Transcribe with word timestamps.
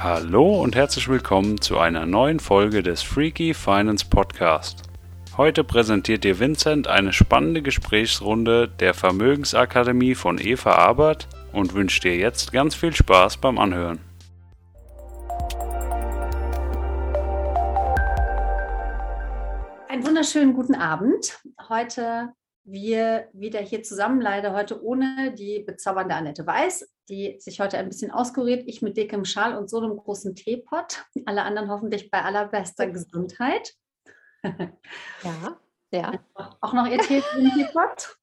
Hallo 0.00 0.62
und 0.62 0.76
herzlich 0.76 1.08
willkommen 1.08 1.60
zu 1.60 1.76
einer 1.76 2.06
neuen 2.06 2.38
Folge 2.38 2.84
des 2.84 3.02
Freaky 3.02 3.52
Finance 3.52 4.06
Podcast. 4.08 4.84
Heute 5.36 5.64
präsentiert 5.64 6.22
dir 6.22 6.38
Vincent 6.38 6.86
eine 6.86 7.12
spannende 7.12 7.62
Gesprächsrunde 7.62 8.68
der 8.68 8.94
Vermögensakademie 8.94 10.14
von 10.14 10.38
Eva 10.38 10.76
Abert 10.76 11.26
und 11.52 11.74
wünscht 11.74 12.04
dir 12.04 12.14
jetzt 12.14 12.52
ganz 12.52 12.76
viel 12.76 12.94
Spaß 12.94 13.38
beim 13.38 13.58
Anhören. 13.58 13.98
Einen 19.88 20.06
wunderschönen 20.06 20.54
guten 20.54 20.76
Abend. 20.76 21.40
Heute 21.68 22.34
wir 22.62 23.26
wieder 23.32 23.58
hier 23.58 23.82
zusammen, 23.82 24.20
leider 24.20 24.52
heute 24.52 24.80
ohne 24.80 25.34
die 25.36 25.64
bezaubernde 25.66 26.14
Annette 26.14 26.46
Weiß, 26.46 26.88
die 27.08 27.36
sich 27.40 27.60
heute 27.60 27.78
ein 27.78 27.88
bisschen 27.88 28.10
auskuriert. 28.10 28.64
Ich 28.66 28.82
mit 28.82 28.96
dickem 28.96 29.24
Schal 29.24 29.56
und 29.56 29.70
so 29.70 29.78
einem 29.78 29.96
großen 29.96 30.34
Teepot. 30.34 31.04
Alle 31.26 31.42
anderen 31.42 31.70
hoffentlich 31.70 32.10
bei 32.10 32.22
allerbester 32.22 32.86
Gesundheit. 32.86 33.74
Ja, 34.42 35.58
ja. 35.90 36.12
Auch 36.60 36.72
noch 36.72 36.86
ihr 36.86 37.00
Teepot? 37.00 38.16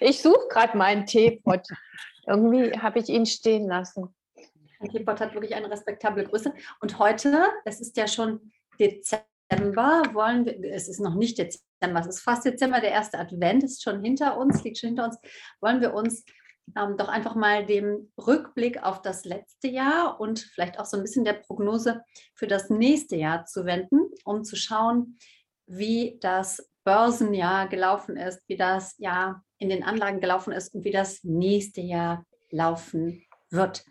Ich 0.00 0.22
suche 0.22 0.48
gerade 0.50 0.76
meinen 0.76 1.06
Teepot. 1.06 1.62
Irgendwie 2.26 2.72
habe 2.78 2.98
ich 2.98 3.08
ihn 3.08 3.26
stehen 3.26 3.68
lassen. 3.68 4.14
Ein 4.80 4.90
Teepot 4.90 5.20
hat 5.20 5.32
wirklich 5.34 5.54
eine 5.54 5.70
respektable 5.70 6.24
Größe. 6.24 6.52
Und 6.80 6.98
heute, 6.98 7.46
es 7.64 7.80
ist 7.80 7.96
ja 7.96 8.08
schon 8.08 8.52
Dezember, 8.78 10.02
wollen 10.12 10.44
wir, 10.44 10.72
es 10.72 10.88
ist 10.88 11.00
noch 11.00 11.14
nicht 11.14 11.38
Dezember, 11.38 12.00
es 12.00 12.06
ist 12.06 12.20
fast 12.20 12.44
Dezember, 12.44 12.80
der 12.80 12.90
erste 12.90 13.18
Advent 13.18 13.62
ist 13.64 13.82
schon 13.82 14.02
hinter 14.02 14.36
uns, 14.36 14.64
liegt 14.64 14.78
schon 14.78 14.88
hinter 14.88 15.04
uns, 15.04 15.18
wollen 15.60 15.80
wir 15.80 15.94
uns 15.94 16.24
ähm, 16.74 16.96
doch 16.96 17.08
einfach 17.08 17.34
mal 17.34 17.64
dem 17.64 18.10
Rückblick 18.18 18.82
auf 18.82 19.02
das 19.02 19.24
letzte 19.24 19.68
Jahr 19.68 20.20
und 20.20 20.40
vielleicht 20.40 20.78
auch 20.78 20.84
so 20.84 20.96
ein 20.96 21.02
bisschen 21.02 21.24
der 21.24 21.34
Prognose 21.34 22.02
für 22.34 22.46
das 22.46 22.70
nächste 22.70 23.16
Jahr 23.16 23.44
zu 23.44 23.64
wenden, 23.64 24.10
um 24.24 24.42
zu 24.42 24.56
schauen, 24.56 25.18
wie 25.66 26.18
das 26.20 26.68
Börsenjahr 26.84 27.68
gelaufen 27.68 28.16
ist, 28.16 28.42
wie 28.48 28.56
das 28.56 28.96
Jahr 28.98 29.44
in 29.58 29.68
den 29.68 29.84
Anlagen 29.84 30.20
gelaufen 30.20 30.52
ist 30.52 30.74
und 30.74 30.84
wie 30.84 30.92
das 30.92 31.22
nächste 31.24 31.80
Jahr 31.80 32.24
laufen 32.50 33.24
wird. 33.50 33.84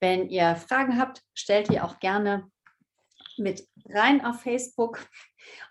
Wenn 0.00 0.28
ihr 0.28 0.56
Fragen 0.56 0.98
habt, 0.98 1.22
stellt 1.34 1.70
ihr 1.70 1.84
auch 1.84 1.98
gerne 1.98 2.50
mit 3.36 3.66
rein 3.88 4.24
auf 4.24 4.42
Facebook 4.42 5.06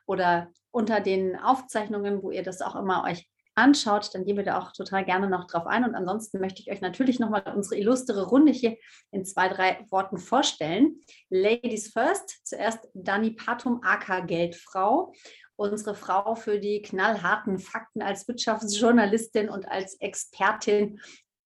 oder 0.06 0.52
unter 0.72 1.00
den 1.00 1.36
Aufzeichnungen, 1.38 2.24
wo 2.24 2.32
ihr 2.32 2.44
das 2.44 2.62
auch 2.62 2.76
immer 2.76 3.04
euch 3.04 3.30
anschaut, 3.58 4.14
dann 4.14 4.26
gehen 4.26 4.38
wir 4.38 4.44
da 4.44 4.60
auch 4.60 4.72
total 4.72 5.04
gerne 5.04 5.28
noch 5.30 5.48
drauf 5.48 5.66
ein. 5.66 5.84
Und 5.84 5.96
ansonsten 5.96 6.40
möchte 6.40 6.62
ich 6.62 6.72
euch 6.72 6.82
natürlich 6.82 7.20
nochmal 7.20 7.44
unsere 7.56 7.80
illustre 7.80 8.28
Runde 8.28 8.52
hier 8.52 8.78
in 9.12 9.26
zwei, 9.26 9.50
drei 9.50 9.86
Worten 9.90 10.18
vorstellen. 10.18 11.02
Ladies 11.30 11.92
first, 11.92 12.46
zuerst 12.46 12.88
Dani 12.94 13.32
Patum, 13.32 13.82
AK 13.84 14.28
Geldfrau, 14.28 15.14
unsere 15.56 15.96
Frau 15.96 16.36
für 16.36 16.60
die 16.60 16.82
knallharten 16.82 17.58
Fakten 17.58 18.02
als 18.02 18.28
Wirtschaftsjournalistin 18.28 19.50
und 19.50 19.68
als 19.68 19.96
Expertin 20.00 21.00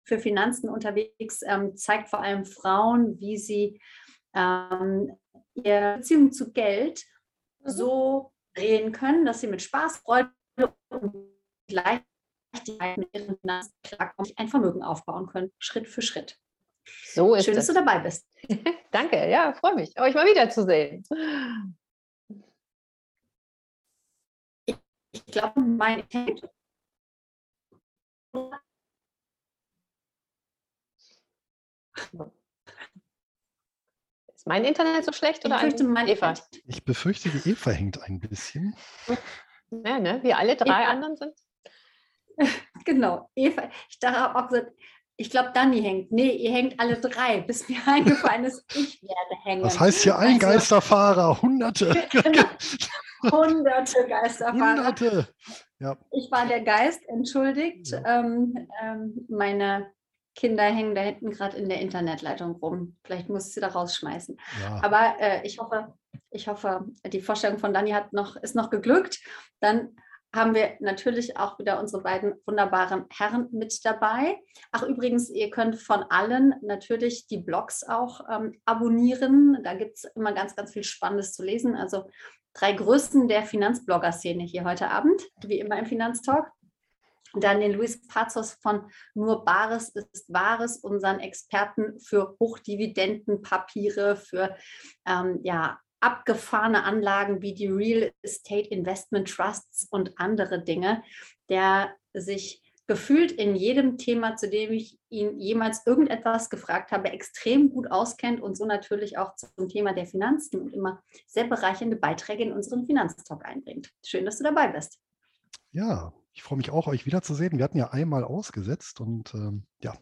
für 0.04 0.20
Finanzen 0.20 0.70
unterwegs, 0.70 1.42
ähm, 1.46 1.78
zeigt 1.78 2.10
vor 2.10 2.22
allem 2.22 2.46
Frauen, 2.46 3.20
wie 3.22 3.38
sie 3.38 3.80
ähm, 4.36 5.12
ihre 5.54 5.98
Beziehung 5.98 6.34
zu 6.34 6.52
Geld 6.52 7.06
mhm. 7.60 7.70
so 7.70 8.34
drehen 8.54 8.92
können, 8.92 9.26
dass 9.26 9.40
sie 9.40 9.48
mit 9.48 9.62
Spaß, 9.62 9.98
Freude 10.00 10.32
und 10.90 11.31
Klarkommen, 13.84 14.34
ein 14.36 14.48
Vermögen 14.48 14.84
aufbauen 14.84 15.28
können, 15.28 15.52
Schritt 15.60 15.88
für 15.88 16.02
Schritt. 16.02 16.38
So 17.14 17.36
ist 17.36 17.46
Schön, 17.46 17.58
es. 17.58 17.68
dass 17.68 17.76
du 17.76 17.86
dabei 17.86 18.00
bist. 18.00 18.28
Danke, 18.92 19.30
ja, 19.30 19.54
freue 19.54 19.76
mich, 19.76 20.00
euch 20.00 20.14
mal 20.14 20.26
wiederzusehen. 20.26 21.04
Ich, 24.66 24.76
ich 25.12 25.26
glaube, 25.28 25.62
mein 25.62 26.04
Ist 34.36 34.48
mein 34.48 34.66
Internet 34.66 35.06
so 35.06 35.12
schlecht 35.12 35.46
oder 35.46 35.56
ich 35.58 35.62
fürchte, 35.62 35.84
mein 35.84 36.08
Eva? 36.08 36.34
Ich 36.66 36.84
befürchte, 36.84 37.30
die 37.30 37.52
Eva 37.52 37.70
hängt 37.70 38.02
ein 38.02 38.20
bisschen. 38.20 38.76
Ja, 39.70 40.00
ne? 40.00 40.20
Wie 40.24 40.34
alle 40.34 40.56
drei 40.56 40.82
Eva. 40.82 40.90
anderen 40.90 41.16
sind. 41.16 41.36
Genau, 42.86 43.30
Eva, 43.36 43.70
ich 43.90 44.00
dachte 44.00 44.36
auch 44.36 44.48
gesagt, 44.48 44.72
ich 45.18 45.30
glaube, 45.30 45.52
Dani 45.54 45.82
hängt. 45.84 46.12
Nee, 46.12 46.32
ihr 46.32 46.52
hängt 46.52 46.80
alle 46.80 46.98
drei, 46.98 47.42
bis 47.42 47.70
mir 47.70 47.78
eingefallen 47.86 48.46
ist, 48.46 48.66
ich 48.76 49.02
werde 49.04 49.42
hängen. 49.44 49.62
Das 49.64 49.80
heißt 49.80 50.02
hier 50.04 50.18
ein 50.18 50.36
Also- 50.36 50.48
Geisterfahrer, 50.48 51.42
Hunderte. 51.42 51.94
Hunderte 53.32 54.08
Geisterfahrer. 54.08 54.78
Hunderte. 54.78 55.28
Ja, 55.80 55.96
Ich 56.12 56.32
war 56.32 56.48
der 56.48 56.62
Geist, 56.62 57.02
entschuldigt. 57.08 57.88
Ja. 57.92 58.20
Ähm, 58.20 58.68
ähm, 58.82 59.26
meine 59.30 59.92
Kinder 60.36 60.64
hängen 60.64 60.96
da 60.96 61.02
hinten 61.02 61.30
gerade 61.32 61.58
in 61.58 61.70
der 61.70 61.82
Internetleitung 61.82 62.56
rum. 62.56 62.98
Vielleicht 63.04 63.30
muss 63.30 63.48
ich 63.50 63.54
sie 63.54 63.62
da 63.62 63.68
rausschmeißen. 63.68 64.38
ja. 64.62 64.80
Aber 64.84 65.16
äh, 65.20 65.46
ich 65.46 65.60
hoffe, 65.60 65.94
ich 66.32 66.48
hoffe, 66.48 66.86
die 67.06 67.22
Vorstellung 67.22 67.60
von 67.60 67.74
Dani 67.74 67.92
hat 67.92 68.14
noch, 68.14 68.38
ist 68.38 68.56
noch 68.56 68.70
geglückt. 68.70 69.20
Dann 69.60 69.96
haben 70.34 70.56
wir 70.56 70.78
natürlich 70.80 71.38
auch 71.38 71.60
wieder 71.60 71.80
unsere 71.80 72.04
beiden 72.04 72.34
wunderbaren 72.46 73.06
Herren 73.12 73.50
mit 73.52 73.84
dabei. 73.84 74.38
Ach, 74.72 74.84
übrigens, 74.84 75.30
ihr 75.30 75.50
könnt 75.50 75.78
von 75.78 76.04
allen 76.04 76.56
natürlich 76.62 77.28
die 77.28 77.40
Blogs 77.40 77.84
auch 77.84 78.22
ähm, 78.30 78.60
abonnieren. 78.66 79.62
Da 79.64 79.74
gibt 79.74 79.98
es 79.98 80.04
immer 80.16 80.34
ganz, 80.34 80.56
ganz 80.56 80.72
viel 80.72 80.84
Spannendes 80.84 81.34
zu 81.34 81.44
lesen. 81.44 81.76
Also 81.76 82.10
drei 82.54 82.74
Größen 82.74 83.28
der 83.28 83.44
Finanzblogger-Szene 83.44 84.44
hier 84.44 84.64
heute 84.64 84.90
Abend, 84.90 85.22
wie 85.46 85.60
immer 85.60 85.78
im 85.78 85.86
Finanztalk. 85.86 86.48
Dann 87.34 87.62
den 87.62 87.74
Luis 87.74 88.06
Pazos 88.08 88.54
von 88.62 88.92
Nur 89.14 89.46
Bares 89.46 89.90
ist 89.90 90.34
Wahres, 90.34 90.78
unseren 90.78 91.20
Experten 91.20 92.00
für 92.00 92.36
Hochdividendenpapiere, 92.40 94.18
für 94.18 94.56
ähm, 95.06 95.40
ja, 95.44 95.80
abgefahrene 96.02 96.84
Anlagen 96.84 97.42
wie 97.42 97.54
die 97.54 97.68
Real 97.68 98.12
Estate 98.22 98.68
Investment 98.70 99.30
Trusts 99.30 99.88
und 99.90 100.14
andere 100.18 100.64
Dinge, 100.64 101.04
der 101.50 101.94
sich 102.14 102.62
gefühlt 102.88 103.32
in 103.32 103.56
jedem 103.56 103.98
Thema, 103.98 104.36
zu 104.36 104.50
dem 104.50 104.74
ich 104.74 105.00
ihn 105.10 105.40
jemals 105.40 105.86
irgendetwas 105.86 106.50
gefragt 106.50 106.92
habe, 106.92 107.12
extrem 107.12 107.70
gut 107.70 107.90
auskennt 107.90 108.42
und 108.42 108.58
so 108.58 108.66
natürlich 108.66 109.18
auch 109.18 109.36
zum 109.36 109.70
Thema 109.70 109.94
der 109.94 110.08
Finanzen 110.08 110.60
und 110.60 110.74
immer 110.74 111.02
sehr 111.26 111.46
bereichernde 111.46 111.96
Beiträge 111.96 112.44
in 112.44 112.52
unseren 112.52 112.86
Finanztalk 112.86 113.46
einbringt. 113.46 113.92
Schön, 114.06 114.26
dass 114.26 114.40
du 114.40 114.44
dabei 114.44 114.68
bist. 114.68 115.00
ja, 115.72 116.12
ich 116.34 116.44
freue 116.44 116.58
mich 116.58 116.72
auch, 116.72 116.88
euch 116.88 117.06
wiederzusehen. 117.06 117.58
Wir 117.58 117.64
hatten 117.64 117.78
ja 117.78 117.92
einmal 117.92 118.24
ausgesetzt 118.24 119.02
und 119.02 119.34
ähm, 119.34 119.66
ja, 119.82 119.94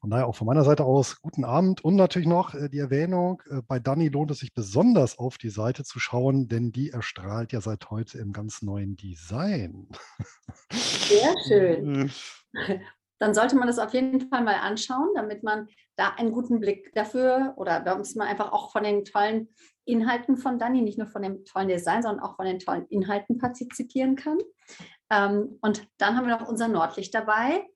von 0.00 0.10
daher 0.10 0.26
auch 0.26 0.34
von 0.34 0.46
meiner 0.46 0.64
Seite 0.64 0.84
aus 0.84 1.20
guten 1.20 1.44
Abend 1.44 1.84
und 1.84 1.94
natürlich 1.94 2.26
noch 2.26 2.54
äh, 2.54 2.70
die 2.70 2.78
Erwähnung, 2.78 3.42
äh, 3.50 3.60
bei 3.66 3.78
Dani 3.78 4.08
lohnt 4.08 4.30
es 4.30 4.38
sich 4.38 4.54
besonders 4.54 5.18
auf 5.18 5.36
die 5.36 5.50
Seite 5.50 5.84
zu 5.84 6.00
schauen, 6.00 6.48
denn 6.48 6.72
die 6.72 6.90
erstrahlt 6.90 7.52
ja 7.52 7.60
seit 7.60 7.90
heute 7.90 8.18
im 8.18 8.32
ganz 8.32 8.62
neuen 8.62 8.96
Design. 8.96 9.88
Sehr 10.72 11.34
schön. 11.46 12.10
dann 13.18 13.34
sollte 13.34 13.56
man 13.56 13.66
das 13.66 13.78
auf 13.78 13.92
jeden 13.92 14.22
Fall 14.30 14.42
mal 14.42 14.54
anschauen, 14.54 15.10
damit 15.14 15.42
man 15.42 15.68
da 15.96 16.14
einen 16.16 16.32
guten 16.32 16.60
Blick 16.60 16.94
dafür 16.94 17.52
oder 17.56 17.80
da 17.80 17.96
muss 17.96 18.14
man 18.14 18.26
einfach 18.26 18.52
auch 18.52 18.72
von 18.72 18.82
den 18.82 19.04
tollen 19.04 19.48
Inhalten 19.84 20.38
von 20.38 20.58
Dani, 20.58 20.80
nicht 20.80 20.96
nur 20.96 21.08
von 21.08 21.20
dem 21.20 21.44
tollen 21.44 21.68
Design, 21.68 22.02
sondern 22.02 22.24
auch 22.24 22.36
von 22.36 22.46
den 22.46 22.58
tollen 22.58 22.86
Inhalten 22.86 23.36
partizipieren 23.36 24.16
kann. 24.16 24.38
Ähm, 25.10 25.58
und 25.60 25.86
dann 25.98 26.16
haben 26.16 26.26
wir 26.26 26.38
noch 26.38 26.48
unser 26.48 26.68
Nordlicht 26.68 27.14
dabei, 27.14 27.66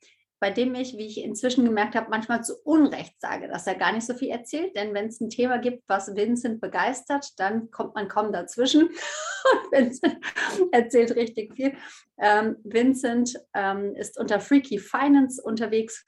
bei 0.44 0.50
dem 0.50 0.74
ich, 0.74 0.98
wie 0.98 1.06
ich 1.06 1.24
inzwischen 1.24 1.64
gemerkt 1.64 1.94
habe, 1.94 2.10
manchmal 2.10 2.44
zu 2.44 2.54
Unrecht 2.64 3.18
sage, 3.18 3.48
dass 3.48 3.66
er 3.66 3.76
gar 3.76 3.92
nicht 3.92 4.04
so 4.04 4.12
viel 4.12 4.28
erzählt. 4.28 4.76
Denn 4.76 4.92
wenn 4.92 5.06
es 5.06 5.18
ein 5.18 5.30
Thema 5.30 5.56
gibt, 5.56 5.84
was 5.88 6.14
Vincent 6.14 6.60
begeistert, 6.60 7.30
dann 7.38 7.70
kommt 7.70 7.94
man 7.94 8.08
kaum 8.08 8.30
dazwischen. 8.30 8.82
Und 8.90 9.72
Vincent 9.72 10.18
erzählt 10.72 11.16
richtig 11.16 11.54
viel. 11.54 11.72
Ähm, 12.20 12.56
Vincent 12.62 13.40
ähm, 13.54 13.96
ist 13.96 14.20
unter 14.20 14.38
Freaky 14.38 14.78
Finance 14.78 15.42
unterwegs, 15.42 16.04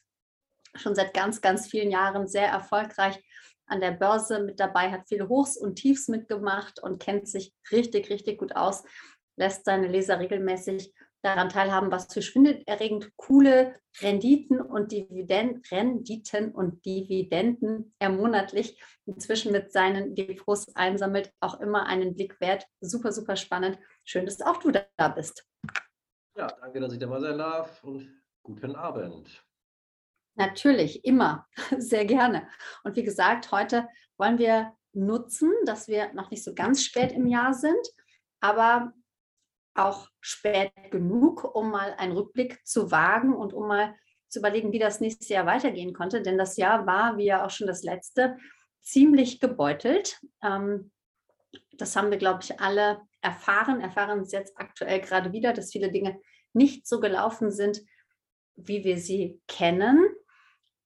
schon 0.74 0.94
seit 0.94 1.14
ganz, 1.14 1.40
ganz 1.40 1.66
vielen 1.66 1.90
Jahren 1.90 2.28
sehr 2.28 2.48
erfolgreich 2.48 3.18
an 3.64 3.80
der 3.80 3.92
Börse 3.92 4.40
mit 4.40 4.60
dabei, 4.60 4.90
hat 4.90 5.08
viele 5.08 5.30
Hochs 5.30 5.56
und 5.56 5.76
Tiefs 5.76 6.08
mitgemacht 6.08 6.78
und 6.82 7.02
kennt 7.02 7.26
sich 7.26 7.54
richtig, 7.72 8.10
richtig 8.10 8.36
gut 8.36 8.54
aus, 8.54 8.84
lässt 9.36 9.64
seine 9.64 9.88
Leser 9.88 10.20
regelmäßig 10.20 10.92
daran 11.26 11.48
teilhaben, 11.48 11.90
was 11.90 12.12
für 12.12 12.22
schwindelerregend 12.22 13.10
coole 13.16 13.74
Renditen 14.00 14.60
und 14.60 14.92
Dividenden, 14.92 15.62
Renditen 15.70 16.52
und 16.52 16.84
Dividenden 16.84 17.94
er 17.98 18.10
monatlich 18.10 18.80
inzwischen 19.06 19.50
mit 19.50 19.72
seinen 19.72 20.14
Depots 20.14 20.74
einsammelt, 20.76 21.32
auch 21.40 21.60
immer 21.60 21.86
einen 21.86 22.14
Blick 22.14 22.40
wert. 22.40 22.66
Super, 22.80 23.10
super 23.10 23.34
spannend. 23.34 23.78
Schön, 24.04 24.24
dass 24.24 24.40
auch 24.40 24.58
du 24.58 24.70
da 24.70 25.08
bist. 25.08 25.44
Ja, 26.36 26.46
danke, 26.46 26.78
dass 26.80 26.92
ich 26.92 26.98
dabei 27.00 27.20
sein 27.20 27.38
darf 27.38 27.82
und 27.82 28.22
guten 28.44 28.76
Abend. 28.76 29.44
Natürlich, 30.36 31.04
immer, 31.04 31.48
sehr 31.78 32.04
gerne. 32.04 32.48
Und 32.84 32.94
wie 32.94 33.02
gesagt, 33.02 33.50
heute 33.50 33.88
wollen 34.16 34.38
wir 34.38 34.76
nutzen, 34.92 35.50
dass 35.64 35.88
wir 35.88 36.12
noch 36.14 36.30
nicht 36.30 36.44
so 36.44 36.54
ganz 36.54 36.84
spät 36.84 37.10
im 37.12 37.26
Jahr 37.26 37.52
sind, 37.52 37.84
aber 38.40 38.92
auch 39.78 40.08
spät 40.20 40.72
genug, 40.90 41.44
um 41.54 41.70
mal 41.70 41.94
einen 41.98 42.12
Rückblick 42.12 42.66
zu 42.66 42.90
wagen 42.90 43.34
und 43.34 43.52
um 43.52 43.68
mal 43.68 43.94
zu 44.28 44.40
überlegen, 44.40 44.72
wie 44.72 44.78
das 44.78 45.00
nächste 45.00 45.34
Jahr 45.34 45.46
weitergehen 45.46 45.92
konnte. 45.92 46.22
Denn 46.22 46.38
das 46.38 46.56
Jahr 46.56 46.86
war, 46.86 47.16
wie 47.16 47.26
ja 47.26 47.44
auch 47.44 47.50
schon 47.50 47.66
das 47.66 47.82
letzte, 47.82 48.36
ziemlich 48.80 49.40
gebeutelt. 49.40 50.20
Ähm, 50.42 50.90
das 51.72 51.96
haben 51.96 52.10
wir, 52.10 52.18
glaube 52.18 52.40
ich, 52.42 52.60
alle 52.60 53.02
erfahren, 53.20 53.80
erfahren 53.80 54.20
es 54.20 54.32
jetzt 54.32 54.56
aktuell 54.56 55.00
gerade 55.00 55.32
wieder, 55.32 55.52
dass 55.52 55.72
viele 55.72 55.90
Dinge 55.90 56.20
nicht 56.52 56.86
so 56.86 57.00
gelaufen 57.00 57.50
sind, 57.50 57.82
wie 58.54 58.84
wir 58.84 58.98
sie 58.98 59.40
kennen. 59.46 60.06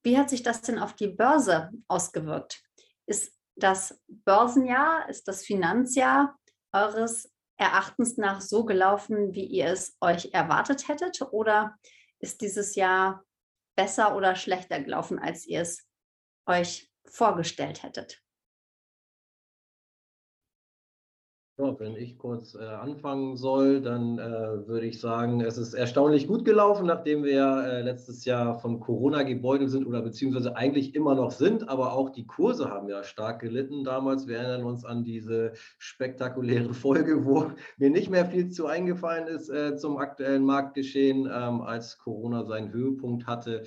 Wie 0.03 0.17
hat 0.17 0.29
sich 0.29 0.43
das 0.43 0.61
denn 0.61 0.79
auf 0.79 0.93
die 0.93 1.07
Börse 1.07 1.69
ausgewirkt? 1.87 2.63
Ist 3.05 3.37
das 3.55 4.01
Börsenjahr, 4.07 5.07
ist 5.09 5.27
das 5.27 5.45
Finanzjahr 5.45 6.35
eures 6.73 7.30
Erachtens 7.61 8.17
nach 8.17 8.41
so 8.41 8.65
gelaufen, 8.65 9.35
wie 9.35 9.45
ihr 9.45 9.67
es 9.67 9.95
euch 10.01 10.33
erwartet 10.33 10.87
hättet? 10.87 11.21
Oder 11.31 11.77
ist 12.17 12.41
dieses 12.41 12.73
Jahr 12.73 13.23
besser 13.75 14.15
oder 14.15 14.35
schlechter 14.35 14.79
gelaufen, 14.79 15.19
als 15.19 15.45
ihr 15.45 15.61
es 15.61 15.87
euch 16.47 16.91
vorgestellt 17.05 17.83
hättet? 17.83 18.19
Ja, 21.61 21.79
wenn 21.79 21.95
ich 21.95 22.17
kurz 22.17 22.55
äh, 22.55 22.63
anfangen 22.63 23.37
soll, 23.37 23.81
dann 23.81 24.17
äh, 24.17 24.67
würde 24.67 24.87
ich 24.87 24.99
sagen, 24.99 25.41
es 25.41 25.59
ist 25.59 25.75
erstaunlich 25.75 26.27
gut 26.27 26.43
gelaufen, 26.43 26.87
nachdem 26.87 27.23
wir 27.23 27.63
äh, 27.63 27.81
letztes 27.83 28.25
Jahr 28.25 28.57
von 28.57 28.79
Corona 28.79 29.21
gebeutelt 29.21 29.69
sind 29.69 29.85
oder 29.85 30.01
beziehungsweise 30.01 30.55
eigentlich 30.55 30.95
immer 30.95 31.13
noch 31.13 31.29
sind, 31.29 31.69
aber 31.69 31.93
auch 31.93 32.09
die 32.09 32.25
Kurse 32.25 32.71
haben 32.71 32.89
ja 32.89 33.03
stark 33.03 33.41
gelitten 33.41 33.83
damals. 33.83 34.27
Wir 34.27 34.37
erinnern 34.37 34.65
uns 34.65 34.85
an 34.85 35.03
diese 35.03 35.53
spektakuläre 35.77 36.73
Folge, 36.73 37.25
wo 37.25 37.51
mir 37.77 37.91
nicht 37.91 38.09
mehr 38.09 38.25
viel 38.25 38.49
zu 38.49 38.65
eingefallen 38.65 39.27
ist 39.27 39.49
äh, 39.49 39.75
zum 39.75 39.97
aktuellen 39.97 40.43
Marktgeschehen, 40.43 41.29
ähm, 41.31 41.61
als 41.61 41.99
Corona 41.99 42.43
seinen 42.43 42.73
Höhepunkt 42.73 43.27
hatte. 43.27 43.65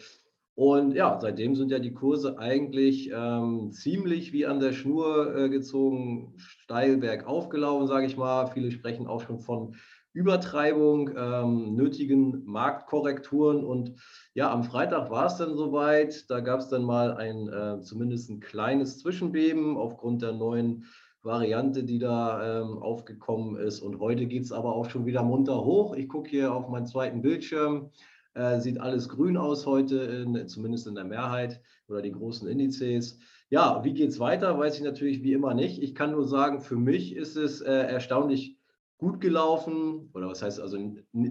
Und 0.56 0.92
ja, 0.92 1.18
seitdem 1.20 1.56
sind 1.56 1.70
ja 1.70 1.80
die 1.80 1.94
Kurse 1.94 2.38
eigentlich 2.38 3.10
ähm, 3.12 3.72
ziemlich 3.72 4.32
wie 4.32 4.46
an 4.46 4.60
der 4.60 4.72
Schnur 4.72 5.34
äh, 5.36 5.48
gezogen, 5.48 6.34
steil 6.36 6.96
bergauf 6.98 7.48
gelaufen, 7.48 7.88
sage 7.88 8.06
ich 8.06 8.16
mal. 8.16 8.46
Viele 8.46 8.70
sprechen 8.70 9.08
auch 9.08 9.20
schon 9.20 9.40
von 9.40 9.74
Übertreibung, 10.12 11.10
ähm, 11.16 11.74
nötigen 11.74 12.44
Marktkorrekturen. 12.44 13.64
Und 13.64 13.96
ja, 14.34 14.52
am 14.52 14.62
Freitag 14.62 15.10
war 15.10 15.26
es 15.26 15.36
dann 15.36 15.56
soweit. 15.56 16.30
Da 16.30 16.38
gab 16.38 16.60
es 16.60 16.68
dann 16.68 16.84
mal 16.84 17.14
ein 17.14 17.48
äh, 17.48 17.80
zumindest 17.80 18.30
ein 18.30 18.38
kleines 18.38 19.00
Zwischenbeben 19.00 19.76
aufgrund 19.76 20.22
der 20.22 20.32
neuen 20.32 20.84
Variante, 21.24 21.82
die 21.82 21.98
da 21.98 22.60
ähm, 22.60 22.78
aufgekommen 22.78 23.56
ist. 23.56 23.80
Und 23.80 23.98
heute 23.98 24.26
geht 24.26 24.44
es 24.44 24.52
aber 24.52 24.76
auch 24.76 24.88
schon 24.88 25.04
wieder 25.04 25.24
munter 25.24 25.64
hoch. 25.64 25.96
Ich 25.96 26.08
gucke 26.08 26.30
hier 26.30 26.54
auf 26.54 26.68
meinen 26.68 26.86
zweiten 26.86 27.20
Bildschirm. 27.20 27.90
Äh, 28.34 28.60
sieht 28.60 28.80
alles 28.80 29.08
grün 29.08 29.36
aus 29.36 29.64
heute, 29.64 29.96
in, 29.96 30.48
zumindest 30.48 30.86
in 30.86 30.96
der 30.96 31.04
Mehrheit 31.04 31.60
oder 31.88 32.02
die 32.02 32.12
großen 32.12 32.48
Indizes. 32.48 33.18
Ja, 33.48 33.84
wie 33.84 33.94
geht 33.94 34.10
es 34.10 34.18
weiter, 34.18 34.58
weiß 34.58 34.76
ich 34.76 34.82
natürlich 34.82 35.22
wie 35.22 35.32
immer 35.32 35.54
nicht. 35.54 35.80
Ich 35.80 35.94
kann 35.94 36.10
nur 36.10 36.26
sagen, 36.26 36.60
für 36.60 36.76
mich 36.76 37.14
ist 37.14 37.36
es 37.36 37.60
äh, 37.60 37.72
erstaunlich 37.72 38.58
gut 38.98 39.20
gelaufen 39.20 40.10
oder 40.14 40.28
was 40.28 40.42
heißt 40.42 40.60
also 40.60 40.78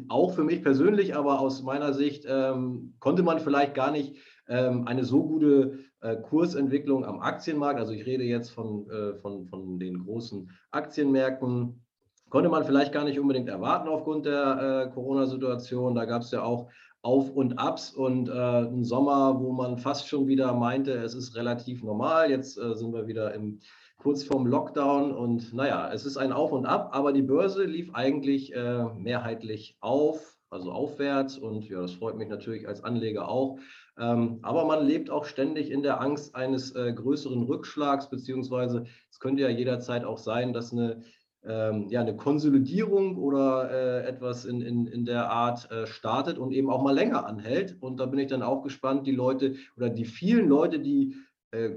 auch 0.10 0.34
für 0.34 0.44
mich 0.44 0.62
persönlich, 0.64 1.16
aber 1.16 1.40
aus 1.40 1.64
meiner 1.64 1.94
Sicht 1.94 2.26
ähm, 2.28 2.96
konnte 3.00 3.24
man 3.24 3.40
vielleicht 3.40 3.74
gar 3.74 3.92
nicht 3.92 4.16
ähm, 4.48 4.88
eine 4.88 5.04
so 5.04 5.24
gute 5.24 5.80
äh, 6.02 6.18
Kursentwicklung 6.18 7.06
am 7.06 7.20
Aktienmarkt, 7.20 7.80
also 7.80 7.94
ich 7.94 8.06
rede 8.06 8.24
jetzt 8.24 8.52
von, 8.52 8.90
äh, 8.90 9.16
von, 9.16 9.48
von 9.48 9.80
den 9.80 10.04
großen 10.06 10.52
Aktienmärkten, 10.72 11.82
konnte 12.30 12.50
man 12.50 12.66
vielleicht 12.66 12.94
gar 12.94 13.06
nicht 13.06 13.20
unbedingt 13.20 13.48
erwarten 13.48 13.88
aufgrund 13.88 14.26
der 14.26 14.88
äh, 14.90 14.94
Corona-Situation. 14.94 15.96
Da 15.96 16.06
gab 16.06 16.24
es 16.24 16.32
ja 16.32 16.44
auch 16.44 16.70
auf 17.04 17.32
und 17.32 17.60
Abs 17.60 17.92
und 17.92 18.30
äh, 18.30 18.32
ein 18.32 18.84
Sommer, 18.86 19.40
wo 19.40 19.52
man 19.52 19.78
fast 19.78 20.08
schon 20.08 20.28
wieder 20.28 20.54
meinte, 20.54 20.94
es 20.94 21.14
ist 21.14 21.36
relativ 21.36 21.84
normal. 21.84 22.32
Jetzt 22.32 22.58
äh, 22.58 22.76
sind 22.76 22.94
wir 22.94 23.08
wieder 23.08 23.34
im, 23.34 23.60
kurz 23.98 24.24
vorm 24.24 24.48
Lockdown 24.48 25.12
und 25.12 25.54
naja, 25.54 25.92
es 25.94 26.06
ist 26.06 26.18
ein 26.18 26.32
Auf 26.32 26.54
und 26.54 26.66
Ab, 26.66 26.90
aber 26.94 27.12
die 27.12 27.22
Börse 27.22 27.66
lief 27.66 27.94
eigentlich 27.94 28.56
äh, 28.56 28.86
mehrheitlich 28.98 29.78
auf, 29.82 30.38
also 30.50 30.72
aufwärts 30.72 31.38
und 31.38 31.68
ja, 31.68 31.82
das 31.82 31.94
freut 31.94 32.18
mich 32.18 32.30
natürlich 32.30 32.68
als 32.70 32.84
Anleger 32.86 33.28
auch. 33.28 33.60
Ähm, 34.00 34.40
aber 34.42 34.66
man 34.66 34.86
lebt 34.86 35.10
auch 35.10 35.26
ständig 35.26 35.72
in 35.72 35.84
der 35.84 36.00
Angst 36.00 36.36
eines 36.36 36.74
äh, 36.74 36.94
größeren 36.94 37.44
Rückschlags, 37.44 38.10
beziehungsweise 38.10 38.86
es 39.12 39.20
könnte 39.20 39.44
ja 39.44 39.50
jederzeit 39.50 40.06
auch 40.06 40.18
sein, 40.18 40.54
dass 40.54 40.72
eine 40.72 41.04
ähm, 41.45 41.88
ja, 41.90 42.01
eine 42.01 42.16
Konsolidierung 42.16 43.18
oder 43.18 43.69
äh, 43.72 44.07
etwas 44.07 44.45
in, 44.45 44.62
in, 44.62 44.88
in 44.88 45.06
der 45.06 45.30
Art 45.30 45.69
äh, 45.72 45.86
startet 45.88 46.38
und 46.38 46.51
eben 46.51 46.69
auch 46.69 46.81
mal 46.81 46.95
länger 46.95 47.25
anhält. 47.25 47.78
Und 47.81 48.00
da 48.00 48.06
bin 48.06 48.19
ich 48.19 48.28
dann 48.28 48.44
auch 48.44 48.62
gespannt, 48.62 49.07
die 49.07 49.12
Leute 49.12 49.56
oder 49.75 49.90
die 49.90 50.06
vielen 50.06 50.48
Leute, 50.48 50.80
die 50.80 51.16
äh, 51.51 51.72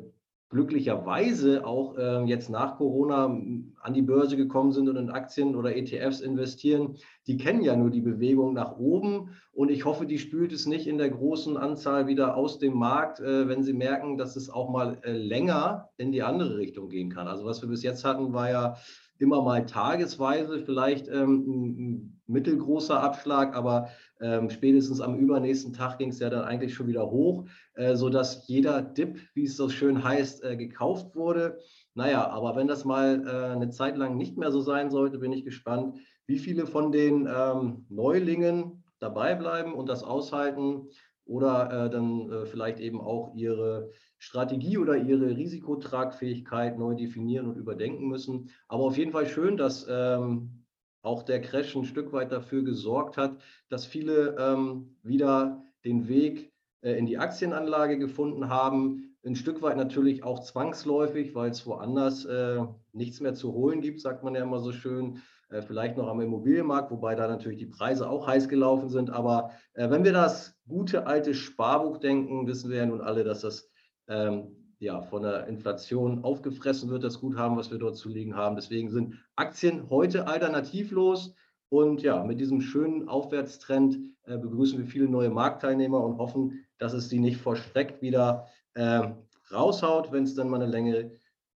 glücklicherweise 0.49 1.67
auch 1.67 1.97
äh, 1.97 2.23
jetzt 2.25 2.51
nach 2.51 2.77
Corona 2.77 3.25
an 3.25 3.95
die 3.95 4.03
Börse 4.03 4.37
gekommen 4.37 4.71
sind 4.71 4.89
und 4.89 4.97
in 4.97 5.11
Aktien 5.11 5.57
oder 5.57 5.75
ETFs 5.75 6.21
investieren, 6.21 6.97
die 7.27 7.37
kennen 7.37 7.63
ja 7.63 7.75
nur 7.75 7.91
die 7.91 8.01
Bewegung 8.01 8.55
nach 8.55 8.79
oben 8.79 9.31
und 9.51 9.71
ich 9.71 9.85
hoffe, 9.85 10.07
die 10.07 10.19
spült 10.19 10.53
es 10.53 10.67
nicht 10.67 10.87
in 10.87 10.99
der 10.99 11.11
großen 11.11 11.57
Anzahl 11.57 12.07
wieder 12.07 12.37
aus 12.37 12.61
dem 12.61 12.75
Markt, 12.75 13.19
äh, 13.19 13.49
wenn 13.49 13.65
sie 13.65 13.73
merken, 13.73 14.19
dass 14.19 14.37
es 14.37 14.49
auch 14.49 14.71
mal 14.71 14.99
äh, 15.03 15.13
länger 15.13 15.91
in 15.97 16.13
die 16.13 16.23
andere 16.23 16.59
Richtung 16.59 16.89
gehen 16.91 17.11
kann. 17.11 17.27
Also 17.27 17.45
was 17.45 17.61
wir 17.61 17.69
bis 17.69 17.83
jetzt 17.83 18.05
hatten, 18.05 18.33
war 18.33 18.49
ja 18.49 18.77
immer 19.19 19.43
mal 19.43 19.67
tagesweise 19.67 20.61
vielleicht 20.61 21.09
ähm, 21.09 21.45
ein 21.79 22.21
mittelgroßer 22.27 23.01
Abschlag, 23.01 23.55
aber 23.55 23.89
ähm, 24.21 24.51
spätestens 24.51 25.01
am 25.01 25.17
übernächsten 25.17 25.73
Tag 25.73 25.99
ging 25.99 26.11
es 26.11 26.19
ja 26.19 26.31
dann 26.31 26.45
eigentlich 26.45 26.75
schon 26.75 26.89
wieder 26.89 27.11
hoch, 27.11 27.45
äh, 27.75 27.95
sodass 27.95 28.49
jeder 28.49 28.83
Dip, 28.83 29.19
wie 29.35 29.45
es 29.45 29.57
so 29.57 29.69
schön 29.69 30.03
heißt, 30.03 30.45
äh, 30.45 30.57
gekauft 30.57 31.15
wurde. 31.15 31.59
Naja, 31.95 32.29
aber 32.29 32.57
wenn 32.57 32.67
das 32.67 32.85
mal 32.85 33.27
äh, 33.27 33.55
eine 33.55 33.71
Zeit 33.71 33.97
lang 33.97 34.17
nicht 34.17 34.37
mehr 34.37 34.51
so 34.51 34.61
sein 34.61 34.91
sollte, 34.91 35.19
bin 35.19 35.33
ich 35.33 35.45
gespannt, 35.45 35.99
wie 36.27 36.39
viele 36.39 36.67
von 36.67 36.93
den 36.93 37.29
ähm, 37.33 37.87
Neulingen 37.89 38.83
dabei 38.99 39.35
bleiben 39.35 39.75
und 39.75 39.89
das 39.89 40.03
aushalten 40.03 40.89
oder 41.25 41.87
äh, 41.87 41.91
dann 41.91 42.31
äh, 42.31 42.47
vielleicht 42.47 42.81
eben 42.81 43.01
auch 43.01 43.35
ihre 43.35 43.91
Strategie 44.27 44.77
oder 44.77 44.97
ihre 44.97 45.37
Risikotragfähigkeit 45.37 46.77
neu 46.79 46.97
definieren 46.97 47.47
und 47.47 47.57
überdenken 47.57 48.09
müssen. 48.09 48.51
Aber 48.67 48.83
auf 48.83 48.99
jeden 48.99 49.13
Fall 49.13 49.27
schön, 49.27 49.57
dass 49.57 49.87
ähm, 49.89 50.65
auch 51.03 51.23
der 51.23 51.41
Crash 51.41 51.77
ein 51.77 51.85
Stück 51.85 52.13
weit 52.13 52.33
dafür 52.33 52.65
gesorgt 52.65 53.17
hat, 53.17 53.37
dass 53.69 53.87
viele 53.87 54.37
ähm, 54.37 54.97
wieder 55.05 55.63
den 55.85 56.09
Weg 56.09 56.53
äh, 56.81 56.99
in 56.99 57.07
die 57.07 57.19
Aktienanlage 57.19 57.99
gefunden 57.99 58.49
haben. 58.49 59.17
Ein 59.25 59.37
Stück 59.37 59.63
weit 59.63 59.77
natürlich 59.77 60.25
auch 60.25 60.41
zwangsläufig, 60.41 61.37
weil 61.37 61.51
es 61.51 61.65
woanders 61.65 62.25
äh, 62.25 62.65
nichts 62.93 63.21
mehr 63.21 63.35
zu 63.35 63.53
holen 63.53 63.81
gibt, 63.81 64.01
sagt 64.01 64.25
man 64.25 64.35
ja 64.35 64.43
immer 64.43 64.59
so 64.59 64.73
schön. 64.73 65.23
Äh, 65.51 65.63
vielleicht 65.63 65.97
noch 65.97 66.09
am 66.09 66.21
Immobilienmarkt, 66.21 66.91
wobei 66.91 67.15
da 67.15 67.29
natürlich 67.29 67.59
die 67.59 67.67
Preise 67.67 68.11
auch 68.11 68.27
heiß 68.27 68.49
gelaufen 68.49 68.89
sind. 68.89 69.11
Aber 69.11 69.53
äh, 69.75 69.89
wenn 69.89 70.03
wir 70.03 70.13
das 70.13 70.59
gute 70.67 71.07
alte 71.07 71.33
Sparbuch 71.33 71.99
denken, 71.99 72.49
wissen 72.49 72.71
wir 72.71 72.79
ja 72.79 72.87
nun 72.87 73.01
alle, 73.01 73.23
dass 73.23 73.43
das 73.43 73.71
ähm, 74.09 74.57
ja, 74.79 75.01
von 75.01 75.23
der 75.23 75.47
Inflation 75.47 76.23
aufgefressen 76.23 76.91
wird, 76.91 77.03
das 77.03 77.21
Guthaben, 77.21 77.57
was 77.57 77.71
wir 77.71 77.79
dort 77.79 77.97
zu 77.97 78.09
liegen 78.09 78.37
haben. 78.37 78.57
Deswegen 78.57 78.91
sind 78.91 79.15
Aktien 79.37 79.89
heute 79.91 80.27
alternativlos. 80.27 81.35
Und 81.69 82.03
ja, 82.03 82.23
mit 82.23 82.41
diesem 82.41 82.61
schönen 82.61 83.09
Aufwärtstrend 83.09 83.99
äh, 84.25 84.39
begrüßen 84.39 84.79
wir 84.79 84.87
viele 84.87 85.09
neue 85.09 85.31
Marktteilnehmer 85.31 86.03
und 86.05 86.19
hoffen, 86.19 86.65
dass 86.79 86.93
es 86.93 87.09
sie 87.09 87.19
nicht 87.19 87.39
vorstreckt 87.39 88.03
wieder 88.03 88.47
äh, 88.75 89.09
raushaut, 89.53 90.13
wenn 90.13 90.25
es 90.25 90.35
dann 90.35 90.49
mal 90.49 90.61
eine 90.61 90.71
längere 90.71 91.11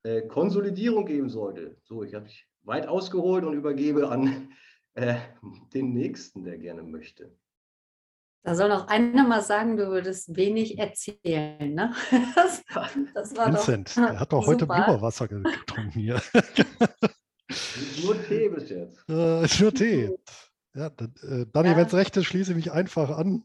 äh, 0.04 0.22
Konsolidierung 0.22 1.06
geben 1.06 1.30
sollte. 1.30 1.75
So, 1.84 2.04
ich 2.04 2.13
habe 2.13 2.27
weit 2.63 2.88
ausgeholt 2.88 3.44
und 3.44 3.54
übergebe 3.54 4.10
an 4.10 4.50
äh, 4.94 5.16
den 5.74 5.94
nächsten, 5.94 6.44
der 6.44 6.58
gerne 6.58 6.84
möchte. 6.84 7.32
Da 8.44 8.56
soll 8.56 8.70
noch 8.70 8.88
einer 8.88 9.27
mal 9.27 9.41
sagen, 9.41 9.75
du 9.75 9.88
würdest 9.88 10.36
wenig 10.36 10.77
erzählen. 10.77 11.74
Ne? 11.74 11.94
Das, 12.36 12.63
das 13.13 13.36
war 13.36 13.48
Vincent, 13.48 13.98
doch, 13.98 14.06
der 14.08 14.20
hat 14.20 14.32
doch 14.32 14.48
heute 14.48 14.65
Blubberwasser 14.65 15.27
getrunken 15.27 15.91
hier. 15.91 16.22
nur 18.03 18.24
Tee 18.27 18.50
bis 18.50 18.70
jetzt. 18.70 19.03
Äh, 19.10 19.48
nur 19.60 19.74
Tee. 19.74 20.17
Ja, 20.74 20.89
dann, 20.89 21.13
äh, 21.24 21.46
Dani, 21.51 21.70
ja. 21.70 21.77
wenn 21.77 21.88
es 21.88 21.94
recht 21.94 22.15
ist, 22.17 22.25
schließe 22.25 22.51
ich 22.51 22.56
mich 22.56 22.72
einfach 22.72 23.10
an. 23.17 23.44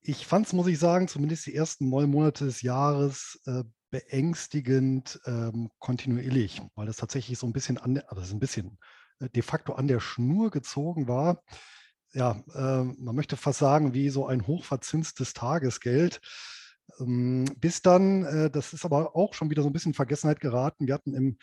Ich 0.00 0.26
fand 0.26 0.46
es, 0.46 0.52
muss 0.52 0.66
ich 0.66 0.78
sagen, 0.78 1.06
zumindest 1.06 1.46
die 1.46 1.54
ersten 1.54 1.88
neun 1.88 2.10
Monate 2.10 2.46
des 2.46 2.62
Jahres 2.62 3.40
äh, 3.46 3.62
beängstigend 3.92 5.20
ähm, 5.26 5.70
kontinuierlich, 5.78 6.60
weil 6.74 6.86
das 6.86 6.96
tatsächlich 6.96 7.38
so 7.38 7.46
ein 7.46 7.52
bisschen 7.52 7.78
an, 7.78 8.02
also 8.08 8.34
ein 8.34 8.40
bisschen 8.40 8.78
äh, 9.20 9.28
de 9.28 9.42
facto 9.42 9.74
an 9.74 9.86
der 9.86 10.00
Schnur 10.00 10.50
gezogen 10.50 11.06
war. 11.06 11.42
Ja, 12.14 12.42
äh, 12.54 12.84
man 12.84 13.14
möchte 13.14 13.36
fast 13.36 13.58
sagen, 13.58 13.94
wie 13.94 14.10
so 14.10 14.26
ein 14.26 14.46
hochverzinstes 14.46 15.32
Tagesgeld. 15.32 16.20
Ähm, 17.00 17.46
bis 17.56 17.82
dann, 17.82 18.24
äh, 18.24 18.50
das 18.50 18.72
ist 18.72 18.84
aber 18.84 19.16
auch 19.16 19.34
schon 19.34 19.50
wieder 19.50 19.62
so 19.62 19.68
ein 19.68 19.72
bisschen 19.72 19.90
in 19.90 19.96
Vergessenheit 19.96 20.40
geraten. 20.40 20.86
Wir 20.86 20.94
hatten 20.94 21.14
im 21.14 21.38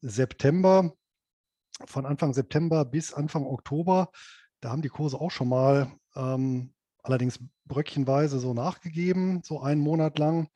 September, 0.00 0.92
von 1.86 2.06
Anfang 2.06 2.32
September 2.32 2.84
bis 2.84 3.12
Anfang 3.12 3.46
Oktober, 3.46 4.10
da 4.60 4.70
haben 4.70 4.82
die 4.82 4.88
Kurse 4.88 5.20
auch 5.20 5.30
schon 5.30 5.48
mal 5.48 5.92
ähm, 6.14 6.72
allerdings 7.02 7.38
bröckchenweise 7.66 8.38
so 8.38 8.54
nachgegeben, 8.54 9.42
so 9.42 9.60
einen 9.60 9.80
Monat 9.80 10.18
lang 10.18 10.48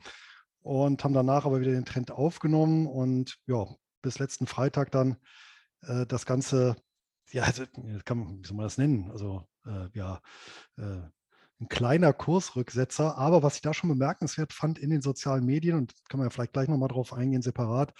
und 0.62 1.02
haben 1.04 1.14
danach 1.14 1.44
aber 1.44 1.60
wieder 1.60 1.72
den 1.72 1.84
Trend 1.84 2.10
aufgenommen 2.10 2.86
und 2.86 3.38
ja, 3.46 3.66
bis 4.02 4.18
letzten 4.18 4.46
Freitag 4.46 4.90
dann 4.90 5.16
äh, 5.82 6.06
das 6.06 6.26
Ganze, 6.26 6.76
ja, 7.30 7.42
also, 7.42 7.64
kann, 8.04 8.42
wie 8.42 8.46
soll 8.46 8.56
man 8.56 8.64
das 8.64 8.78
nennen? 8.78 9.10
Also 9.10 9.46
äh, 9.68 9.88
ja, 9.98 10.20
äh, 10.76 11.02
ein 11.60 11.68
kleiner 11.68 12.12
Kursrücksetzer. 12.12 13.16
Aber 13.18 13.42
was 13.42 13.56
ich 13.56 13.62
da 13.62 13.74
schon 13.74 13.90
bemerkenswert 13.90 14.52
fand 14.52 14.78
in 14.78 14.90
den 14.90 15.02
sozialen 15.02 15.44
Medien, 15.44 15.76
und 15.76 15.92
kann 16.08 16.18
man 16.18 16.26
ja 16.26 16.30
vielleicht 16.30 16.52
gleich 16.52 16.68
nochmal 16.68 16.88
drauf 16.88 17.12
eingehen, 17.12 17.42
separat, 17.42 17.92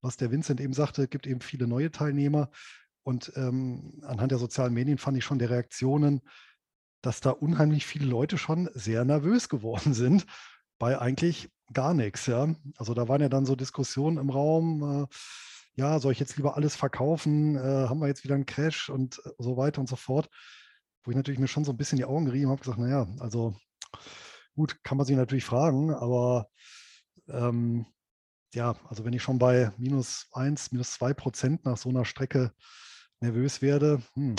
was 0.00 0.16
der 0.16 0.30
Vincent 0.30 0.60
eben 0.60 0.72
sagte, 0.72 1.08
gibt 1.08 1.26
eben 1.26 1.40
viele 1.40 1.66
neue 1.66 1.90
Teilnehmer. 1.90 2.50
Und 3.04 3.32
ähm, 3.36 4.00
anhand 4.02 4.32
der 4.32 4.38
sozialen 4.38 4.74
Medien 4.74 4.98
fand 4.98 5.16
ich 5.16 5.24
schon 5.24 5.38
der 5.38 5.50
Reaktionen, 5.50 6.22
dass 7.02 7.20
da 7.20 7.30
unheimlich 7.30 7.84
viele 7.84 8.06
Leute 8.06 8.38
schon 8.38 8.70
sehr 8.74 9.04
nervös 9.04 9.48
geworden 9.48 9.94
sind 9.94 10.26
bei 10.78 10.98
eigentlich 10.98 11.50
gar 11.72 11.94
nichts. 11.94 12.26
Ja? 12.26 12.54
Also 12.76 12.94
da 12.94 13.08
waren 13.08 13.20
ja 13.20 13.28
dann 13.28 13.46
so 13.46 13.56
Diskussionen 13.56 14.18
im 14.18 14.30
Raum, 14.30 15.04
äh, 15.04 15.14
ja, 15.74 15.98
soll 15.98 16.12
ich 16.12 16.20
jetzt 16.20 16.36
lieber 16.36 16.56
alles 16.56 16.76
verkaufen? 16.76 17.56
Äh, 17.56 17.88
haben 17.88 18.00
wir 18.00 18.06
jetzt 18.06 18.24
wieder 18.24 18.34
einen 18.34 18.46
Crash 18.46 18.90
und 18.90 19.20
äh, 19.24 19.30
so 19.38 19.56
weiter 19.56 19.80
und 19.80 19.88
so 19.88 19.96
fort 19.96 20.28
wo 21.04 21.10
ich 21.10 21.16
natürlich 21.16 21.40
mir 21.40 21.48
schon 21.48 21.64
so 21.64 21.72
ein 21.72 21.76
bisschen 21.76 21.98
die 21.98 22.04
Augen 22.04 22.26
gerieben 22.26 22.50
habe, 22.50 22.60
gesagt, 22.60 22.78
naja, 22.78 23.06
also 23.18 23.54
gut, 24.54 24.82
kann 24.84 24.96
man 24.96 25.06
sich 25.06 25.16
natürlich 25.16 25.44
fragen, 25.44 25.92
aber 25.92 26.48
ähm, 27.28 27.86
ja, 28.54 28.76
also 28.88 29.04
wenn 29.04 29.12
ich 29.12 29.22
schon 29.22 29.38
bei 29.38 29.72
minus 29.78 30.28
1, 30.32 30.72
minus 30.72 30.92
2 30.92 31.14
Prozent 31.14 31.64
nach 31.64 31.76
so 31.76 31.88
einer 31.88 32.04
Strecke 32.04 32.52
nervös 33.20 33.62
werde, 33.62 34.02
hm, 34.14 34.36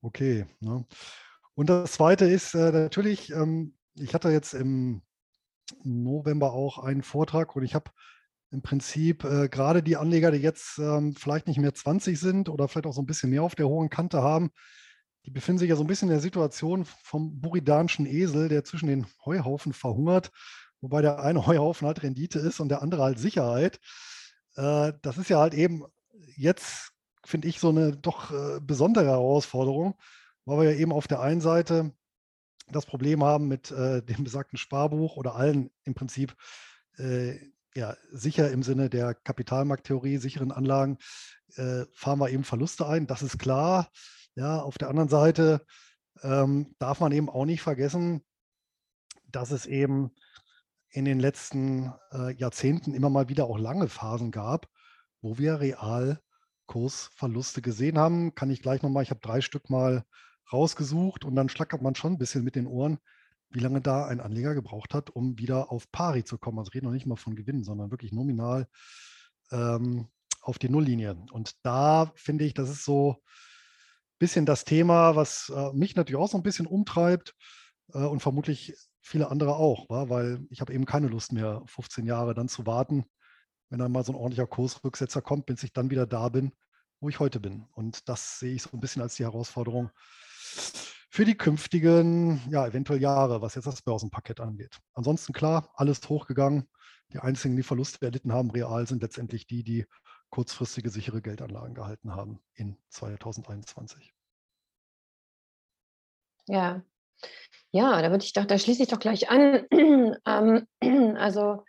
okay. 0.00 0.46
Ne? 0.60 0.86
Und 1.54 1.68
das 1.68 1.92
Zweite 1.92 2.24
ist 2.26 2.54
äh, 2.54 2.70
natürlich, 2.70 3.30
ähm, 3.32 3.74
ich 3.94 4.14
hatte 4.14 4.30
jetzt 4.30 4.54
im 4.54 5.02
November 5.82 6.52
auch 6.52 6.78
einen 6.78 7.02
Vortrag 7.02 7.56
und 7.56 7.64
ich 7.64 7.74
habe 7.74 7.90
im 8.50 8.62
Prinzip 8.62 9.24
äh, 9.24 9.48
gerade 9.48 9.82
die 9.82 9.96
Anleger, 9.96 10.30
die 10.30 10.38
jetzt 10.38 10.78
ähm, 10.78 11.14
vielleicht 11.14 11.48
nicht 11.48 11.58
mehr 11.58 11.74
20 11.74 12.18
sind 12.18 12.48
oder 12.48 12.68
vielleicht 12.68 12.86
auch 12.86 12.94
so 12.94 13.02
ein 13.02 13.06
bisschen 13.06 13.30
mehr 13.30 13.42
auf 13.42 13.54
der 13.54 13.68
hohen 13.68 13.90
Kante 13.90 14.22
haben, 14.22 14.50
die 15.24 15.30
befinden 15.30 15.58
sich 15.58 15.68
ja 15.68 15.76
so 15.76 15.84
ein 15.84 15.86
bisschen 15.86 16.08
in 16.08 16.14
der 16.14 16.22
Situation 16.22 16.84
vom 16.84 17.40
buridanischen 17.40 18.06
Esel, 18.06 18.48
der 18.48 18.64
zwischen 18.64 18.88
den 18.88 19.06
Heuhaufen 19.24 19.72
verhungert, 19.72 20.30
wobei 20.80 21.02
der 21.02 21.20
eine 21.20 21.46
Heuhaufen 21.46 21.86
halt 21.86 22.02
Rendite 22.02 22.38
ist 22.38 22.60
und 22.60 22.68
der 22.68 22.82
andere 22.82 23.02
halt 23.02 23.18
Sicherheit. 23.18 23.80
Äh, 24.56 24.92
das 25.02 25.18
ist 25.18 25.28
ja 25.28 25.38
halt 25.38 25.54
eben 25.54 25.84
jetzt, 26.36 26.92
finde 27.24 27.48
ich, 27.48 27.60
so 27.60 27.70
eine 27.70 27.96
doch 27.96 28.30
äh, 28.30 28.60
besondere 28.60 29.06
Herausforderung, 29.06 29.94
weil 30.44 30.58
wir 30.58 30.72
ja 30.72 30.78
eben 30.78 30.92
auf 30.92 31.06
der 31.06 31.20
einen 31.20 31.40
Seite 31.40 31.92
das 32.70 32.86
Problem 32.86 33.24
haben 33.24 33.48
mit 33.48 33.70
äh, 33.70 34.02
dem 34.02 34.24
besagten 34.24 34.58
Sparbuch 34.58 35.16
oder 35.16 35.34
allen 35.34 35.70
im 35.84 35.94
Prinzip 35.94 36.34
ja, 37.76 37.96
sicher 38.10 38.50
im 38.50 38.64
Sinne 38.64 38.90
der 38.90 39.14
Kapitalmarkttheorie, 39.14 40.16
sicheren 40.16 40.50
Anlagen, 40.50 40.98
fahren 41.94 42.18
wir 42.18 42.30
eben 42.30 42.42
Verluste 42.42 42.88
ein. 42.88 43.06
Das 43.06 43.22
ist 43.22 43.38
klar. 43.38 43.88
Ja, 44.38 44.60
auf 44.60 44.78
der 44.78 44.88
anderen 44.88 45.08
Seite 45.08 45.66
ähm, 46.22 46.72
darf 46.78 47.00
man 47.00 47.10
eben 47.10 47.28
auch 47.28 47.44
nicht 47.44 47.60
vergessen, 47.60 48.22
dass 49.26 49.50
es 49.50 49.66
eben 49.66 50.12
in 50.90 51.04
den 51.04 51.18
letzten 51.18 51.92
äh, 52.12 52.32
Jahrzehnten 52.34 52.94
immer 52.94 53.10
mal 53.10 53.28
wieder 53.28 53.46
auch 53.46 53.58
lange 53.58 53.88
Phasen 53.88 54.30
gab, 54.30 54.68
wo 55.22 55.38
wir 55.38 55.58
real 55.58 56.22
Kursverluste 56.66 57.62
gesehen 57.62 57.98
haben. 57.98 58.32
Kann 58.36 58.48
ich 58.50 58.62
gleich 58.62 58.80
nochmal, 58.82 59.02
ich 59.02 59.10
habe 59.10 59.18
drei 59.18 59.40
Stück 59.40 59.70
mal 59.70 60.04
rausgesucht 60.52 61.24
und 61.24 61.34
dann 61.34 61.48
schlackert 61.48 61.82
man 61.82 61.96
schon 61.96 62.12
ein 62.12 62.18
bisschen 62.18 62.44
mit 62.44 62.54
den 62.54 62.68
Ohren, 62.68 62.98
wie 63.50 63.58
lange 63.58 63.80
da 63.80 64.06
ein 64.06 64.20
Anleger 64.20 64.54
gebraucht 64.54 64.94
hat, 64.94 65.10
um 65.10 65.36
wieder 65.36 65.72
auf 65.72 65.90
Pari 65.90 66.22
zu 66.22 66.38
kommen. 66.38 66.60
Also 66.60 66.70
reden 66.70 66.86
noch 66.86 66.92
nicht 66.92 67.06
mal 67.06 67.16
von 67.16 67.34
Gewinnen, 67.34 67.64
sondern 67.64 67.90
wirklich 67.90 68.12
nominal 68.12 68.68
ähm, 69.50 70.06
auf 70.42 70.60
die 70.60 70.68
Nulllinie. 70.68 71.16
Und 71.32 71.56
da 71.64 72.12
finde 72.14 72.44
ich, 72.44 72.54
das 72.54 72.70
ist 72.70 72.84
so 72.84 73.20
bisschen 74.18 74.46
das 74.46 74.64
Thema, 74.64 75.16
was 75.16 75.52
äh, 75.54 75.72
mich 75.72 75.96
natürlich 75.96 76.20
auch 76.20 76.28
so 76.28 76.36
ein 76.36 76.42
bisschen 76.42 76.66
umtreibt 76.66 77.34
äh, 77.92 77.98
und 77.98 78.20
vermutlich 78.20 78.74
viele 79.00 79.30
andere 79.30 79.56
auch, 79.56 79.88
wa? 79.88 80.08
weil 80.08 80.46
ich 80.50 80.60
habe 80.60 80.72
eben 80.72 80.84
keine 80.84 81.08
Lust 81.08 81.32
mehr, 81.32 81.62
15 81.66 82.06
Jahre 82.06 82.34
dann 82.34 82.48
zu 82.48 82.66
warten, 82.66 83.04
wenn 83.70 83.78
dann 83.78 83.92
mal 83.92 84.04
so 84.04 84.12
ein 84.12 84.16
ordentlicher 84.16 84.46
Kursrücksetzer 84.46 85.22
kommt, 85.22 85.46
bis 85.46 85.62
ich 85.62 85.72
dann 85.72 85.90
wieder 85.90 86.06
da 86.06 86.28
bin, 86.28 86.52
wo 87.00 87.08
ich 87.08 87.20
heute 87.20 87.40
bin. 87.40 87.66
Und 87.72 88.08
das 88.08 88.38
sehe 88.38 88.54
ich 88.54 88.62
so 88.62 88.70
ein 88.72 88.80
bisschen 88.80 89.02
als 89.02 89.14
die 89.16 89.24
Herausforderung 89.24 89.90
für 91.10 91.24
die 91.24 91.36
künftigen, 91.36 92.40
ja, 92.50 92.66
eventuell 92.66 93.00
Jahre, 93.00 93.40
was 93.40 93.54
jetzt 93.54 93.66
das 93.66 93.82
Börsenpaket 93.82 94.40
angeht. 94.40 94.78
Ansonsten 94.94 95.32
klar, 95.32 95.70
alles 95.74 96.06
hochgegangen. 96.08 96.68
Die 97.12 97.18
einzigen, 97.18 97.56
die 97.56 97.62
Verluste 97.62 98.04
erlitten 98.04 98.32
haben, 98.32 98.50
real, 98.50 98.86
sind 98.86 99.02
letztendlich 99.02 99.46
die, 99.46 99.64
die 99.64 99.86
kurzfristige 100.30 100.90
sichere 100.90 101.22
Geldanlagen 101.22 101.74
gehalten 101.74 102.14
haben 102.14 102.40
in 102.54 102.76
2021. 102.88 104.12
Ja, 106.46 106.82
ja, 107.70 108.00
da 108.00 108.10
würde 108.10 108.24
ich 108.24 108.32
doch, 108.32 108.46
da 108.46 108.58
schließe 108.58 108.82
ich 108.82 108.88
doch 108.88 108.98
gleich 108.98 109.30
an. 109.30 109.66
ähm, 110.26 110.66
also 111.16 111.64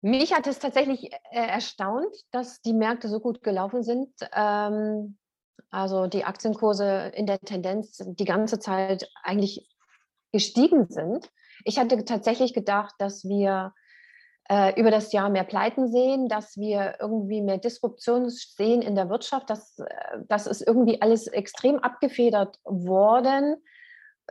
mich 0.00 0.32
hat 0.32 0.46
es 0.46 0.58
tatsächlich 0.58 1.12
äh, 1.12 1.46
erstaunt, 1.46 2.14
dass 2.30 2.60
die 2.62 2.72
Märkte 2.72 3.08
so 3.08 3.20
gut 3.20 3.42
gelaufen 3.42 3.82
sind. 3.82 4.10
Ähm, 4.32 5.18
also 5.70 6.06
die 6.06 6.24
Aktienkurse 6.24 7.12
in 7.14 7.26
der 7.26 7.40
Tendenz 7.40 8.02
die 8.04 8.24
ganze 8.24 8.58
Zeit 8.58 9.10
eigentlich 9.22 9.68
gestiegen 10.32 10.86
sind. 10.88 11.30
Ich 11.64 11.78
hatte 11.78 12.04
tatsächlich 12.04 12.54
gedacht, 12.54 12.94
dass 12.98 13.24
wir 13.24 13.74
über 14.76 14.90
das 14.90 15.12
Jahr 15.12 15.30
mehr 15.30 15.44
Pleiten 15.44 15.86
sehen, 15.86 16.28
dass 16.28 16.56
wir 16.56 16.96
irgendwie 16.98 17.40
mehr 17.40 17.58
Disruption 17.58 18.28
sehen 18.28 18.82
in 18.82 18.96
der 18.96 19.08
Wirtschaft. 19.08 19.48
Das, 19.48 19.78
äh, 19.78 19.84
das 20.28 20.46
ist 20.46 20.66
irgendwie 20.66 21.00
alles 21.00 21.28
extrem 21.28 21.78
abgefedert 21.78 22.58
worden, 22.64 23.56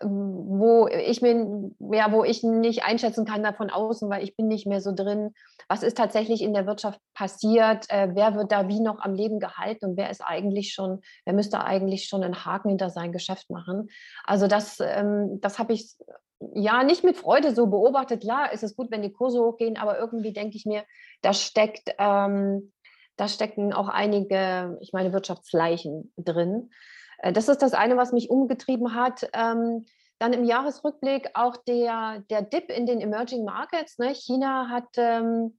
wo 0.02 0.88
ich 0.88 1.22
mir, 1.22 1.72
ja, 1.92 2.12
wo 2.12 2.24
ich 2.24 2.44
nicht 2.44 2.84
einschätzen 2.84 3.26
kann 3.26 3.44
davon 3.44 3.70
außen, 3.70 4.10
weil 4.10 4.24
ich 4.24 4.36
bin 4.36 4.48
nicht 4.48 4.66
mehr 4.66 4.82
so 4.82 4.94
drin. 4.94 5.34
Was 5.68 5.84
ist 5.84 5.98
tatsächlich 5.98 6.42
in 6.42 6.54
der 6.54 6.66
Wirtschaft 6.66 7.00
passiert? 7.14 7.86
Äh, 7.90 8.10
wer 8.14 8.36
wird 8.36 8.52
da 8.52 8.68
wie 8.68 8.80
noch 8.80 9.00
am 9.00 9.14
Leben 9.14 9.40
gehalten 9.40 9.86
und 9.86 9.98
wer 9.98 10.10
ist 10.10 10.22
eigentlich 10.22 10.74
schon, 10.74 11.02
wer 11.26 11.34
müsste 11.34 11.64
eigentlich 11.64 12.06
schon 12.06 12.24
einen 12.24 12.46
Haken 12.46 12.70
hinter 12.70 12.90
sein 12.90 13.12
Geschäft 13.12 13.50
machen? 13.50 13.90
Also 14.24 14.48
das, 14.48 14.80
ähm, 14.80 15.40
das 15.42 15.60
habe 15.60 15.74
ich 15.74 15.96
ja, 16.54 16.84
nicht 16.84 17.04
mit 17.04 17.18
Freude 17.18 17.54
so 17.54 17.68
beobachtet. 17.68 18.22
Klar 18.22 18.52
ist 18.54 18.64
es 18.64 18.76
gut, 18.76 18.92
wenn 18.92 19.02
die 19.02 19.12
Kurse 19.12 19.40
hochgehen, 19.40 19.78
aber 19.78 20.00
irgendwie 20.00 20.34
denke 20.34 20.56
ich 20.56 20.66
mir, 20.66 20.84
da 21.22 21.34
steckt, 21.34 21.94
ähm, 21.98 22.72
da 23.18 23.28
stecken 23.28 23.74
auch 23.74 23.90
einige, 23.90 24.78
ich 24.82 24.94
meine, 24.94 25.12
Wirtschaftsleichen 25.12 26.14
drin. 26.18 26.72
Äh, 27.18 27.34
das 27.34 27.50
ist 27.50 27.62
das 27.62 27.74
eine, 27.74 27.98
was 27.98 28.14
mich 28.14 28.30
umgetrieben 28.30 28.96
hat. 28.96 29.30
Ähm, 29.34 29.86
dann 30.18 30.34
im 30.34 30.44
Jahresrückblick 30.44 31.30
auch 31.34 31.56
der, 31.58 32.24
der 32.30 32.42
Dip 32.42 32.70
in 32.70 32.86
den 32.86 33.02
Emerging 33.02 33.46
Markets. 33.46 33.98
Ne? 34.00 34.14
China 34.14 34.70
hat 34.70 34.90
ähm, 34.98 35.58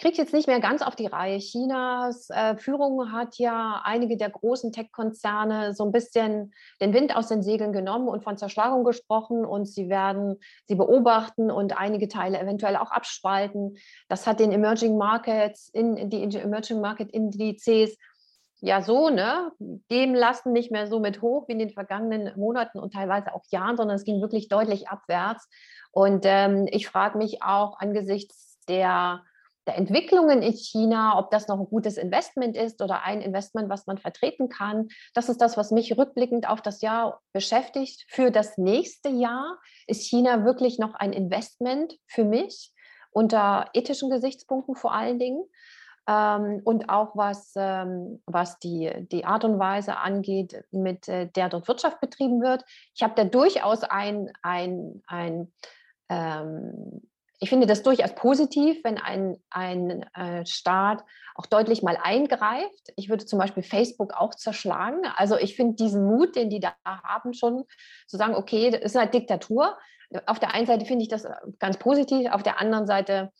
kriegt 0.00 0.16
jetzt 0.16 0.32
nicht 0.32 0.48
mehr 0.48 0.60
ganz 0.60 0.82
auf 0.82 0.96
die 0.96 1.06
Reihe. 1.06 1.38
Chinas 1.38 2.30
äh, 2.30 2.56
Führung 2.56 3.12
hat 3.12 3.36
ja 3.36 3.82
einige 3.84 4.16
der 4.16 4.30
großen 4.30 4.72
Tech-Konzerne 4.72 5.74
so 5.74 5.84
ein 5.84 5.92
bisschen 5.92 6.52
den 6.80 6.94
Wind 6.94 7.14
aus 7.14 7.28
den 7.28 7.42
Segeln 7.42 7.72
genommen 7.72 8.08
und 8.08 8.24
von 8.24 8.38
Zerschlagung 8.38 8.82
gesprochen 8.84 9.44
und 9.44 9.66
sie 9.66 9.88
werden 9.90 10.36
sie 10.66 10.74
beobachten 10.74 11.50
und 11.50 11.78
einige 11.78 12.08
Teile 12.08 12.40
eventuell 12.40 12.76
auch 12.76 12.90
abspalten. 12.90 13.76
Das 14.08 14.26
hat 14.26 14.40
den 14.40 14.52
Emerging 14.52 14.96
Markets 14.96 15.68
in, 15.68 16.08
die 16.08 16.22
Emerging 16.22 16.80
Market 16.80 17.10
Indizes 17.10 17.96
ja 18.62 18.82
so, 18.82 19.10
ne, 19.10 19.52
geben 19.88 20.14
lassen, 20.14 20.52
nicht 20.52 20.70
mehr 20.70 20.86
so 20.86 21.00
mit 21.00 21.20
hoch 21.20 21.48
wie 21.48 21.52
in 21.52 21.58
den 21.58 21.70
vergangenen 21.70 22.38
Monaten 22.38 22.78
und 22.78 22.94
teilweise 22.94 23.34
auch 23.34 23.44
Jahren, 23.50 23.76
sondern 23.76 23.96
es 23.96 24.04
ging 24.04 24.20
wirklich 24.20 24.48
deutlich 24.48 24.88
abwärts. 24.88 25.48
Und 25.92 26.24
ähm, 26.24 26.66
ich 26.70 26.86
frage 26.86 27.18
mich 27.18 27.42
auch 27.42 27.78
angesichts 27.78 28.58
der 28.68 29.22
der 29.70 29.78
Entwicklungen 29.78 30.42
in 30.42 30.52
China, 30.52 31.16
ob 31.16 31.30
das 31.30 31.46
noch 31.46 31.60
ein 31.60 31.66
gutes 31.66 31.96
Investment 31.96 32.56
ist 32.56 32.82
oder 32.82 33.04
ein 33.04 33.20
Investment, 33.20 33.68
was 33.68 33.86
man 33.86 33.98
vertreten 33.98 34.48
kann. 34.48 34.88
Das 35.14 35.28
ist 35.28 35.40
das, 35.40 35.56
was 35.56 35.70
mich 35.70 35.96
rückblickend 35.96 36.48
auf 36.48 36.60
das 36.60 36.80
Jahr 36.80 37.20
beschäftigt. 37.32 38.04
Für 38.08 38.32
das 38.32 38.58
nächste 38.58 39.10
Jahr 39.10 39.58
ist 39.86 40.02
China 40.02 40.44
wirklich 40.44 40.80
noch 40.80 40.94
ein 40.94 41.12
Investment 41.12 41.94
für 42.08 42.24
mich 42.24 42.72
unter 43.12 43.70
ethischen 43.72 44.10
Gesichtspunkten 44.10 44.74
vor 44.74 44.92
allen 44.92 45.20
Dingen. 45.20 45.44
ähm, 46.08 46.62
und 46.64 46.88
auch 46.88 47.14
was, 47.14 47.52
ähm, 47.54 48.20
was 48.26 48.58
die, 48.58 48.90
die 49.12 49.24
Art 49.24 49.44
und 49.44 49.60
Weise 49.60 49.98
angeht, 49.98 50.64
mit 50.72 51.06
äh, 51.08 51.28
der 51.28 51.48
dort 51.48 51.68
Wirtschaft 51.68 52.00
betrieben 52.00 52.40
wird. 52.42 52.64
Ich 52.94 53.04
habe 53.04 53.14
da 53.14 53.24
durchaus 53.24 53.84
ein, 53.84 54.32
ein, 54.42 55.02
ein 55.06 55.52
ähm, 56.08 57.02
ich 57.40 57.48
finde 57.48 57.66
das 57.66 57.82
durchaus 57.82 58.14
positiv, 58.14 58.84
wenn 58.84 58.98
ein, 58.98 59.36
ein 59.48 60.02
äh, 60.14 60.44
Staat 60.44 61.02
auch 61.34 61.46
deutlich 61.46 61.82
mal 61.82 61.98
eingreift. 62.00 62.92
Ich 62.96 63.08
würde 63.08 63.24
zum 63.24 63.38
Beispiel 63.38 63.62
Facebook 63.62 64.12
auch 64.12 64.34
zerschlagen. 64.34 65.00
Also 65.16 65.38
ich 65.38 65.56
finde 65.56 65.76
diesen 65.76 66.04
Mut, 66.06 66.36
den 66.36 66.50
die 66.50 66.60
da 66.60 66.74
haben, 66.84 67.32
schon 67.32 67.64
zu 68.06 68.18
sagen, 68.18 68.34
okay, 68.34 68.70
das 68.70 68.82
ist 68.82 68.96
eine 68.96 69.10
Diktatur. 69.10 69.78
Auf 70.26 70.38
der 70.38 70.54
einen 70.54 70.66
Seite 70.66 70.84
finde 70.84 71.02
ich 71.02 71.08
das 71.08 71.26
ganz 71.58 71.78
positiv, 71.78 72.30
auf 72.30 72.42
der 72.42 72.60
anderen 72.60 72.86
Seite 72.86 73.32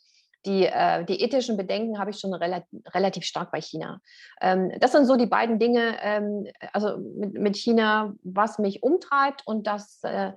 die, 0.45 0.65
äh, 0.65 1.05
die 1.05 1.21
ethischen 1.21 1.55
Bedenken 1.57 1.99
habe 1.99 2.09
ich 2.09 2.19
schon 2.19 2.33
relativ, 2.33 2.79
relativ 2.95 3.23
stark 3.25 3.51
bei 3.51 3.61
China. 3.61 4.01
Ähm, 4.41 4.71
das 4.79 4.91
sind 4.91 5.05
so 5.05 5.15
die 5.15 5.27
beiden 5.27 5.59
Dinge, 5.59 5.97
ähm, 6.01 6.47
also 6.73 6.97
mit, 6.97 7.33
mit, 7.33 7.55
China, 7.55 8.13
was 8.23 8.57
mich 8.57 8.81
umtreibt 8.81 9.45
und 9.45 9.67
das, 9.67 9.99
äh, 10.03 10.31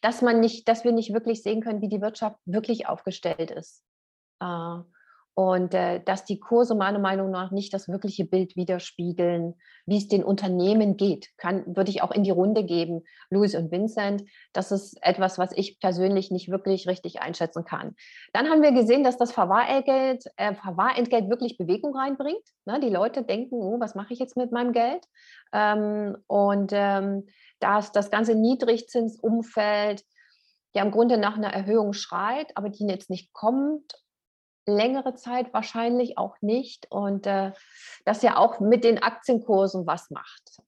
dass 0.00 0.22
man 0.22 0.40
nicht, 0.40 0.68
dass 0.68 0.84
wir 0.84 0.92
nicht 0.92 1.12
wirklich 1.12 1.42
sehen 1.42 1.62
können, 1.62 1.80
wie 1.80 1.88
die 1.88 2.00
Wirtschaft 2.00 2.36
wirklich 2.44 2.88
aufgestellt 2.88 3.50
ist. 3.50 3.82
Äh, 4.40 4.78
und 5.38 5.74
äh, 5.74 6.00
dass 6.02 6.24
die 6.24 6.40
Kurse 6.40 6.74
meiner 6.74 6.98
Meinung 6.98 7.30
nach 7.30 7.50
nicht 7.50 7.74
das 7.74 7.88
wirkliche 7.88 8.24
Bild 8.24 8.56
widerspiegeln, 8.56 9.54
wie 9.84 9.98
es 9.98 10.08
den 10.08 10.24
Unternehmen 10.24 10.96
geht, 10.96 11.28
kann, 11.36 11.76
würde 11.76 11.90
ich 11.90 12.00
auch 12.00 12.10
in 12.10 12.24
die 12.24 12.30
Runde 12.30 12.64
geben, 12.64 13.02
Louis 13.28 13.54
und 13.54 13.70
Vincent. 13.70 14.24
Das 14.54 14.72
ist 14.72 14.96
etwas, 15.02 15.38
was 15.38 15.52
ich 15.52 15.78
persönlich 15.78 16.30
nicht 16.30 16.50
wirklich 16.50 16.88
richtig 16.88 17.20
einschätzen 17.20 17.66
kann. 17.66 17.94
Dann 18.32 18.48
haben 18.48 18.62
wir 18.62 18.72
gesehen, 18.72 19.04
dass 19.04 19.18
das 19.18 19.30
Verwahrentgelt, 19.30 20.24
äh, 20.38 20.54
Verwahrentgelt 20.54 21.28
wirklich 21.28 21.58
Bewegung 21.58 21.94
reinbringt. 21.94 22.42
Ne? 22.64 22.80
Die 22.80 22.88
Leute 22.88 23.22
denken, 23.22 23.56
oh, 23.56 23.78
was 23.78 23.94
mache 23.94 24.14
ich 24.14 24.18
jetzt 24.18 24.38
mit 24.38 24.52
meinem 24.52 24.72
Geld? 24.72 25.04
Ähm, 25.52 26.16
und 26.28 26.70
ähm, 26.72 27.26
dass 27.60 27.92
das 27.92 28.10
ganze 28.10 28.34
Niedrigzinsumfeld 28.34 30.04
ja 30.74 30.82
im 30.82 30.90
Grunde 30.90 31.18
nach 31.18 31.36
einer 31.36 31.52
Erhöhung 31.52 31.92
schreit, 31.92 32.56
aber 32.56 32.68
die 32.68 32.86
jetzt 32.86 33.10
nicht 33.10 33.32
kommt 33.32 33.94
längere 34.66 35.14
Zeit 35.14 35.54
wahrscheinlich 35.54 36.18
auch 36.18 36.36
nicht. 36.40 36.90
Und 36.90 37.26
äh, 37.26 37.52
das 38.04 38.22
ja 38.22 38.36
auch 38.36 38.60
mit 38.60 38.84
den 38.84 39.02
Aktienkursen 39.02 39.86
was 39.86 40.10
macht. 40.10 40.60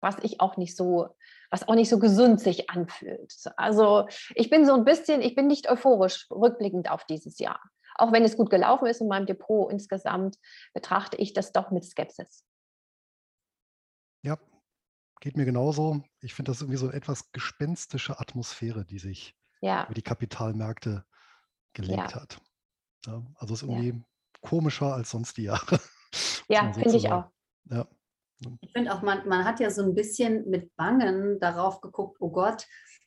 Was 0.00 0.16
ich 0.22 0.40
auch 0.40 0.56
nicht 0.56 0.76
so, 0.76 1.14
was 1.50 1.68
auch 1.68 1.74
nicht 1.74 1.88
so 1.88 1.98
gesund 1.98 2.40
sich 2.40 2.70
anfühlt. 2.70 3.32
Also 3.56 4.08
ich 4.34 4.50
bin 4.50 4.66
so 4.66 4.74
ein 4.74 4.84
bisschen, 4.84 5.20
ich 5.20 5.36
bin 5.36 5.46
nicht 5.46 5.70
euphorisch 5.70 6.26
rückblickend 6.30 6.90
auf 6.90 7.04
dieses 7.04 7.38
Jahr. 7.38 7.60
Auch 7.94 8.10
wenn 8.10 8.24
es 8.24 8.36
gut 8.36 8.50
gelaufen 8.50 8.86
ist 8.86 9.00
in 9.00 9.08
meinem 9.08 9.26
Depot 9.26 9.70
insgesamt, 9.70 10.38
betrachte 10.72 11.18
ich 11.18 11.34
das 11.34 11.52
doch 11.52 11.70
mit 11.70 11.84
Skepsis. 11.84 12.44
Ja, 14.24 14.38
geht 15.22 15.36
mir 15.36 15.44
genauso. 15.44 16.02
Ich 16.20 16.34
finde 16.34 16.50
das 16.50 16.60
irgendwie 16.60 16.78
so 16.78 16.88
eine 16.88 16.96
etwas 16.96 17.30
gespenstische 17.30 18.18
Atmosphäre, 18.18 18.84
die 18.84 18.98
sich 18.98 19.36
ja. 19.60 19.84
über 19.84 19.94
die 19.94 20.02
Kapitalmärkte 20.02 21.04
gelegt 21.74 22.10
ja. 22.10 22.14
hat. 22.14 22.40
Ja, 23.06 23.22
also 23.36 23.54
ist 23.54 23.62
irgendwie 23.62 23.90
ja. 23.90 24.04
komischer 24.40 24.92
als 24.92 25.10
sonst 25.10 25.38
die 25.38 25.44
Jahre. 25.44 25.80
Ja, 26.48 26.70
finde 26.74 26.94
ich 26.94 27.10
auch. 27.10 27.30
Ja. 27.70 27.88
Ich 28.60 28.72
finde 28.72 28.92
auch, 28.92 29.00
man, 29.00 29.26
man 29.26 29.46
hat 29.46 29.60
ja 29.60 29.70
so 29.70 29.82
ein 29.82 29.94
bisschen 29.94 30.46
mit 30.50 30.76
Bangen 30.76 31.40
darauf 31.40 31.80
geguckt, 31.80 32.18
oh 32.20 32.30
Gott. 32.30 32.66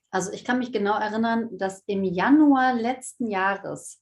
Also 0.09 0.31
ich 0.31 0.43
kann 0.43 0.57
mich 0.57 0.71
genau 0.71 0.97
erinnern, 0.97 1.55
dass 1.55 1.83
im 1.85 2.03
Januar 2.03 2.73
letzten 2.73 3.29
Jahres, 3.29 4.01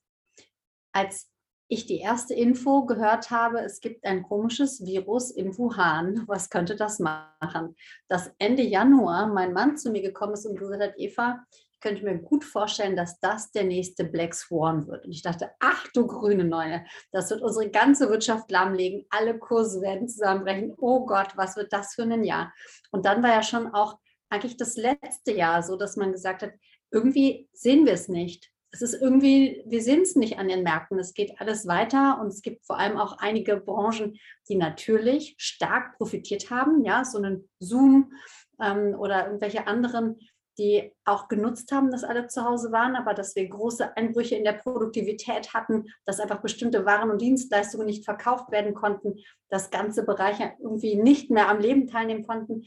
als 0.94 1.33
ich 1.74 1.86
die 1.86 2.00
erste 2.00 2.34
Info 2.34 2.86
gehört 2.86 3.32
habe, 3.32 3.60
es 3.60 3.80
gibt 3.80 4.06
ein 4.06 4.24
komisches 4.24 4.86
Virus 4.86 5.32
im 5.32 5.58
Wuhan. 5.58 6.24
Was 6.28 6.50
könnte 6.50 6.76
das 6.76 7.00
machen? 7.00 7.76
Dass 8.08 8.32
Ende 8.38 8.64
Januar 8.64 9.28
mein 9.28 9.54
Mann 9.54 9.78
zu 9.78 9.92
mir 9.92 10.02
gekommen 10.02 10.34
ist 10.34 10.46
und 10.46 10.58
gesagt 10.58 10.82
hat, 10.82 10.94
Eva, 10.98 11.44
könnte 11.84 12.06
mir 12.06 12.18
gut 12.18 12.46
vorstellen, 12.46 12.96
dass 12.96 13.20
das 13.20 13.52
der 13.52 13.66
nächste 13.66 14.06
Black 14.06 14.34
Swan 14.34 14.88
wird. 14.88 15.06
Und 15.06 15.12
ich 15.12 15.22
dachte, 15.22 15.52
ach 15.60 15.86
du 15.94 16.08
grüne 16.08 16.46
Neune, 16.46 16.86
das 17.12 17.30
wird 17.30 17.42
unsere 17.42 17.70
ganze 17.70 18.10
Wirtschaft 18.10 18.50
lahmlegen, 18.50 19.06
alle 19.10 19.38
Kurse 19.38 19.82
werden 19.82 20.08
zusammenbrechen. 20.08 20.74
Oh 20.78 21.06
Gott, 21.06 21.36
was 21.36 21.58
wird 21.58 21.74
das 21.74 21.94
für 21.94 22.04
ein 22.04 22.24
Jahr? 22.24 22.54
Und 22.92 23.06
dann 23.06 23.22
war 23.22 23.32
ja 23.32 23.44
schon 23.44 23.68
auch 23.68 24.00
eigentlich 24.30 24.56
das 24.56 24.78
letzte 24.78 25.34
Jahr 25.34 25.62
so, 25.62 25.76
dass 25.76 25.98
man 25.98 26.14
gesagt 26.14 26.42
hat, 26.42 26.54
irgendwie 26.90 27.50
sehen 27.52 27.86
wir 27.86 27.94
es 27.94 28.08
nicht. 28.08 28.53
Es 28.74 28.82
ist 28.82 29.00
irgendwie, 29.00 29.64
wir 29.66 29.82
sehen 29.82 30.02
es 30.02 30.16
nicht 30.16 30.40
an 30.40 30.48
den 30.48 30.64
Märkten. 30.64 30.98
Es 31.00 31.14
geht 31.14 31.40
alles 31.40 31.68
weiter 31.68 32.20
und 32.20 32.28
es 32.28 32.42
gibt 32.42 32.66
vor 32.66 32.80
allem 32.80 32.98
auch 32.98 33.20
einige 33.20 33.58
Branchen, 33.58 34.18
die 34.50 34.56
natürlich 34.56 35.36
stark 35.38 35.96
profitiert 35.98 36.50
haben. 36.50 36.84
Ja, 36.84 37.06
so 37.06 37.20
einen 37.20 37.48
Zoom 37.60 38.12
ähm, 38.60 38.96
oder 38.98 39.28
irgendwelche 39.28 39.68
anderen 39.68 40.18
die 40.58 40.94
auch 41.04 41.28
genutzt 41.28 41.72
haben, 41.72 41.90
dass 41.90 42.04
alle 42.04 42.28
zu 42.28 42.44
Hause 42.44 42.72
waren, 42.72 42.96
aber 42.96 43.14
dass 43.14 43.36
wir 43.36 43.48
große 43.48 43.98
Einbrüche 43.98 44.36
in 44.36 44.44
der 44.44 44.54
Produktivität 44.54 45.54
hatten, 45.54 45.86
dass 46.06 46.20
einfach 46.20 46.42
bestimmte 46.42 46.86
Waren 46.86 47.10
und 47.10 47.22
Dienstleistungen 47.22 47.88
nicht 47.88 48.06
verkauft 48.06 48.52
werden 48.52 48.74
konnten, 48.74 49.16
dass 49.50 49.72
ganze 49.72 50.06
Bereiche 50.06 50.54
irgendwie 50.60 50.96
nicht 50.96 51.32
mehr 51.32 51.50
am 51.50 51.60
Leben 51.60 51.88
teilnehmen 51.88 52.26
konnten. 52.26 52.66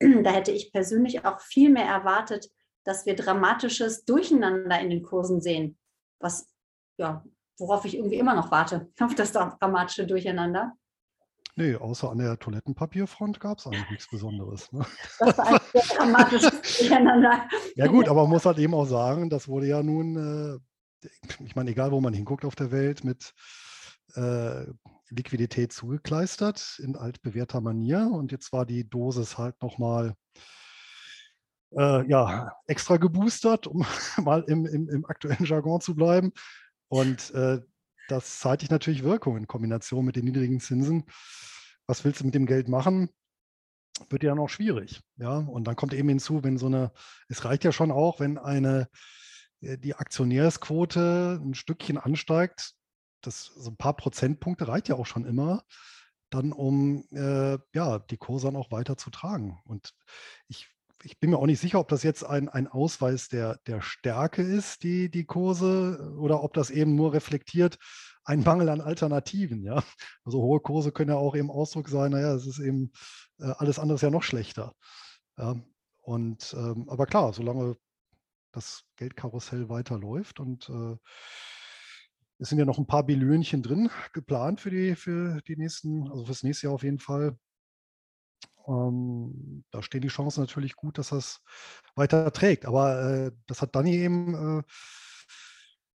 Da 0.00 0.30
hätte 0.30 0.52
ich 0.52 0.72
persönlich 0.72 1.24
auch 1.24 1.40
viel 1.40 1.70
mehr 1.70 1.86
erwartet, 1.86 2.50
dass 2.88 3.04
wir 3.04 3.14
dramatisches 3.14 4.06
Durcheinander 4.06 4.80
in 4.80 4.88
den 4.88 5.02
Kursen 5.02 5.42
sehen, 5.42 5.76
was 6.20 6.48
ja, 6.96 7.22
worauf 7.58 7.84
ich 7.84 7.96
irgendwie 7.96 8.16
immer 8.16 8.34
noch 8.34 8.50
warte, 8.50 8.90
auf 9.00 9.14
das 9.14 9.32
dramatische 9.32 10.06
Durcheinander. 10.06 10.72
Nee, 11.54 11.74
außer 11.74 12.10
an 12.10 12.18
der 12.18 12.38
Toilettenpapierfront 12.38 13.40
gab 13.40 13.58
es 13.58 13.66
eigentlich 13.66 13.90
nichts 13.90 14.08
Besonderes. 14.08 14.72
Ne? 14.72 14.86
Das 15.18 15.36
war 15.36 15.48
ein 15.48 15.60
sehr 15.74 15.96
dramatisches 15.96 16.62
Durcheinander. 16.78 17.46
Ja 17.74 17.88
gut, 17.88 18.08
aber 18.08 18.22
man 18.22 18.30
muss 18.30 18.46
halt 18.46 18.58
eben 18.58 18.72
auch 18.72 18.86
sagen, 18.86 19.28
das 19.28 19.48
wurde 19.48 19.66
ja 19.66 19.82
nun, 19.82 20.60
äh, 21.02 21.08
ich 21.44 21.56
meine, 21.56 21.70
egal 21.70 21.90
wo 21.90 22.00
man 22.00 22.14
hinguckt 22.14 22.46
auf 22.46 22.54
der 22.54 22.70
Welt, 22.70 23.04
mit 23.04 23.34
äh, 24.14 24.64
Liquidität 25.10 25.74
zugekleistert 25.74 26.80
in 26.82 26.96
altbewährter 26.96 27.60
Manier. 27.60 28.08
Und 28.10 28.32
jetzt 28.32 28.50
war 28.52 28.64
die 28.64 28.88
Dosis 28.88 29.36
halt 29.36 29.60
nochmal 29.60 30.14
äh, 30.36 30.40
ja, 31.70 32.52
extra 32.66 32.96
geboostert, 32.96 33.66
um 33.66 33.84
mal 34.24 34.42
im, 34.48 34.66
im, 34.66 34.88
im 34.88 35.04
aktuellen 35.04 35.44
Jargon 35.44 35.80
zu 35.80 35.94
bleiben. 35.94 36.32
Und 36.88 37.30
äh, 37.34 37.60
das 38.08 38.38
zeitigt 38.38 38.72
natürlich 38.72 39.04
Wirkung 39.04 39.36
in 39.36 39.46
Kombination 39.46 40.04
mit 40.04 40.16
den 40.16 40.24
niedrigen 40.24 40.60
Zinsen. 40.60 41.04
Was 41.86 42.04
willst 42.04 42.20
du 42.20 42.24
mit 42.24 42.34
dem 42.34 42.46
Geld 42.46 42.68
machen? 42.68 43.10
Wird 44.08 44.22
ja 44.22 44.34
noch 44.34 44.48
schwierig. 44.48 45.00
Ja, 45.16 45.36
und 45.36 45.64
dann 45.64 45.76
kommt 45.76 45.92
eben 45.92 46.08
hinzu, 46.08 46.42
wenn 46.42 46.56
so 46.56 46.66
eine, 46.66 46.92
es 47.28 47.44
reicht 47.44 47.64
ja 47.64 47.72
schon 47.72 47.90
auch, 47.90 48.20
wenn 48.20 48.38
eine, 48.38 48.88
äh, 49.60 49.76
die 49.76 49.94
Aktionärsquote 49.94 51.40
ein 51.42 51.54
Stückchen 51.54 51.98
ansteigt, 51.98 52.74
das 53.20 53.46
so 53.46 53.70
ein 53.70 53.76
paar 53.76 53.96
Prozentpunkte 53.96 54.68
reicht 54.68 54.88
ja 54.88 54.94
auch 54.94 55.06
schon 55.06 55.26
immer, 55.26 55.64
dann 56.30 56.52
um 56.52 57.04
äh, 57.10 57.58
ja, 57.74 57.98
die 57.98 58.16
Kurse 58.16 58.46
dann 58.46 58.56
auch 58.56 58.70
weiter 58.70 58.96
zu 58.96 59.10
tragen. 59.10 59.60
Und 59.64 59.94
ich 60.46 60.68
ich 61.02 61.18
bin 61.18 61.30
mir 61.30 61.38
auch 61.38 61.46
nicht 61.46 61.60
sicher, 61.60 61.80
ob 61.80 61.88
das 61.88 62.02
jetzt 62.02 62.24
ein, 62.24 62.48
ein 62.48 62.66
Ausweis 62.66 63.28
der, 63.28 63.58
der 63.66 63.80
Stärke 63.80 64.42
ist, 64.42 64.82
die, 64.82 65.10
die 65.10 65.24
Kurse, 65.24 66.14
oder 66.18 66.42
ob 66.42 66.54
das 66.54 66.70
eben 66.70 66.94
nur 66.94 67.12
reflektiert 67.12 67.78
ein 68.24 68.42
Mangel 68.42 68.68
an 68.68 68.80
Alternativen. 68.80 69.62
Ja? 69.64 69.82
Also 70.24 70.42
hohe 70.42 70.60
Kurse 70.60 70.92
können 70.92 71.10
ja 71.10 71.16
auch 71.16 71.34
eben 71.34 71.50
Ausdruck 71.50 71.88
sein, 71.88 72.12
naja, 72.12 72.34
es 72.34 72.46
ist 72.46 72.58
eben 72.58 72.92
äh, 73.38 73.52
alles 73.56 73.78
andere 73.78 73.96
ist 73.96 74.02
ja 74.02 74.10
noch 74.10 74.22
schlechter. 74.22 74.74
Ja? 75.38 75.56
Und 76.02 76.54
ähm, 76.56 76.88
aber 76.88 77.06
klar, 77.06 77.32
solange 77.32 77.76
das 78.52 78.84
Geldkarussell 78.96 79.68
weiterläuft 79.68 80.40
und 80.40 80.68
äh, 80.68 80.96
es 82.38 82.50
sind 82.50 82.58
ja 82.58 82.64
noch 82.64 82.78
ein 82.78 82.86
paar 82.86 83.04
Billionchen 83.04 83.62
drin 83.62 83.90
geplant 84.12 84.60
für 84.60 84.70
die, 84.70 84.94
für 84.94 85.40
die 85.48 85.56
nächsten, 85.56 86.08
also 86.08 86.24
fürs 86.24 86.42
nächste 86.42 86.66
Jahr 86.66 86.74
auf 86.74 86.82
jeden 86.82 86.98
Fall. 86.98 87.36
Ähm, 88.68 89.64
da 89.70 89.82
stehen 89.82 90.02
die 90.02 90.08
Chancen 90.08 90.40
natürlich 90.40 90.76
gut, 90.76 90.98
dass 90.98 91.08
das 91.10 91.40
weiter 91.94 92.32
trägt. 92.32 92.66
Aber 92.66 93.02
äh, 93.02 93.32
das 93.46 93.62
hat 93.62 93.74
Dani 93.74 93.96
eben 93.96 94.60
äh, 94.60 94.62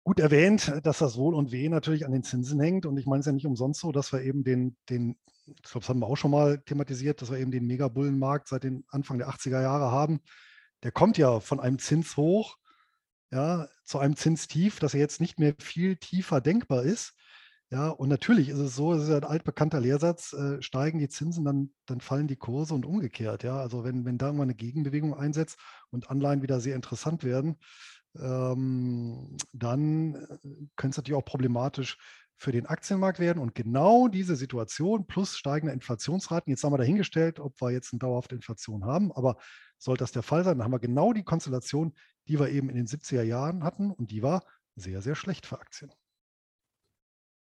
gut 0.04 0.20
erwähnt, 0.20 0.74
dass 0.84 1.00
das 1.00 1.18
Wohl 1.18 1.36
und 1.36 1.52
Weh 1.52 1.70
natürlich 1.70 2.06
an 2.06 2.12
den 2.12 2.24
Zinsen 2.24 2.60
hängt. 2.60 2.86
Und 2.86 2.98
ich 2.98 3.06
meine 3.06 3.20
es 3.20 3.26
ja 3.26 3.32
nicht 3.32 3.46
umsonst 3.46 3.82
so, 3.82 3.92
dass 3.92 4.12
wir 4.14 4.22
eben 4.22 4.44
den, 4.44 4.78
den 4.90 5.18
ich 5.46 5.64
glaube, 5.64 5.82
das 5.82 5.90
haben 5.90 6.00
wir 6.00 6.08
auch 6.08 6.18
schon 6.18 6.32
mal 6.32 6.60
thematisiert, 6.60 7.22
dass 7.22 7.32
wir 7.32 7.40
eben 7.40 7.52
den 7.52 7.68
Megabullenmarkt 7.68 8.48
seit 8.48 8.64
den 8.64 8.86
Anfang 8.88 9.18
der 9.18 9.30
80er 9.30 9.62
Jahre 9.62 9.92
haben. 9.92 10.22
Der 10.84 10.92
kommt 10.92 11.18
ja 11.18 11.40
von 11.40 11.60
einem 11.60 11.78
Zins 11.80 12.16
hoch 12.16 12.58
ja, 13.32 13.68
zu 13.86 14.00
einem 14.00 14.16
Zinstief, 14.16 14.80
das 14.80 14.94
ja 14.94 15.00
jetzt 15.00 15.22
nicht 15.22 15.40
mehr 15.40 15.56
viel 15.60 15.96
tiefer 15.96 16.42
denkbar 16.42 16.84
ist. 16.84 17.14
Ja, 17.72 17.88
und 17.88 18.10
natürlich 18.10 18.50
ist 18.50 18.58
es 18.60 18.76
so, 18.76 18.94
es 18.94 19.04
ist 19.04 19.10
ein 19.12 19.24
altbekannter 19.24 19.80
Lehrsatz, 19.80 20.34
äh, 20.34 20.62
steigen 20.62 21.00
die 21.00 21.08
Zinsen, 21.08 21.46
dann, 21.46 21.72
dann 21.86 22.02
fallen 22.02 22.28
die 22.28 22.36
Kurse 22.36 22.74
und 22.74 22.86
umgekehrt. 22.86 23.44
Ja, 23.44 23.58
also 23.58 23.86
wenn, 23.86 24.04
wenn 24.04 24.18
da 24.18 24.26
irgendwann 24.26 24.50
eine 24.50 24.56
Gegenbewegung 24.56 25.14
einsetzt 25.14 25.58
und 25.90 26.10
Anleihen 26.10 26.42
wieder 26.42 26.60
sehr 26.60 26.76
interessant 26.76 27.24
werden, 27.24 27.56
ähm, 28.20 29.38
dann 29.54 30.16
äh, 30.16 30.38
könnte 30.76 30.96
es 30.96 30.98
natürlich 30.98 31.18
auch 31.18 31.24
problematisch 31.24 31.98
für 32.36 32.52
den 32.52 32.66
Aktienmarkt 32.66 33.20
werden. 33.20 33.40
Und 33.40 33.56
genau 33.56 34.10
diese 34.10 34.36
Situation 34.36 35.08
plus 35.08 35.38
steigende 35.38 35.74
Inflationsraten, 35.74 36.52
jetzt 36.52 36.66
haben 36.66 36.74
wir 36.74 36.78
dahingestellt, 36.78 37.40
ob 37.40 37.62
wir 37.62 37.72
jetzt 37.72 37.94
eine 37.94 38.00
dauerhafte 38.00 38.36
Inflation 38.36 38.84
haben, 38.84 39.14
aber 39.14 39.38
sollte 39.78 40.04
das 40.04 40.12
der 40.12 40.24
Fall 40.24 40.44
sein, 40.44 40.58
dann 40.58 40.66
haben 40.66 40.74
wir 40.74 40.80
genau 40.80 41.14
die 41.14 41.24
Konstellation, 41.24 41.94
die 42.28 42.38
wir 42.38 42.50
eben 42.50 42.70
in 42.70 42.76
den 42.76 42.88
70er 42.88 43.24
Jahren 43.24 43.64
hatten 43.64 43.92
und 43.92 44.12
die 44.12 44.24
war 44.24 44.44
sehr, 44.76 45.02
sehr 45.02 45.16
schlecht 45.16 45.46
für 45.46 45.60
Aktien. 45.60 45.92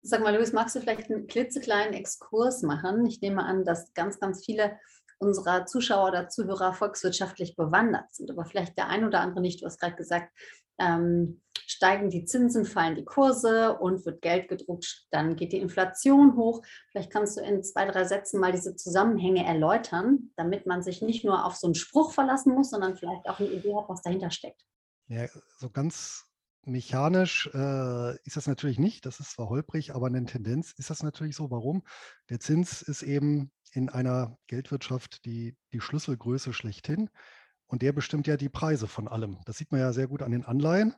Sag 0.03 0.23
mal, 0.23 0.35
Luis, 0.35 0.53
magst 0.53 0.77
du 0.77 0.81
vielleicht 0.81 1.11
einen 1.11 1.27
klitzekleinen 1.27 1.95
Exkurs 1.95 2.63
machen? 2.63 3.07
Ich 3.07 3.21
nehme 3.21 3.45
an, 3.45 3.65
dass 3.65 3.93
ganz, 3.95 4.21
ganz 4.21 4.45
viele 4.45 4.79
unserer 5.19 5.67
Zuschauer 5.67 6.09
oder 6.09 6.29
Zuhörer 6.29 6.73
volkswirtschaftlich 6.75 7.57
bewandert 7.57 8.15
sind, 8.15 8.31
aber 8.31 8.45
vielleicht 8.45 8.77
der 8.77 8.89
ein 8.89 9.05
oder 9.05 9.21
andere 9.21 9.41
nicht. 9.41 9.63
Du 9.63 9.67
hast 9.67 9.81
gerade 9.81 9.97
gesagt, 9.97 10.31
ähm, 10.79 11.41
steigen 11.55 12.11
die 12.11 12.25
Zinsen, 12.25 12.65
fallen 12.65 12.95
die 12.95 13.05
Kurse 13.05 13.79
und 13.79 14.05
wird 14.05 14.23
Geld 14.23 14.49
gedruckt, 14.49 15.07
dann 15.11 15.37
geht 15.37 15.53
die 15.53 15.59
Inflation 15.59 16.37
hoch. 16.37 16.63
Vielleicht 16.91 17.11
kannst 17.11 17.37
du 17.37 17.41
in 17.43 17.63
zwei, 17.63 17.87
drei 17.87 18.05
Sätzen 18.05 18.41
mal 18.41 18.53
diese 18.53 18.77
Zusammenhänge 18.77 19.45
erläutern, 19.45 20.33
damit 20.37 20.67
man 20.67 20.83
sich 20.83 21.03
nicht 21.03 21.25
nur 21.25 21.45
auf 21.45 21.57
so 21.57 21.67
einen 21.67 21.75
Spruch 21.75 22.13
verlassen 22.13 22.55
muss, 22.55 22.71
sondern 22.71 22.97
vielleicht 22.97 23.29
auch 23.29 23.41
eine 23.41 23.49
Idee 23.49 23.75
hat, 23.75 23.89
was 23.89 24.03
dahinter 24.03 24.31
steckt. 24.31 24.63
Ja, 25.09 25.27
so 25.59 25.71
ganz 25.71 26.26
mechanisch 26.67 27.49
äh, 27.55 28.17
ist 28.25 28.37
das 28.37 28.47
natürlich 28.47 28.79
nicht. 28.79 29.07
Das 29.07 29.21
ist 29.21 29.33
zwar 29.33 29.49
holprig, 29.49 29.95
aber 29.95 30.07
eine 30.07 30.25
Tendenz 30.27 30.73
ist 30.73 30.91
das 30.91 31.03
natürlich 31.03 31.37
so. 31.37 31.51
Warum? 31.51 31.83
Der 32.29 32.41
Zins 32.41 32.83
ist 32.83 33.03
eben 33.03 33.51
in 33.73 33.89
einer 33.89 34.39
Geldwirtschaft 34.47 35.25
die, 35.25 35.57
die 35.73 35.81
Schlüsselgröße 35.81 36.53
schlechthin. 36.53 37.11
Und 37.67 37.83
der 37.83 37.93
bestimmt 37.93 38.27
ja 38.27 38.37
die 38.37 38.49
Preise 38.49 38.87
von 38.87 39.09
allem. 39.09 39.39
Das 39.45 39.59
sieht 39.59 39.73
man 39.73 39.81
ja 39.81 39.93
sehr 39.93 40.07
gut 40.07 40.23
an 40.23 40.31
den 40.31 40.45
Anleihen. 40.45 40.95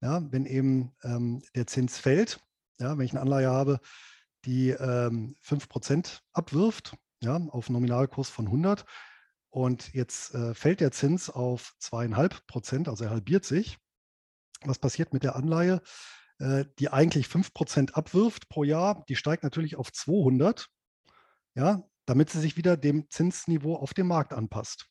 Ja, 0.00 0.22
wenn 0.30 0.46
eben 0.46 0.94
ähm, 1.02 1.42
der 1.54 1.66
Zins 1.66 1.98
fällt, 1.98 2.38
ja, 2.78 2.96
wenn 2.96 3.04
ich 3.04 3.12
eine 3.12 3.22
Anleihe 3.22 3.48
habe, 3.48 3.80
die 4.44 4.70
ähm, 4.70 5.34
5% 5.42 6.20
abwirft, 6.32 6.96
ja, 7.22 7.36
auf 7.36 7.70
Nominalkurs 7.70 8.28
von 8.28 8.46
100 8.46 8.84
und 9.50 9.92
jetzt 9.94 10.34
äh, 10.34 10.54
fällt 10.54 10.80
der 10.80 10.92
Zins 10.92 11.30
auf 11.30 11.74
2,5% 11.80 12.88
also 12.88 13.04
er 13.04 13.10
halbiert 13.10 13.44
sich. 13.44 13.78
Was 14.62 14.78
passiert 14.78 15.12
mit 15.12 15.22
der 15.22 15.36
Anleihe, 15.36 15.80
äh, 16.38 16.64
die 16.78 16.90
eigentlich 16.90 17.26
5% 17.26 17.92
abwirft 17.92 18.48
pro 18.48 18.64
Jahr? 18.64 19.04
Die 19.08 19.16
steigt 19.16 19.42
natürlich 19.42 19.76
auf 19.76 19.92
200, 19.92 20.68
ja, 21.54 21.82
damit 22.06 22.30
sie 22.30 22.40
sich 22.40 22.56
wieder 22.56 22.76
dem 22.76 23.08
Zinsniveau 23.10 23.76
auf 23.76 23.94
dem 23.94 24.06
Markt 24.06 24.32
anpasst. 24.32 24.86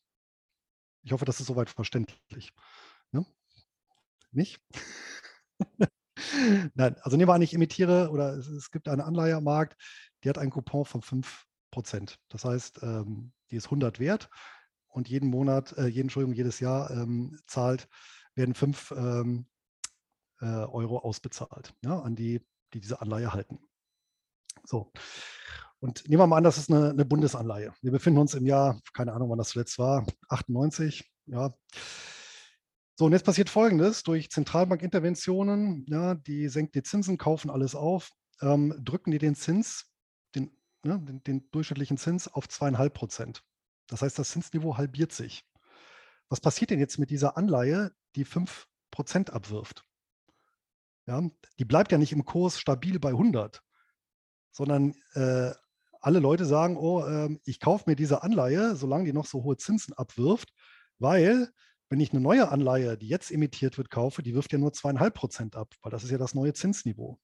Ich 1.03 1.11
hoffe, 1.11 1.25
das 1.25 1.39
ist 1.39 1.47
soweit 1.47 1.69
verständlich. 1.69 2.51
Ne? 3.11 3.25
Nicht? 4.31 4.59
Nein, 6.73 6.95
also 7.01 7.17
nehmen 7.17 7.29
wir 7.29 7.33
an, 7.33 7.41
ich 7.41 7.53
imitiere 7.53 8.09
oder 8.09 8.33
es, 8.33 8.47
es, 8.47 8.71
gibt 8.71 8.87
eine 8.87 9.05
Anleihe 9.05 9.35
am 9.35 9.43
Markt, 9.43 9.75
die 10.23 10.29
hat 10.29 10.37
einen 10.37 10.51
Coupon 10.51 10.85
von 10.85 11.01
5%. 11.01 12.15
Das 12.29 12.45
heißt, 12.45 12.81
ähm, 12.83 13.33
die 13.51 13.57
ist 13.57 13.65
100 13.65 13.99
wert 13.99 14.29
und 14.87 15.09
jeden 15.09 15.29
Monat, 15.29 15.77
äh, 15.77 15.87
jeden, 15.87 16.05
Entschuldigung, 16.05 16.35
jedes 16.35 16.59
Jahr 16.59 16.89
ähm, 16.89 17.37
zahlt, 17.47 17.87
werden 18.33 18.55
5 18.55 18.91
ähm, 18.91 19.47
äh, 20.45 20.65
Euro 20.65 20.99
ausbezahlt 20.99 21.73
ja, 21.83 21.99
an 21.99 22.15
die, 22.15 22.41
die 22.73 22.79
diese 22.79 23.01
Anleihe 23.01 23.33
halten. 23.33 23.59
So. 24.63 24.91
Und 25.79 26.07
nehmen 26.07 26.21
wir 26.21 26.27
mal 26.27 26.37
an, 26.37 26.43
das 26.43 26.57
ist 26.57 26.71
eine, 26.71 26.91
eine, 26.91 27.05
Bundesanleihe. 27.05 27.73
Wir 27.81 27.91
befinden 27.91 28.19
uns 28.19 28.33
im 28.33 28.45
Jahr, 28.45 28.79
keine 28.93 29.13
Ahnung, 29.13 29.29
wann 29.29 29.37
das 29.37 29.49
zuletzt 29.49 29.77
war, 29.77 30.05
98. 30.29 31.11
Ja. 31.25 31.53
So, 32.95 33.05
und 33.05 33.11
jetzt 33.11 33.25
passiert 33.25 33.49
Folgendes: 33.49 34.03
Durch 34.03 34.29
Zentralbankinterventionen, 34.29 35.85
ja, 35.89 36.15
die 36.15 36.47
senken 36.47 36.71
die 36.73 36.83
Zinsen, 36.83 37.17
kaufen 37.17 37.49
alles 37.49 37.75
auf, 37.75 38.11
ähm, 38.41 38.73
drücken 38.83 39.11
die 39.11 39.17
den 39.17 39.35
Zins, 39.35 39.91
den, 40.33 40.57
ja, 40.85 40.97
den, 40.97 41.23
den 41.23 41.49
durchschnittlichen 41.51 41.97
Zins 41.97 42.27
auf 42.27 42.47
zweieinhalb 42.47 42.93
Prozent. 42.93 43.43
Das 43.87 44.01
heißt, 44.01 44.17
das 44.17 44.29
Zinsniveau 44.29 44.77
halbiert 44.77 45.11
sich. 45.11 45.43
Was 46.29 46.39
passiert 46.39 46.71
denn 46.71 46.79
jetzt 46.79 46.97
mit 46.97 47.09
dieser 47.09 47.37
Anleihe, 47.37 47.91
die 48.15 48.25
5 48.25 48.67
Prozent 48.91 49.31
abwirft? 49.31 49.83
Ja, 51.07 51.21
die 51.59 51.65
bleibt 51.65 51.91
ja 51.91 51.97
nicht 51.97 52.13
im 52.13 52.25
Kurs 52.25 52.59
stabil 52.59 52.99
bei 52.99 53.09
100, 53.09 53.61
sondern 54.51 54.95
äh, 55.13 55.51
alle 56.01 56.19
Leute 56.19 56.45
sagen, 56.45 56.77
oh, 56.77 57.03
äh, 57.03 57.37
ich 57.45 57.59
kaufe 57.59 57.83
mir 57.87 57.95
diese 57.95 58.23
Anleihe, 58.23 58.75
solange 58.75 59.05
die 59.05 59.13
noch 59.13 59.25
so 59.25 59.43
hohe 59.43 59.57
Zinsen 59.57 59.93
abwirft, 59.93 60.51
weil 60.97 61.49
wenn 61.89 61.99
ich 61.99 62.11
eine 62.11 62.21
neue 62.21 62.49
Anleihe, 62.49 62.97
die 62.97 63.07
jetzt 63.07 63.31
emittiert 63.31 63.77
wird, 63.77 63.91
kaufe, 63.91 64.23
die 64.23 64.33
wirft 64.33 64.51
ja 64.51 64.57
nur 64.57 64.73
zweieinhalb 64.73 65.13
Prozent 65.13 65.55
ab, 65.55 65.73
weil 65.81 65.91
das 65.91 66.03
ist 66.03 66.09
ja 66.09 66.17
das 66.17 66.33
neue 66.33 66.53
Zinsniveau. 66.53 67.19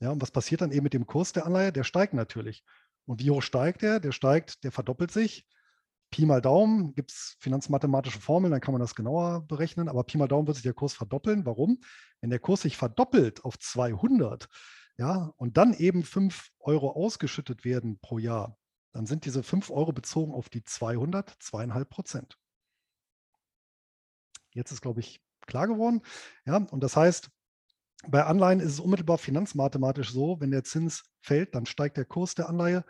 Ja, 0.00 0.10
und 0.10 0.20
was 0.20 0.30
passiert 0.30 0.60
dann 0.60 0.72
eben 0.72 0.84
mit 0.84 0.94
dem 0.94 1.06
Kurs 1.06 1.32
der 1.32 1.46
Anleihe? 1.46 1.72
Der 1.72 1.84
steigt 1.84 2.14
natürlich. 2.14 2.64
Und 3.04 3.20
wie 3.20 3.30
hoch 3.30 3.42
steigt 3.42 3.82
der? 3.82 4.00
Der 4.00 4.12
steigt, 4.12 4.64
der 4.64 4.72
verdoppelt 4.72 5.10
sich. 5.10 5.46
Pi 6.12 6.26
mal 6.26 6.40
Daumen 6.40 6.94
gibt 6.94 7.10
es 7.10 7.36
finanzmathematische 7.40 8.20
Formeln, 8.20 8.52
dann 8.52 8.60
kann 8.60 8.72
man 8.72 8.80
das 8.80 8.94
genauer 8.94 9.44
berechnen. 9.48 9.88
Aber 9.88 10.04
Pi 10.04 10.18
mal 10.18 10.28
Daumen 10.28 10.46
wird 10.46 10.56
sich 10.56 10.62
der 10.62 10.74
Kurs 10.74 10.92
verdoppeln. 10.92 11.44
Warum? 11.44 11.80
Wenn 12.20 12.30
der 12.30 12.38
Kurs 12.38 12.62
sich 12.62 12.76
verdoppelt 12.76 13.44
auf 13.44 13.58
200, 13.58 14.48
ja, 14.98 15.32
und 15.36 15.56
dann 15.56 15.74
eben 15.74 16.04
5 16.04 16.50
Euro 16.60 16.92
ausgeschüttet 16.92 17.64
werden 17.64 17.98
pro 17.98 18.18
Jahr, 18.18 18.58
dann 18.92 19.06
sind 19.06 19.24
diese 19.24 19.42
5 19.42 19.70
Euro 19.70 19.92
bezogen 19.92 20.32
auf 20.32 20.50
die 20.50 20.62
200 20.62 21.30
2,5 21.40 21.84
Prozent. 21.86 22.38
Jetzt 24.52 24.70
ist, 24.70 24.82
glaube 24.82 25.00
ich, 25.00 25.22
klar 25.46 25.66
geworden. 25.66 26.02
Ja, 26.44 26.58
und 26.58 26.82
das 26.82 26.94
heißt, 26.94 27.30
bei 28.06 28.24
Anleihen 28.24 28.60
ist 28.60 28.72
es 28.72 28.80
unmittelbar 28.80 29.16
finanzmathematisch 29.16 30.10
so, 30.10 30.40
wenn 30.40 30.50
der 30.50 30.64
Zins 30.64 31.04
fällt, 31.22 31.54
dann 31.54 31.66
steigt 31.66 31.96
der 31.96 32.04
Kurs 32.04 32.34
der 32.34 32.48
Anleihe. 32.48 32.84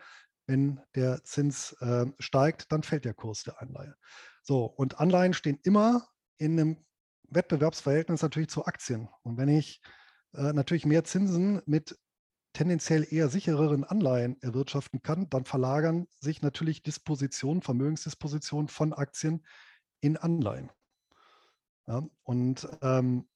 Wenn 0.46 0.80
der 0.94 1.22
Zins 1.24 1.72
äh, 1.80 2.06
steigt, 2.18 2.72
dann 2.72 2.82
fällt 2.82 3.04
der 3.04 3.14
Kurs 3.14 3.44
der 3.44 3.60
Anleihe. 3.60 3.94
So, 4.42 4.64
und 4.64 4.98
Anleihen 4.98 5.34
stehen 5.34 5.60
immer 5.62 6.08
in 6.36 6.58
einem 6.58 6.84
Wettbewerbsverhältnis 7.28 8.22
natürlich 8.22 8.48
zu 8.48 8.66
Aktien. 8.66 9.08
Und 9.22 9.36
wenn 9.38 9.48
ich 9.48 9.80
äh, 10.34 10.52
natürlich 10.52 10.84
mehr 10.84 11.04
Zinsen 11.04 11.62
mit 11.66 11.98
tendenziell 12.52 13.06
eher 13.08 13.28
sichereren 13.28 13.84
Anleihen 13.84 14.40
erwirtschaften 14.42 15.02
kann, 15.02 15.30
dann 15.30 15.44
verlagern 15.44 16.06
sich 16.18 16.42
natürlich 16.42 16.82
Dispositionen, 16.82 17.62
Vermögensdispositionen 17.62 18.68
von 18.68 18.92
Aktien 18.92 19.46
in 20.00 20.16
Anleihen. 20.16 20.70
Ja, 21.86 22.06
und 22.24 22.68
ähm, 22.82 23.28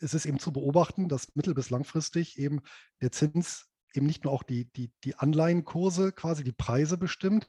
es 0.00 0.14
ist 0.14 0.26
eben 0.26 0.38
zu 0.38 0.52
beobachten, 0.52 1.08
dass 1.08 1.34
mittel- 1.34 1.54
bis 1.54 1.70
langfristig 1.70 2.38
eben 2.38 2.60
der 3.00 3.10
Zins 3.10 3.67
eben 3.94 4.06
nicht 4.06 4.24
nur 4.24 4.32
auch 4.32 4.42
die, 4.42 4.70
die, 4.72 4.92
die 5.04 5.16
Anleihenkurse, 5.16 6.12
quasi 6.12 6.44
die 6.44 6.52
Preise 6.52 6.98
bestimmt, 6.98 7.48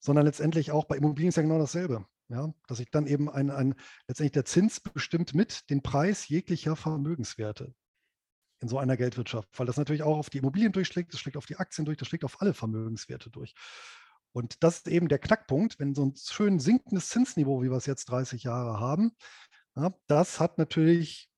sondern 0.00 0.26
letztendlich 0.26 0.70
auch 0.70 0.84
bei 0.84 0.96
Immobilien 0.96 1.30
ist 1.30 1.36
ja 1.36 1.42
genau 1.42 1.58
dasselbe. 1.58 2.06
Ja, 2.30 2.52
dass 2.66 2.78
ich 2.78 2.90
dann 2.90 3.06
eben 3.06 3.30
ein, 3.30 3.50
ein, 3.50 3.74
letztendlich 4.06 4.32
der 4.32 4.44
Zins 4.44 4.80
bestimmt 4.80 5.34
mit 5.34 5.70
den 5.70 5.82
Preis 5.82 6.28
jeglicher 6.28 6.76
Vermögenswerte 6.76 7.74
in 8.60 8.68
so 8.68 8.78
einer 8.78 8.98
Geldwirtschaft, 8.98 9.48
weil 9.58 9.66
das 9.66 9.78
natürlich 9.78 10.02
auch 10.02 10.18
auf 10.18 10.28
die 10.28 10.38
Immobilien 10.38 10.72
durchschlägt, 10.72 11.14
das 11.14 11.20
schlägt 11.20 11.38
auf 11.38 11.46
die 11.46 11.56
Aktien 11.56 11.86
durch, 11.86 11.96
das 11.96 12.08
schlägt 12.08 12.24
auf 12.24 12.42
alle 12.42 12.52
Vermögenswerte 12.52 13.30
durch. 13.30 13.54
Und 14.32 14.62
das 14.62 14.78
ist 14.78 14.88
eben 14.88 15.08
der 15.08 15.18
Knackpunkt, 15.18 15.78
wenn 15.78 15.94
so 15.94 16.04
ein 16.04 16.14
schön 16.16 16.60
sinkendes 16.60 17.08
Zinsniveau, 17.08 17.62
wie 17.62 17.70
wir 17.70 17.76
es 17.76 17.86
jetzt 17.86 18.10
30 18.10 18.42
Jahre 18.42 18.78
haben, 18.78 19.12
ja, 19.74 19.94
das 20.06 20.40
hat 20.40 20.58
natürlich 20.58 21.30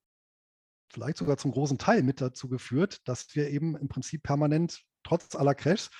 vielleicht 0.90 1.18
sogar 1.18 1.36
zum 1.36 1.52
großen 1.52 1.78
Teil 1.78 2.02
mit 2.02 2.20
dazu 2.20 2.48
geführt, 2.48 3.00
dass 3.06 3.34
wir 3.34 3.48
eben 3.50 3.76
im 3.76 3.88
Prinzip 3.88 4.22
permanent, 4.22 4.82
trotz 5.04 5.34
aller 5.34 5.54
Crashs, 5.54 5.90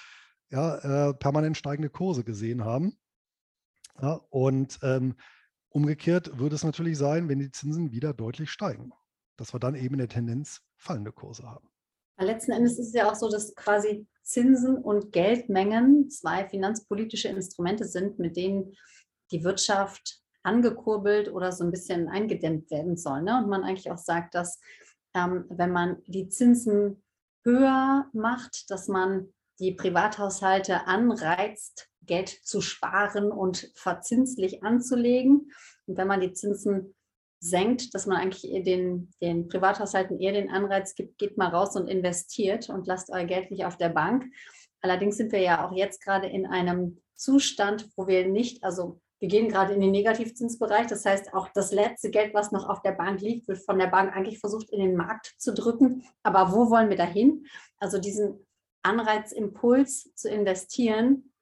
ja, 0.50 1.10
äh, 1.10 1.14
permanent 1.14 1.56
steigende 1.56 1.90
Kurse 1.90 2.24
gesehen 2.24 2.64
haben. 2.64 2.98
Ja, 4.00 4.20
und 4.30 4.78
ähm, 4.82 5.14
umgekehrt 5.68 6.38
würde 6.38 6.56
es 6.56 6.64
natürlich 6.64 6.98
sein, 6.98 7.28
wenn 7.28 7.38
die 7.38 7.50
Zinsen 7.50 7.92
wieder 7.92 8.12
deutlich 8.12 8.50
steigen, 8.50 8.92
dass 9.36 9.54
wir 9.54 9.60
dann 9.60 9.74
eben 9.74 9.94
in 9.94 9.98
der 9.98 10.08
Tendenz 10.08 10.60
fallende 10.76 11.12
Kurse 11.12 11.44
haben. 11.44 11.68
Letzten 12.18 12.52
Endes 12.52 12.78
ist 12.78 12.88
es 12.88 12.92
ja 12.92 13.10
auch 13.10 13.14
so, 13.14 13.30
dass 13.30 13.54
quasi 13.54 14.06
Zinsen 14.22 14.76
und 14.76 15.12
Geldmengen 15.12 16.10
zwei 16.10 16.46
finanzpolitische 16.48 17.28
Instrumente 17.28 17.86
sind, 17.86 18.18
mit 18.18 18.36
denen 18.36 18.74
die 19.30 19.42
Wirtschaft 19.42 20.20
angekurbelt 20.42 21.30
oder 21.32 21.52
so 21.52 21.64
ein 21.64 21.70
bisschen 21.70 22.08
eingedämmt 22.08 22.70
werden 22.70 22.96
soll. 22.96 23.22
Ne? 23.22 23.36
Und 23.38 23.48
man 23.48 23.64
eigentlich 23.64 23.90
auch 23.90 23.98
sagt, 23.98 24.34
dass 24.34 24.60
ähm, 25.14 25.44
wenn 25.48 25.72
man 25.72 25.98
die 26.06 26.28
Zinsen 26.28 27.02
höher 27.44 28.06
macht, 28.12 28.70
dass 28.70 28.88
man 28.88 29.32
die 29.58 29.72
Privathaushalte 29.72 30.86
anreizt, 30.86 31.88
Geld 32.02 32.28
zu 32.28 32.60
sparen 32.60 33.30
und 33.30 33.70
verzinslich 33.74 34.62
anzulegen. 34.62 35.52
Und 35.86 35.96
wenn 35.98 36.08
man 36.08 36.20
die 36.20 36.32
Zinsen 36.32 36.94
senkt, 37.40 37.94
dass 37.94 38.06
man 38.06 38.18
eigentlich 38.18 38.42
den, 38.64 39.12
den 39.20 39.48
Privathaushalten 39.48 40.18
eher 40.18 40.32
den 40.32 40.50
Anreiz 40.50 40.94
gibt, 40.94 41.18
geht 41.18 41.38
mal 41.38 41.48
raus 41.48 41.76
und 41.76 41.88
investiert 41.88 42.68
und 42.68 42.86
lasst 42.86 43.10
euer 43.10 43.24
Geld 43.24 43.50
nicht 43.50 43.64
auf 43.64 43.76
der 43.76 43.88
Bank. 43.90 44.24
Allerdings 44.82 45.16
sind 45.16 45.32
wir 45.32 45.40
ja 45.40 45.66
auch 45.66 45.72
jetzt 45.72 46.02
gerade 46.02 46.26
in 46.26 46.46
einem 46.46 47.00
Zustand, 47.14 47.88
wo 47.96 48.06
wir 48.06 48.26
nicht, 48.26 48.64
also 48.64 49.00
wir 49.20 49.28
gehen 49.28 49.48
gerade 49.48 49.74
in 49.74 49.80
den 49.80 49.90
Negativzinsbereich. 49.90 50.86
Das 50.86 51.04
heißt, 51.04 51.34
auch 51.34 51.48
das 51.50 51.72
letzte 51.72 52.10
Geld, 52.10 52.32
was 52.32 52.52
noch 52.52 52.68
auf 52.68 52.80
der 52.80 52.92
Bank 52.92 53.20
liegt, 53.20 53.48
wird 53.48 53.58
von 53.58 53.78
der 53.78 53.86
Bank 53.86 54.16
eigentlich 54.16 54.38
versucht, 54.38 54.70
in 54.70 54.80
den 54.80 54.96
Markt 54.96 55.34
zu 55.38 55.52
drücken. 55.52 56.04
Aber 56.22 56.52
wo 56.52 56.70
wollen 56.70 56.88
wir 56.88 56.96
dahin? 56.96 57.46
Also 57.78 57.98
diesen 57.98 58.46
Anreizimpuls 58.82 60.14
zu 60.14 60.30
investieren, 60.30 61.32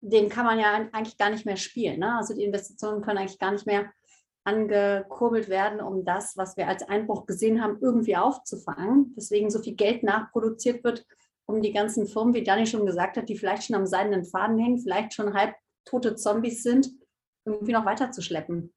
den 0.00 0.28
kann 0.28 0.46
man 0.46 0.60
ja 0.60 0.88
eigentlich 0.92 1.18
gar 1.18 1.30
nicht 1.30 1.44
mehr 1.44 1.56
spielen. 1.56 1.98
Ne? 1.98 2.16
Also 2.16 2.34
die 2.34 2.44
Investitionen 2.44 3.02
können 3.02 3.18
eigentlich 3.18 3.40
gar 3.40 3.50
nicht 3.50 3.66
mehr 3.66 3.90
angekurbelt 4.44 5.48
werden, 5.48 5.80
um 5.80 6.04
das, 6.04 6.36
was 6.36 6.56
wir 6.56 6.68
als 6.68 6.82
Einbruch 6.82 7.26
gesehen 7.26 7.62
haben, 7.62 7.78
irgendwie 7.80 8.16
aufzufangen. 8.16 9.12
Deswegen 9.16 9.50
so 9.50 9.58
viel 9.60 9.74
Geld 9.74 10.02
nachproduziert 10.04 10.84
wird, 10.84 11.04
um 11.46 11.62
die 11.62 11.72
ganzen 11.72 12.06
Firmen, 12.06 12.34
wie 12.34 12.44
Dani 12.44 12.66
schon 12.66 12.86
gesagt 12.86 13.16
hat, 13.16 13.28
die 13.28 13.36
vielleicht 13.36 13.64
schon 13.64 13.76
am 13.76 13.86
seidenen 13.86 14.24
Faden 14.24 14.58
hängen, 14.58 14.78
vielleicht 14.78 15.14
schon 15.14 15.34
halb 15.34 15.54
tote 15.84 16.14
Zombies 16.14 16.62
sind, 16.62 16.90
irgendwie 17.44 17.72
noch 17.72 17.84
weiterzuschleppen. 17.84 18.72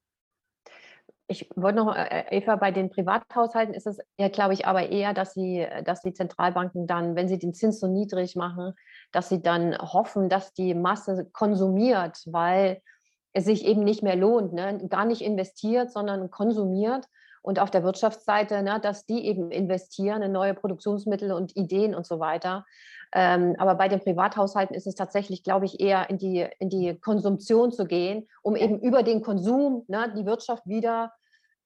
Ich 1.30 1.50
wollte 1.56 1.76
noch, 1.76 1.94
äh, 1.94 2.24
Eva, 2.30 2.56
bei 2.56 2.70
den 2.70 2.88
Privathaushalten 2.88 3.74
ist 3.74 3.86
es 3.86 3.98
ja, 4.18 4.28
glaube 4.28 4.54
ich, 4.54 4.66
aber 4.66 4.88
eher, 4.88 5.12
dass 5.12 5.34
sie, 5.34 5.66
dass 5.84 6.00
die 6.00 6.14
Zentralbanken 6.14 6.86
dann, 6.86 7.16
wenn 7.16 7.28
sie 7.28 7.38
den 7.38 7.52
Zins 7.52 7.80
so 7.80 7.86
niedrig 7.86 8.34
machen, 8.34 8.72
dass 9.12 9.28
sie 9.28 9.42
dann 9.42 9.76
hoffen, 9.76 10.30
dass 10.30 10.54
die 10.54 10.74
Masse 10.74 11.28
konsumiert, 11.32 12.22
weil 12.26 12.80
es 13.34 13.44
sich 13.44 13.66
eben 13.66 13.84
nicht 13.84 14.02
mehr 14.02 14.16
lohnt, 14.16 14.54
ne? 14.54 14.86
gar 14.88 15.04
nicht 15.04 15.20
investiert, 15.20 15.92
sondern 15.92 16.30
konsumiert. 16.30 17.06
Und 17.42 17.60
auf 17.60 17.70
der 17.70 17.84
Wirtschaftsseite, 17.84 18.62
ne, 18.62 18.80
dass 18.80 19.06
die 19.06 19.24
eben 19.24 19.50
investieren 19.50 20.22
in 20.22 20.32
neue 20.32 20.54
Produktionsmittel 20.54 21.32
und 21.32 21.56
Ideen 21.56 21.94
und 21.94 22.06
so 22.06 22.18
weiter. 22.20 22.66
Ähm, 23.12 23.56
aber 23.58 23.74
bei 23.74 23.88
den 23.88 24.00
Privathaushalten 24.00 24.76
ist 24.76 24.86
es 24.86 24.94
tatsächlich, 24.94 25.42
glaube 25.42 25.66
ich, 25.66 25.80
eher 25.80 26.10
in 26.10 26.18
die, 26.18 26.46
in 26.58 26.68
die 26.68 26.98
Konsumption 26.98 27.72
zu 27.72 27.86
gehen, 27.86 28.28
um 28.42 28.54
eben 28.54 28.80
über 28.80 29.02
den 29.02 29.22
Konsum 29.22 29.84
ne, 29.88 30.12
die 30.16 30.26
Wirtschaft 30.26 30.66
wieder 30.66 31.12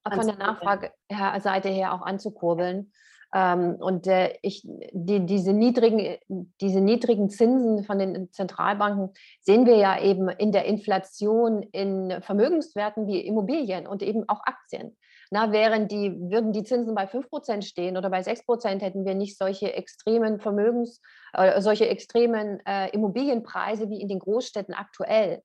von 0.08 0.26
der 0.26 0.36
Nachfrageseite 0.36 1.68
her 1.68 1.94
auch 1.94 2.02
anzukurbeln. 2.02 2.92
Ähm, 3.34 3.76
und 3.80 4.06
ich, 4.42 4.62
die, 4.92 5.26
diese, 5.26 5.52
niedrigen, 5.52 6.18
diese 6.60 6.80
niedrigen 6.80 7.30
Zinsen 7.30 7.84
von 7.84 7.98
den 7.98 8.30
Zentralbanken 8.32 9.10
sehen 9.40 9.66
wir 9.66 9.76
ja 9.76 10.00
eben 10.00 10.28
in 10.28 10.52
der 10.52 10.66
Inflation 10.66 11.62
in 11.62 12.20
Vermögenswerten 12.20 13.06
wie 13.06 13.20
Immobilien 13.20 13.86
und 13.86 14.02
eben 14.02 14.28
auch 14.28 14.40
Aktien. 14.44 14.96
Na, 15.34 15.50
während 15.50 15.90
die, 15.90 16.14
würden 16.30 16.52
die 16.52 16.62
Zinsen 16.62 16.94
bei 16.94 17.04
5% 17.04 17.62
stehen 17.62 17.96
oder 17.96 18.10
bei 18.10 18.20
6%, 18.20 18.82
hätten 18.82 19.06
wir 19.06 19.14
nicht 19.14 19.38
solche 19.38 19.72
extremen 19.72 20.40
Vermögens, 20.40 21.00
äh, 21.32 21.58
solche 21.62 21.88
extremen 21.88 22.60
äh, 22.66 22.90
Immobilienpreise 22.90 23.88
wie 23.88 24.02
in 24.02 24.08
den 24.08 24.18
Großstädten 24.18 24.74
aktuell 24.74 25.42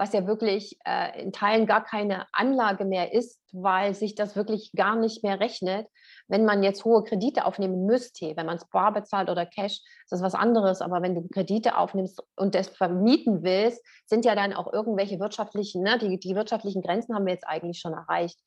was 0.00 0.14
ja 0.14 0.26
wirklich 0.26 0.78
äh, 0.86 1.20
in 1.20 1.30
Teilen 1.30 1.66
gar 1.66 1.84
keine 1.84 2.26
Anlage 2.32 2.86
mehr 2.86 3.12
ist, 3.12 3.38
weil 3.52 3.94
sich 3.94 4.14
das 4.14 4.34
wirklich 4.34 4.72
gar 4.74 4.96
nicht 4.96 5.22
mehr 5.22 5.40
rechnet. 5.40 5.88
Wenn 6.26 6.46
man 6.46 6.62
jetzt 6.62 6.86
hohe 6.86 7.04
Kredite 7.04 7.44
aufnehmen 7.44 7.84
müsste, 7.84 8.34
wenn 8.34 8.46
man 8.46 8.56
es 8.56 8.64
bar 8.70 8.94
bezahlt 8.94 9.28
oder 9.28 9.44
Cash, 9.44 9.74
ist 9.74 10.08
das 10.08 10.22
was 10.22 10.34
anderes. 10.34 10.80
Aber 10.80 11.02
wenn 11.02 11.14
du 11.14 11.28
Kredite 11.28 11.76
aufnimmst 11.76 12.22
und 12.34 12.54
das 12.54 12.68
vermieten 12.68 13.42
willst, 13.42 13.84
sind 14.06 14.24
ja 14.24 14.34
dann 14.34 14.54
auch 14.54 14.72
irgendwelche 14.72 15.20
wirtschaftlichen, 15.20 15.82
ne, 15.82 15.98
die, 15.98 16.18
die 16.18 16.34
wirtschaftlichen 16.34 16.80
Grenzen 16.80 17.14
haben 17.14 17.26
wir 17.26 17.34
jetzt 17.34 17.46
eigentlich 17.46 17.78
schon 17.78 17.92
erreicht. 17.92 18.40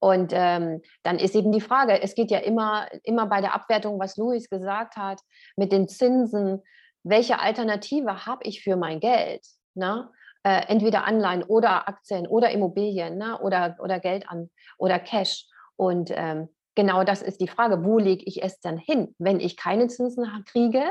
Und 0.00 0.32
ähm, 0.34 0.82
dann 1.04 1.20
ist 1.20 1.36
eben 1.36 1.52
die 1.52 1.60
Frage, 1.60 2.02
es 2.02 2.16
geht 2.16 2.32
ja 2.32 2.38
immer, 2.38 2.88
immer 3.04 3.26
bei 3.26 3.40
der 3.40 3.54
Abwertung, 3.54 4.00
was 4.00 4.16
Luis 4.16 4.50
gesagt 4.50 4.96
hat, 4.96 5.20
mit 5.54 5.70
den 5.70 5.86
Zinsen, 5.86 6.60
welche 7.04 7.38
Alternative 7.38 8.26
habe 8.26 8.42
ich 8.42 8.64
für 8.64 8.74
mein 8.74 8.98
Geld? 8.98 9.46
Ne? 9.74 10.10
Äh, 10.48 10.66
entweder 10.68 11.04
Anleihen 11.04 11.42
oder 11.42 11.88
Aktien 11.88 12.26
oder 12.26 12.50
Immobilien 12.50 13.18
ne? 13.18 13.38
oder, 13.40 13.76
oder 13.80 14.00
Geld 14.00 14.26
an 14.30 14.48
oder 14.78 14.98
Cash. 14.98 15.44
Und 15.76 16.10
ähm, 16.14 16.48
genau 16.74 17.04
das 17.04 17.20
ist 17.20 17.42
die 17.42 17.48
Frage, 17.48 17.84
wo 17.84 17.98
lege 17.98 18.24
ich 18.24 18.42
es 18.42 18.58
dann 18.60 18.78
hin, 18.78 19.14
wenn 19.18 19.40
ich 19.40 19.58
keine 19.58 19.88
Zinsen 19.88 20.24
kriege, 20.46 20.82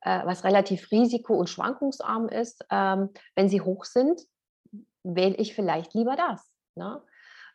äh, 0.00 0.26
was 0.26 0.42
relativ 0.42 0.90
risiko- 0.90 1.36
und 1.36 1.48
schwankungsarm 1.48 2.28
ist. 2.28 2.64
Ähm, 2.70 3.10
wenn 3.36 3.48
sie 3.48 3.60
hoch 3.60 3.84
sind, 3.84 4.20
wähle 5.04 5.36
ich 5.36 5.54
vielleicht 5.54 5.94
lieber 5.94 6.16
das. 6.16 6.50
Ne? 6.74 7.00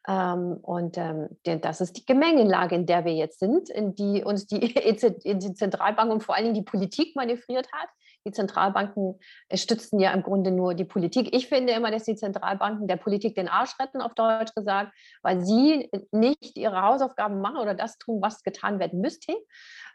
Ähm, 0.07 0.59
und 0.61 0.97
ähm, 0.97 1.27
das 1.43 1.81
ist 1.81 1.97
die 1.97 2.05
Gemengelage, 2.05 2.75
in 2.75 2.85
der 2.85 3.03
wir 3.03 3.13
jetzt 3.13 3.39
sind, 3.39 3.69
in 3.69 3.95
die 3.95 4.23
uns 4.23 4.47
die, 4.47 4.59
die 5.25 5.53
Zentralbank 5.53 6.09
und 6.09 6.23
vor 6.23 6.35
allen 6.35 6.45
Dingen 6.45 6.55
die 6.55 6.71
Politik 6.71 7.17
manövriert 7.17 7.69
hat. 7.73 7.89
Die 8.27 8.33
Zentralbanken 8.33 9.17
äh, 9.47 9.55
stützen 9.55 9.99
ja 9.99 10.11
im 10.11 10.21
Grunde 10.21 10.51
nur 10.51 10.73
die 10.73 10.83
Politik. 10.83 11.33
Ich 11.33 11.47
finde 11.47 11.71
immer, 11.71 11.91
dass 11.91 12.03
die 12.03 12.15
Zentralbanken 12.15 12.87
der 12.87 12.97
Politik 12.97 13.35
den 13.35 13.47
Arsch 13.47 13.79
retten, 13.79 14.01
auf 14.01 14.13
Deutsch 14.13 14.53
gesagt, 14.53 14.91
weil 15.21 15.39
sie 15.39 15.89
nicht 16.11 16.57
ihre 16.57 16.81
Hausaufgaben 16.81 17.39
machen 17.39 17.57
oder 17.57 17.73
das 17.73 17.97
tun, 17.97 18.21
was 18.21 18.43
getan 18.43 18.79
werden 18.79 18.99
müsste 18.99 19.33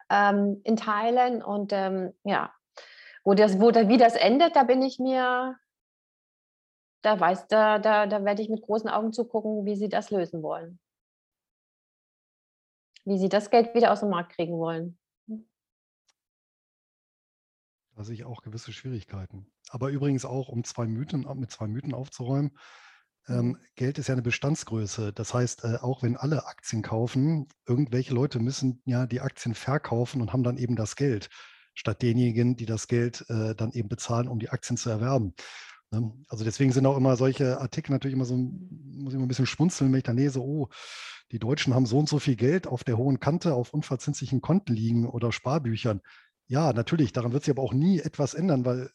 ähm, 0.08 0.62
in 0.64 0.76
Teilen. 0.76 1.42
Und 1.42 1.74
ähm, 1.74 2.14
ja, 2.24 2.50
wo 3.22 3.34
das, 3.34 3.60
wo 3.60 3.68
wie 3.68 3.98
das 3.98 4.16
endet, 4.16 4.56
da 4.56 4.62
bin 4.62 4.80
ich 4.80 4.98
mir 4.98 5.56
da 7.02 7.18
weiß, 7.18 7.48
da, 7.48 7.78
da, 7.78 8.06
da 8.06 8.24
werde 8.24 8.42
ich 8.42 8.48
mit 8.48 8.62
großen 8.62 8.88
Augen 8.88 9.12
zugucken, 9.12 9.66
wie 9.66 9.76
sie 9.76 9.88
das 9.88 10.10
lösen 10.10 10.42
wollen. 10.42 10.78
Wie 13.04 13.18
sie 13.18 13.28
das 13.28 13.50
Geld 13.50 13.74
wieder 13.74 13.92
aus 13.92 14.00
dem 14.00 14.10
Markt 14.10 14.32
kriegen 14.32 14.56
wollen. 14.58 14.98
Da 17.94 18.04
sehe 18.04 18.14
ich 18.14 18.24
auch 18.24 18.42
gewisse 18.42 18.72
Schwierigkeiten. 18.72 19.46
Aber 19.70 19.90
übrigens 19.90 20.24
auch, 20.24 20.48
um 20.48 20.64
zwei 20.64 20.86
Mythen, 20.86 21.26
mit 21.36 21.50
zwei 21.50 21.66
Mythen 21.66 21.94
aufzuräumen. 21.94 22.52
Ähm, 23.28 23.48
mhm. 23.48 23.58
Geld 23.76 23.98
ist 23.98 24.08
ja 24.08 24.14
eine 24.14 24.22
Bestandsgröße. 24.22 25.12
Das 25.12 25.34
heißt, 25.34 25.64
äh, 25.64 25.76
auch 25.76 26.02
wenn 26.02 26.16
alle 26.16 26.46
Aktien 26.46 26.82
kaufen, 26.82 27.48
irgendwelche 27.66 28.14
Leute 28.14 28.40
müssen 28.40 28.82
ja 28.84 29.06
die 29.06 29.20
Aktien 29.20 29.54
verkaufen 29.54 30.20
und 30.20 30.32
haben 30.32 30.42
dann 30.42 30.56
eben 30.56 30.76
das 30.76 30.96
Geld, 30.96 31.28
statt 31.74 32.02
denjenigen, 32.02 32.56
die 32.56 32.66
das 32.66 32.88
Geld 32.88 33.24
äh, 33.28 33.54
dann 33.54 33.72
eben 33.72 33.88
bezahlen, 33.88 34.28
um 34.28 34.38
die 34.38 34.50
Aktien 34.50 34.76
zu 34.76 34.90
erwerben. 34.90 35.34
Ne? 35.90 36.12
Also 36.28 36.44
deswegen 36.44 36.72
sind 36.72 36.86
auch 36.86 36.96
immer 36.96 37.16
solche 37.16 37.60
Artikel 37.60 37.92
natürlich 37.92 38.14
immer 38.14 38.24
so, 38.24 38.36
muss 38.36 39.12
ich 39.12 39.14
immer 39.14 39.24
ein 39.24 39.28
bisschen 39.28 39.46
schmunzeln, 39.46 39.92
wenn 39.92 39.98
ich 39.98 40.04
dann 40.04 40.16
lese, 40.16 40.42
oh, 40.42 40.68
die 41.30 41.38
Deutschen 41.38 41.74
haben 41.74 41.86
so 41.86 41.98
und 41.98 42.08
so 42.08 42.18
viel 42.18 42.36
Geld 42.36 42.66
auf 42.66 42.84
der 42.84 42.98
hohen 42.98 43.20
Kante 43.20 43.54
auf 43.54 43.72
unverzinslichen 43.72 44.40
Konten 44.40 44.74
liegen 44.74 45.06
oder 45.06 45.32
Sparbüchern. 45.32 46.02
Ja, 46.46 46.72
natürlich, 46.72 47.12
daran 47.12 47.32
wird 47.32 47.44
sich 47.44 47.52
aber 47.52 47.62
auch 47.62 47.72
nie 47.72 48.00
etwas 48.00 48.34
ändern, 48.34 48.64
weil 48.64 48.90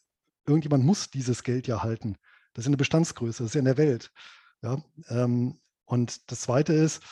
irgendjemand 0.46 0.84
muss 0.84 1.10
dieses 1.10 1.42
Geld 1.42 1.66
ja 1.66 1.82
halten. 1.82 2.16
Das 2.54 2.64
ist 2.64 2.68
eine 2.68 2.76
Bestandsgröße, 2.76 3.42
das 3.42 3.50
ist 3.50 3.54
ja 3.54 3.60
in 3.60 3.64
der 3.64 3.76
Welt. 3.76 4.12
Ja, 4.62 4.82
ähm, 5.08 5.60
und 5.84 6.30
das 6.30 6.42
Zweite 6.42 6.72
ist, 6.72 7.02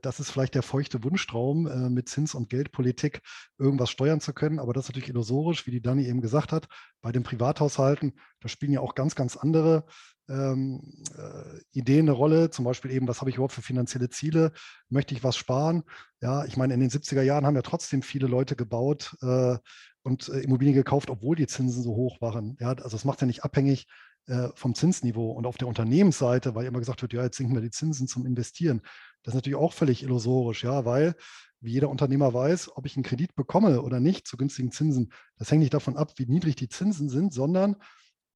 das 0.00 0.20
ist 0.20 0.30
vielleicht 0.30 0.54
der 0.54 0.62
feuchte 0.62 1.02
Wunschtraum, 1.04 1.66
äh, 1.66 1.90
mit 1.90 2.08
Zins- 2.08 2.34
und 2.34 2.48
Geldpolitik 2.48 3.20
irgendwas 3.58 3.90
steuern 3.90 4.20
zu 4.20 4.32
können. 4.32 4.58
Aber 4.58 4.72
das 4.72 4.84
ist 4.84 4.88
natürlich 4.90 5.08
illusorisch, 5.10 5.66
wie 5.66 5.70
die 5.70 5.82
Dani 5.82 6.06
eben 6.06 6.20
gesagt 6.20 6.52
hat. 6.52 6.66
Bei 7.02 7.12
den 7.12 7.22
Privathaushalten, 7.22 8.18
da 8.40 8.48
spielen 8.48 8.72
ja 8.72 8.80
auch 8.80 8.94
ganz, 8.94 9.14
ganz 9.14 9.36
andere 9.36 9.84
ähm, 10.28 10.80
äh, 11.16 11.60
Ideen 11.72 12.08
eine 12.08 12.12
Rolle. 12.12 12.50
Zum 12.50 12.64
Beispiel 12.64 12.90
eben, 12.90 13.08
was 13.08 13.20
habe 13.20 13.30
ich 13.30 13.36
überhaupt 13.36 13.52
für 13.52 13.62
finanzielle 13.62 14.08
Ziele? 14.08 14.52
Möchte 14.88 15.14
ich 15.14 15.24
was 15.24 15.36
sparen? 15.36 15.82
Ja, 16.20 16.44
ich 16.44 16.56
meine, 16.56 16.74
in 16.74 16.80
den 16.80 16.90
70er 16.90 17.22
Jahren 17.22 17.44
haben 17.44 17.56
ja 17.56 17.62
trotzdem 17.62 18.02
viele 18.02 18.28
Leute 18.28 18.56
gebaut 18.56 19.16
äh, 19.22 19.58
und 20.02 20.28
äh, 20.28 20.40
Immobilien 20.40 20.74
gekauft, 20.74 21.10
obwohl 21.10 21.36
die 21.36 21.46
Zinsen 21.46 21.82
so 21.82 21.90
hoch 21.90 22.20
waren. 22.20 22.56
Ja, 22.60 22.70
also 22.70 22.96
es 22.96 23.04
macht 23.04 23.20
ja 23.20 23.26
nicht 23.26 23.44
abhängig 23.44 23.86
äh, 23.88 24.09
vom 24.54 24.74
Zinsniveau. 24.74 25.32
Und 25.32 25.46
auf 25.46 25.56
der 25.56 25.68
Unternehmensseite, 25.68 26.54
weil 26.54 26.66
immer 26.66 26.78
gesagt 26.78 27.02
wird, 27.02 27.12
ja, 27.12 27.22
jetzt 27.22 27.36
sinken 27.36 27.54
wir 27.54 27.62
die 27.62 27.70
Zinsen 27.70 28.06
zum 28.06 28.26
Investieren. 28.26 28.82
Das 29.22 29.32
ist 29.32 29.36
natürlich 29.36 29.58
auch 29.58 29.72
völlig 29.72 30.02
illusorisch, 30.02 30.64
ja, 30.64 30.84
weil, 30.84 31.14
wie 31.60 31.72
jeder 31.72 31.90
Unternehmer 31.90 32.32
weiß, 32.32 32.76
ob 32.76 32.86
ich 32.86 32.96
einen 32.96 33.02
Kredit 33.02 33.34
bekomme 33.34 33.82
oder 33.82 34.00
nicht 34.00 34.26
zu 34.26 34.36
günstigen 34.36 34.72
Zinsen, 34.72 35.12
das 35.36 35.50
hängt 35.50 35.60
nicht 35.60 35.74
davon 35.74 35.96
ab, 35.96 36.12
wie 36.16 36.26
niedrig 36.26 36.56
die 36.56 36.68
Zinsen 36.68 37.08
sind, 37.08 37.34
sondern 37.34 37.76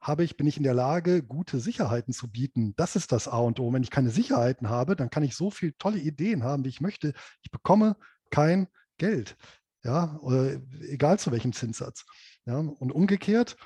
habe 0.00 0.22
ich, 0.22 0.36
bin 0.36 0.46
ich 0.46 0.58
in 0.58 0.62
der 0.62 0.74
Lage, 0.74 1.22
gute 1.22 1.60
Sicherheiten 1.60 2.12
zu 2.12 2.30
bieten. 2.30 2.74
Das 2.76 2.94
ist 2.94 3.10
das 3.10 3.26
A 3.26 3.38
und 3.38 3.58
O. 3.58 3.72
Wenn 3.72 3.82
ich 3.82 3.90
keine 3.90 4.10
Sicherheiten 4.10 4.68
habe, 4.68 4.96
dann 4.96 5.08
kann 5.08 5.22
ich 5.22 5.34
so 5.34 5.50
viele 5.50 5.76
tolle 5.78 5.98
Ideen 5.98 6.44
haben, 6.44 6.64
wie 6.64 6.68
ich 6.68 6.82
möchte. 6.82 7.14
Ich 7.42 7.50
bekomme 7.50 7.96
kein 8.30 8.68
Geld. 8.98 9.36
Ja, 9.82 10.20
egal 10.88 11.18
zu 11.18 11.32
welchem 11.32 11.54
Zinssatz. 11.54 12.04
Ja, 12.44 12.58
und 12.58 12.92
umgekehrt 12.92 13.56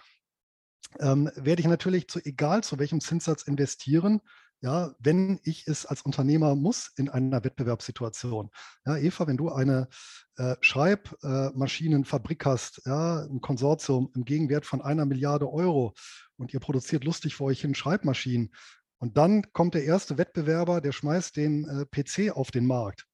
ähm, 1.01 1.31
werde 1.37 1.61
ich 1.61 1.69
natürlich 1.69 2.09
zu 2.09 2.21
egal 2.25 2.63
zu 2.65 2.79
welchem 2.79 3.01
Zinssatz 3.01 3.43
investieren, 3.43 4.21
ja, 4.61 4.93
wenn 4.99 5.39
ich 5.45 5.69
es 5.69 5.87
als 5.87 6.03
Unternehmer 6.03 6.57
muss 6.57 6.91
in 6.97 7.09
einer 7.09 7.45
Wettbewerbssituation. 7.45 8.51
Ja, 8.85 8.97
Eva, 8.97 9.27
wenn 9.29 9.37
du 9.37 9.51
eine 9.51 9.89
äh, 10.37 10.57
Schreibmaschinenfabrik 10.61 12.45
äh, 12.45 12.49
hast, 12.49 12.83
ja, 12.85 13.23
ein 13.23 13.41
Konsortium 13.41 14.11
im 14.17 14.25
Gegenwert 14.25 14.67
von 14.67 14.83
einer 14.83 15.07
Milliarde 15.07 15.53
Euro 15.53 15.95
und 16.37 16.53
ihr 16.53 16.61
produziert 16.61 17.05
lustig 17.05 17.37
vor 17.37 17.49
euch 17.49 17.61
hin 17.61 17.75
Schreibmaschinen 17.75 18.51
und 18.99 19.17
dann 19.17 19.53
kommt 19.53 19.75
der 19.75 19.85
erste 19.85 20.19
Wettbewerber, 20.19 20.81
der 20.81 20.93
schmeißt 20.93 21.37
den 21.37 21.65
äh, 21.65 21.87
PC 21.87 22.37
auf 22.37 22.51
den 22.51 22.67
Markt. 22.67 23.08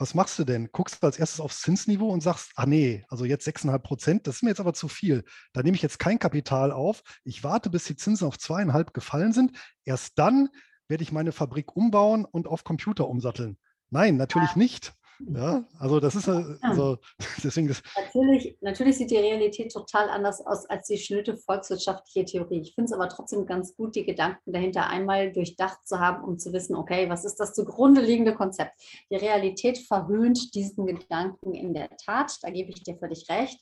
Was 0.00 0.14
machst 0.14 0.38
du 0.38 0.44
denn? 0.44 0.70
Guckst 0.72 1.02
du 1.02 1.06
als 1.06 1.18
erstes 1.18 1.40
aufs 1.40 1.60
Zinsniveau 1.60 2.08
und 2.08 2.22
sagst, 2.22 2.52
ah 2.56 2.64
nee, 2.64 3.04
also 3.08 3.26
jetzt 3.26 3.46
6,5 3.46 3.78
Prozent, 3.80 4.26
das 4.26 4.36
ist 4.36 4.42
mir 4.42 4.48
jetzt 4.48 4.60
aber 4.60 4.72
zu 4.72 4.88
viel. 4.88 5.24
Da 5.52 5.62
nehme 5.62 5.76
ich 5.76 5.82
jetzt 5.82 5.98
kein 5.98 6.18
Kapital 6.18 6.72
auf. 6.72 7.02
Ich 7.22 7.44
warte, 7.44 7.68
bis 7.68 7.84
die 7.84 7.96
Zinsen 7.96 8.26
auf 8.26 8.38
zweieinhalb 8.38 8.94
gefallen 8.94 9.34
sind. 9.34 9.56
Erst 9.84 10.18
dann 10.18 10.48
werde 10.88 11.02
ich 11.02 11.12
meine 11.12 11.32
Fabrik 11.32 11.76
umbauen 11.76 12.24
und 12.24 12.48
auf 12.48 12.64
Computer 12.64 13.08
umsatteln. 13.08 13.58
Nein, 13.90 14.16
natürlich 14.16 14.56
nicht. 14.56 14.94
Ja, 15.28 15.64
also 15.78 16.00
das 16.00 16.14
ist 16.14 16.28
also 16.28 16.98
deswegen 17.44 17.68
das. 17.68 17.82
Natürlich, 17.96 18.56
natürlich 18.60 18.96
sieht 18.96 19.10
die 19.10 19.18
Realität 19.18 19.72
total 19.72 20.08
anders 20.08 20.44
aus 20.44 20.66
als 20.66 20.86
die 20.86 20.98
schnöde 20.98 21.36
volkswirtschaftliche 21.36 22.24
Theorie. 22.24 22.60
Ich 22.60 22.74
finde 22.74 22.86
es 22.86 22.92
aber 22.92 23.08
trotzdem 23.08 23.46
ganz 23.46 23.76
gut, 23.76 23.94
die 23.94 24.04
Gedanken 24.04 24.52
dahinter 24.52 24.88
einmal 24.88 25.32
durchdacht 25.32 25.86
zu 25.86 25.98
haben, 25.98 26.24
um 26.24 26.38
zu 26.38 26.52
wissen, 26.52 26.74
okay, 26.74 27.08
was 27.08 27.24
ist 27.24 27.36
das 27.36 27.54
zugrunde 27.54 28.00
liegende 28.00 28.34
Konzept? 28.34 28.72
Die 29.10 29.16
Realität 29.16 29.78
verhöhnt 29.78 30.54
diesen 30.54 30.86
Gedanken 30.86 31.54
in 31.54 31.74
der 31.74 31.90
Tat, 31.96 32.38
da 32.42 32.50
gebe 32.50 32.70
ich 32.70 32.82
dir 32.82 32.96
völlig 32.96 33.28
recht. 33.28 33.60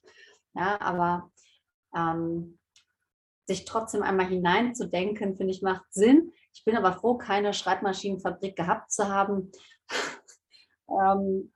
Ja, 0.55 0.81
aber 0.81 1.31
ähm, 1.95 2.59
sich 3.47 3.65
trotzdem 3.65 4.03
einmal 4.03 4.27
hineinzudenken, 4.27 5.37
finde 5.37 5.53
ich, 5.53 5.63
macht 5.63 5.85
Sinn. 5.91 6.33
Ich 6.53 6.65
bin 6.65 6.77
aber 6.77 6.93
froh, 6.93 7.17
keine 7.17 7.55
Schreibmaschinenfabrik 7.55 8.57
gehabt 8.57 8.93
zu 8.93 9.09
haben. 9.09 9.51
Ähm, 10.89 11.53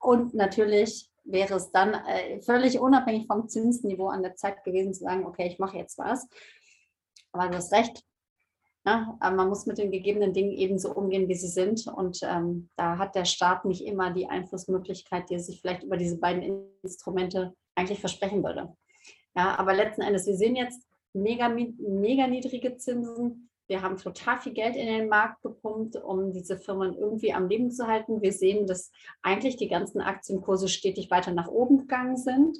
und 0.00 0.34
natürlich 0.34 1.10
wäre 1.24 1.54
es 1.54 1.70
dann 1.70 1.94
äh, 1.94 2.40
völlig 2.40 2.80
unabhängig 2.80 3.26
vom 3.26 3.48
Zinsniveau 3.48 4.08
an 4.08 4.22
der 4.22 4.34
Zeit 4.34 4.64
gewesen 4.64 4.94
zu 4.94 5.04
sagen, 5.04 5.26
okay, 5.26 5.46
ich 5.46 5.58
mache 5.58 5.76
jetzt 5.76 5.98
was. 5.98 6.26
Aber 7.32 7.48
du 7.48 7.56
hast 7.56 7.72
recht. 7.72 8.02
Ja, 8.86 9.18
ne? 9.20 9.36
man 9.36 9.48
muss 9.48 9.66
mit 9.66 9.76
den 9.76 9.90
gegebenen 9.90 10.32
Dingen 10.32 10.52
ebenso 10.52 10.92
umgehen, 10.94 11.28
wie 11.28 11.34
sie 11.34 11.48
sind. 11.48 11.86
Und 11.86 12.20
ähm, 12.22 12.70
da 12.76 12.96
hat 12.96 13.14
der 13.14 13.26
Staat 13.26 13.64
nicht 13.66 13.84
immer 13.84 14.10
die 14.10 14.26
Einflussmöglichkeit, 14.26 15.28
die 15.28 15.34
er 15.34 15.40
sich 15.40 15.60
vielleicht 15.60 15.82
über 15.82 15.98
diese 15.98 16.18
beiden 16.18 16.66
Instrumente 16.82 17.54
eigentlich 17.74 18.00
versprechen 18.00 18.42
würde. 18.42 18.74
Ja, 19.36 19.58
aber 19.58 19.74
letzten 19.74 20.02
Endes, 20.02 20.26
wir 20.26 20.36
sehen 20.36 20.56
jetzt 20.56 20.82
mega, 21.12 21.48
mega 21.48 22.26
niedrige 22.26 22.76
Zinsen. 22.78 23.49
Wir 23.70 23.82
haben 23.82 23.96
total 23.98 24.40
viel 24.40 24.52
Geld 24.52 24.74
in 24.74 24.86
den 24.86 25.08
Markt 25.08 25.42
gepumpt, 25.42 25.94
um 25.94 26.32
diese 26.32 26.58
Firmen 26.58 26.92
irgendwie 26.92 27.32
am 27.32 27.46
Leben 27.46 27.70
zu 27.70 27.86
halten. 27.86 28.20
Wir 28.20 28.32
sehen, 28.32 28.66
dass 28.66 28.90
eigentlich 29.22 29.58
die 29.58 29.68
ganzen 29.68 30.00
Aktienkurse 30.00 30.68
stetig 30.68 31.08
weiter 31.08 31.30
nach 31.30 31.46
oben 31.46 31.78
gegangen 31.78 32.16
sind. 32.16 32.58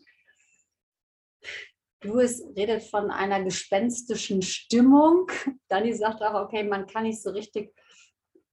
Louis 2.04 2.44
redet 2.56 2.84
von 2.84 3.10
einer 3.10 3.42
gespenstischen 3.42 4.40
Stimmung. 4.40 5.26
Dani 5.68 5.92
sagt 5.94 6.22
auch, 6.22 6.44
okay, 6.44 6.62
man 6.62 6.86
kann 6.86 7.02
nicht 7.02 7.20
so 7.20 7.30
richtig, 7.30 7.74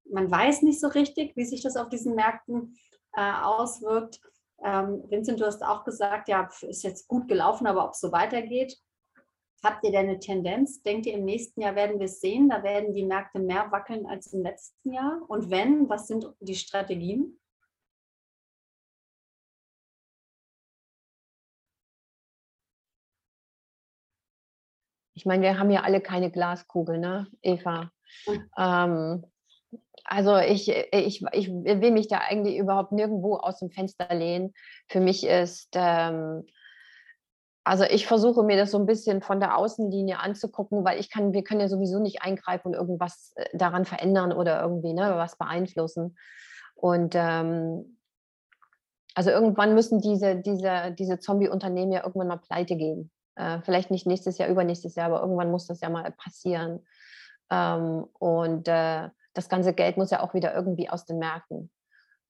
man 0.10 0.32
weiß 0.32 0.63
nicht 0.63 0.80
so 0.80 0.88
richtig, 0.88 1.38
wie 1.38 1.46
sich 1.46 1.62
das 1.62 1.78
auf 1.78 1.89
diesen 1.89 2.15
Märkten 2.15 2.76
äh, 3.13 3.34
auswirkt. 3.34 4.20
Ähm, 4.65 5.04
Vincent, 5.08 5.39
du 5.39 5.46
hast 5.46 5.63
auch 5.63 5.86
gesagt, 5.86 6.28
ja, 6.28 6.50
ist 6.62 6.82
jetzt 6.82 7.08
gut 7.08 7.28
gelaufen, 7.28 7.67
aber 7.67 7.86
ob 7.86 7.91
es 7.91 8.00
so 8.00 8.12
weitergeht. 8.12 8.76
Habt 9.63 9.84
ihr 9.84 9.91
denn 9.91 10.08
eine 10.08 10.20
Tendenz? 10.20 10.84
Denkt 10.84 11.08
ihr, 11.08 11.13
im 11.13 11.26
nächsten 11.26 11.62
Jahr 11.62 11.76
werden 11.76 12.00
wir 12.00 12.06
es 12.06 12.22
sehen? 12.22 12.50
Da 12.50 12.62
werden 12.63 12.93
die 12.93 13.06
Märkte 13.06 13.39
mehr 13.39 13.72
wackeln 13.72 14.06
als 14.06 14.32
im 14.34 14.43
letzten 14.43 14.93
Jahr? 14.93 15.22
Und 15.28 15.50
wenn, 15.50 15.89
was 15.89 16.08
sind 16.08 16.28
die 16.39 16.56
Strategien? 16.56 17.39
Ich 25.15 25.26
meine, 25.26 25.41
wir 25.41 25.58
haben 25.58 25.72
ja 25.72 25.82
alle 25.82 26.00
keine 26.00 26.30
Glaskugel, 26.30 27.00
ne, 27.00 27.26
Eva? 27.41 27.91
Mhm. 28.28 28.50
Ähm, 28.56 29.26
also 30.04 30.38
ich, 30.38 30.70
ich, 30.70 31.24
ich 31.34 31.50
will 31.50 31.91
mich 31.91 32.08
da 32.08 32.20
eigentlich 32.20 32.58
überhaupt 32.58 32.91
nirgendwo 32.91 33.36
aus 33.38 33.58
dem 33.58 33.72
Fenster 33.72 34.13
lehnen. 34.13 34.54
Für 34.88 35.00
mich 35.00 35.26
ist 35.26 35.70
ähm, 35.74 36.46
also 37.68 37.84
ich 37.84 38.08
versuche 38.08 38.44
mir 38.44 38.56
das 38.56 38.72
so 38.72 38.80
ein 38.80 38.86
bisschen 38.86 39.22
von 39.22 39.42
der 39.42 39.58
Außenlinie 39.58 40.20
anzugucken, 40.20 40.86
weil 40.86 41.02
ich 41.02 41.10
kann, 41.10 41.34
wir 41.34 41.44
können 41.44 41.60
ja 41.60 41.68
sowieso 41.68 42.00
nicht 42.00 42.22
eingreifen 42.22 42.70
und 42.70 42.74
irgendwas 42.76 43.34
äh, 43.36 43.46
daran 43.54 43.84
verändern 43.84 44.32
oder 44.32 44.62
irgendwie 44.62 44.94
ne, 44.94 45.12
was 45.16 45.38
beeinflussen. 45.38 46.18
Und 46.76 47.14
ähm, 47.16 47.98
also 49.16 49.32
irgendwann 49.32 49.74
müssen 49.74 50.00
diese, 50.00 50.38
diese, 50.38 50.96
diese 50.98 51.20
Zombie-Unternehmen 51.20 51.92
ja 51.92 52.06
irgendwann 52.06 52.30
mal 52.30 52.38
pleite 52.38 52.78
gehen. 52.78 53.12
Äh, 53.36 53.60
vielleicht 53.64 53.92
nicht 53.92 54.08
nächstes 54.08 54.38
Jahr, 54.38 54.48
übernächstes 54.48 54.96
Jahr, 54.96 55.08
aber 55.08 55.20
irgendwann 55.20 55.52
muss 55.52 55.68
das 55.68 55.82
ja 55.82 55.90
mal 55.90 56.10
passieren. 56.12 56.86
Ähm, 57.52 58.06
und 58.18 58.70
äh, 58.70 59.10
das 59.34 59.50
ganze 59.50 59.74
Geld 59.74 59.98
muss 59.98 60.12
ja 60.12 60.24
auch 60.24 60.34
wieder 60.34 60.56
irgendwie 60.56 60.90
aus 60.90 61.06
den 61.06 61.20
Märkten. 61.20 61.70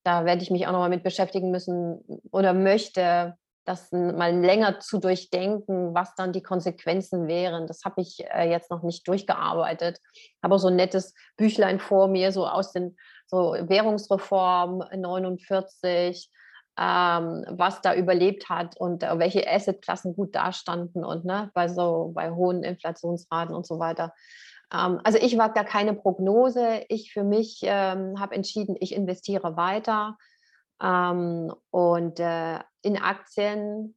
Da 0.04 0.26
werde 0.26 0.42
ich 0.42 0.50
mich 0.50 0.66
auch 0.66 0.72
nochmal 0.72 0.90
mit 0.90 1.04
beschäftigen 1.04 1.52
müssen 1.52 2.00
oder 2.32 2.54
möchte 2.54 3.38
das 3.68 3.92
mal 3.92 4.34
länger 4.34 4.80
zu 4.80 4.98
durchdenken, 5.00 5.94
was 5.94 6.16
dann 6.16 6.32
die 6.32 6.42
Konsequenzen 6.42 7.28
wären. 7.28 7.68
Das 7.68 7.84
habe 7.84 8.02
ich 8.02 8.24
äh, 8.34 8.50
jetzt 8.50 8.72
noch 8.72 8.84
nicht 8.84 9.08
durchgearbeitet. 9.08 10.00
Habe 10.42 10.58
so 10.58 10.70
ein 10.70 10.76
nettes 10.76 11.14
Büchlein 11.36 11.80
vor 11.80 12.08
mir, 12.08 12.32
so 12.32 12.48
aus 12.48 12.72
den 12.72 12.96
so 13.26 13.54
Währungsreform 13.60 14.86
49, 14.96 16.32
ähm, 16.80 17.46
was 17.50 17.82
da 17.82 17.94
überlebt 17.94 18.50
hat 18.50 18.78
und 18.78 19.04
äh, 19.04 19.20
welche 19.20 19.46
Assetklassen 19.50 20.16
gut 20.16 20.36
dastanden 20.36 21.04
und 21.04 21.26
ne, 21.26 21.52
bei 21.54 21.68
so 21.68 22.12
bei 22.14 22.32
hohen 22.32 22.64
Inflationsraten 22.64 23.54
und 23.54 23.66
so 23.66 23.80
weiter. 23.80 24.14
Ähm, 24.74 25.02
also 25.04 25.18
ich 25.20 25.38
wage 25.38 25.54
da 25.56 25.64
keine 25.64 25.94
Prognose. 25.94 26.86
Ich 26.88 27.12
für 27.12 27.24
mich 27.24 27.60
ähm, 27.64 28.20
habe 28.20 28.36
entschieden, 28.36 28.78
ich 28.80 28.94
investiere 28.94 29.58
weiter 29.58 30.18
ähm, 30.82 31.54
und 31.72 32.20
äh, 32.20 32.60
in 32.82 32.98
Aktien, 33.02 33.96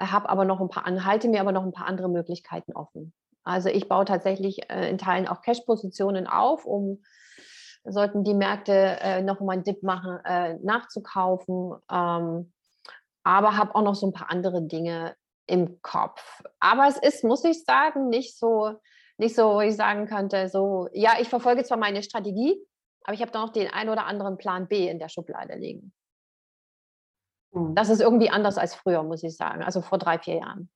habe 0.00 0.28
aber 0.28 0.44
noch 0.44 0.60
ein 0.60 0.68
paar, 0.68 0.84
halte 1.04 1.28
mir 1.28 1.40
aber 1.40 1.52
noch 1.52 1.64
ein 1.64 1.72
paar 1.72 1.86
andere 1.86 2.08
Möglichkeiten 2.08 2.72
offen. 2.72 3.12
Also 3.42 3.68
ich 3.68 3.88
baue 3.88 4.04
tatsächlich 4.04 4.70
äh, 4.70 4.88
in 4.88 4.98
Teilen 4.98 5.28
auch 5.28 5.42
Cash-Positionen 5.42 6.26
auf, 6.26 6.64
um 6.64 7.02
sollten 7.84 8.24
die 8.24 8.34
Märkte 8.34 8.72
äh, 9.00 9.22
noch 9.22 9.40
mal 9.40 9.54
einen 9.54 9.64
Dip 9.64 9.82
machen, 9.82 10.18
äh, 10.24 10.54
nachzukaufen. 10.62 11.74
Ähm, 11.90 12.52
aber 13.22 13.56
habe 13.56 13.74
auch 13.74 13.82
noch 13.82 13.94
so 13.94 14.06
ein 14.06 14.12
paar 14.12 14.30
andere 14.30 14.62
Dinge 14.62 15.14
im 15.46 15.80
Kopf. 15.82 16.42
Aber 16.58 16.86
es 16.86 16.96
ist, 16.96 17.24
muss 17.24 17.44
ich 17.44 17.64
sagen, 17.64 18.08
nicht 18.08 18.38
so, 18.38 18.74
nicht 19.18 19.34
so, 19.34 19.54
wo 19.54 19.60
ich 19.60 19.76
sagen 19.76 20.06
könnte, 20.06 20.48
so, 20.48 20.88
ja, 20.92 21.14
ich 21.20 21.28
verfolge 21.28 21.64
zwar 21.64 21.76
meine 21.76 22.02
Strategie, 22.02 22.56
aber 23.04 23.14
ich 23.14 23.20
habe 23.20 23.32
da 23.32 23.40
noch 23.40 23.52
den 23.52 23.68
ein 23.68 23.88
oder 23.88 24.06
anderen 24.06 24.38
Plan 24.38 24.68
B 24.68 24.88
in 24.88 24.98
der 24.98 25.08
Schublade 25.08 25.54
liegen. 25.54 25.92
Mhm. 27.52 27.74
Das 27.74 27.88
ist 27.88 28.00
irgendwie 28.00 28.30
anders 28.30 28.58
als 28.58 28.74
früher, 28.74 29.02
muss 29.02 29.22
ich 29.22 29.36
sagen, 29.36 29.62
also 29.62 29.80
vor 29.80 29.98
drei, 29.98 30.18
vier 30.18 30.36
Jahren. 30.36 30.70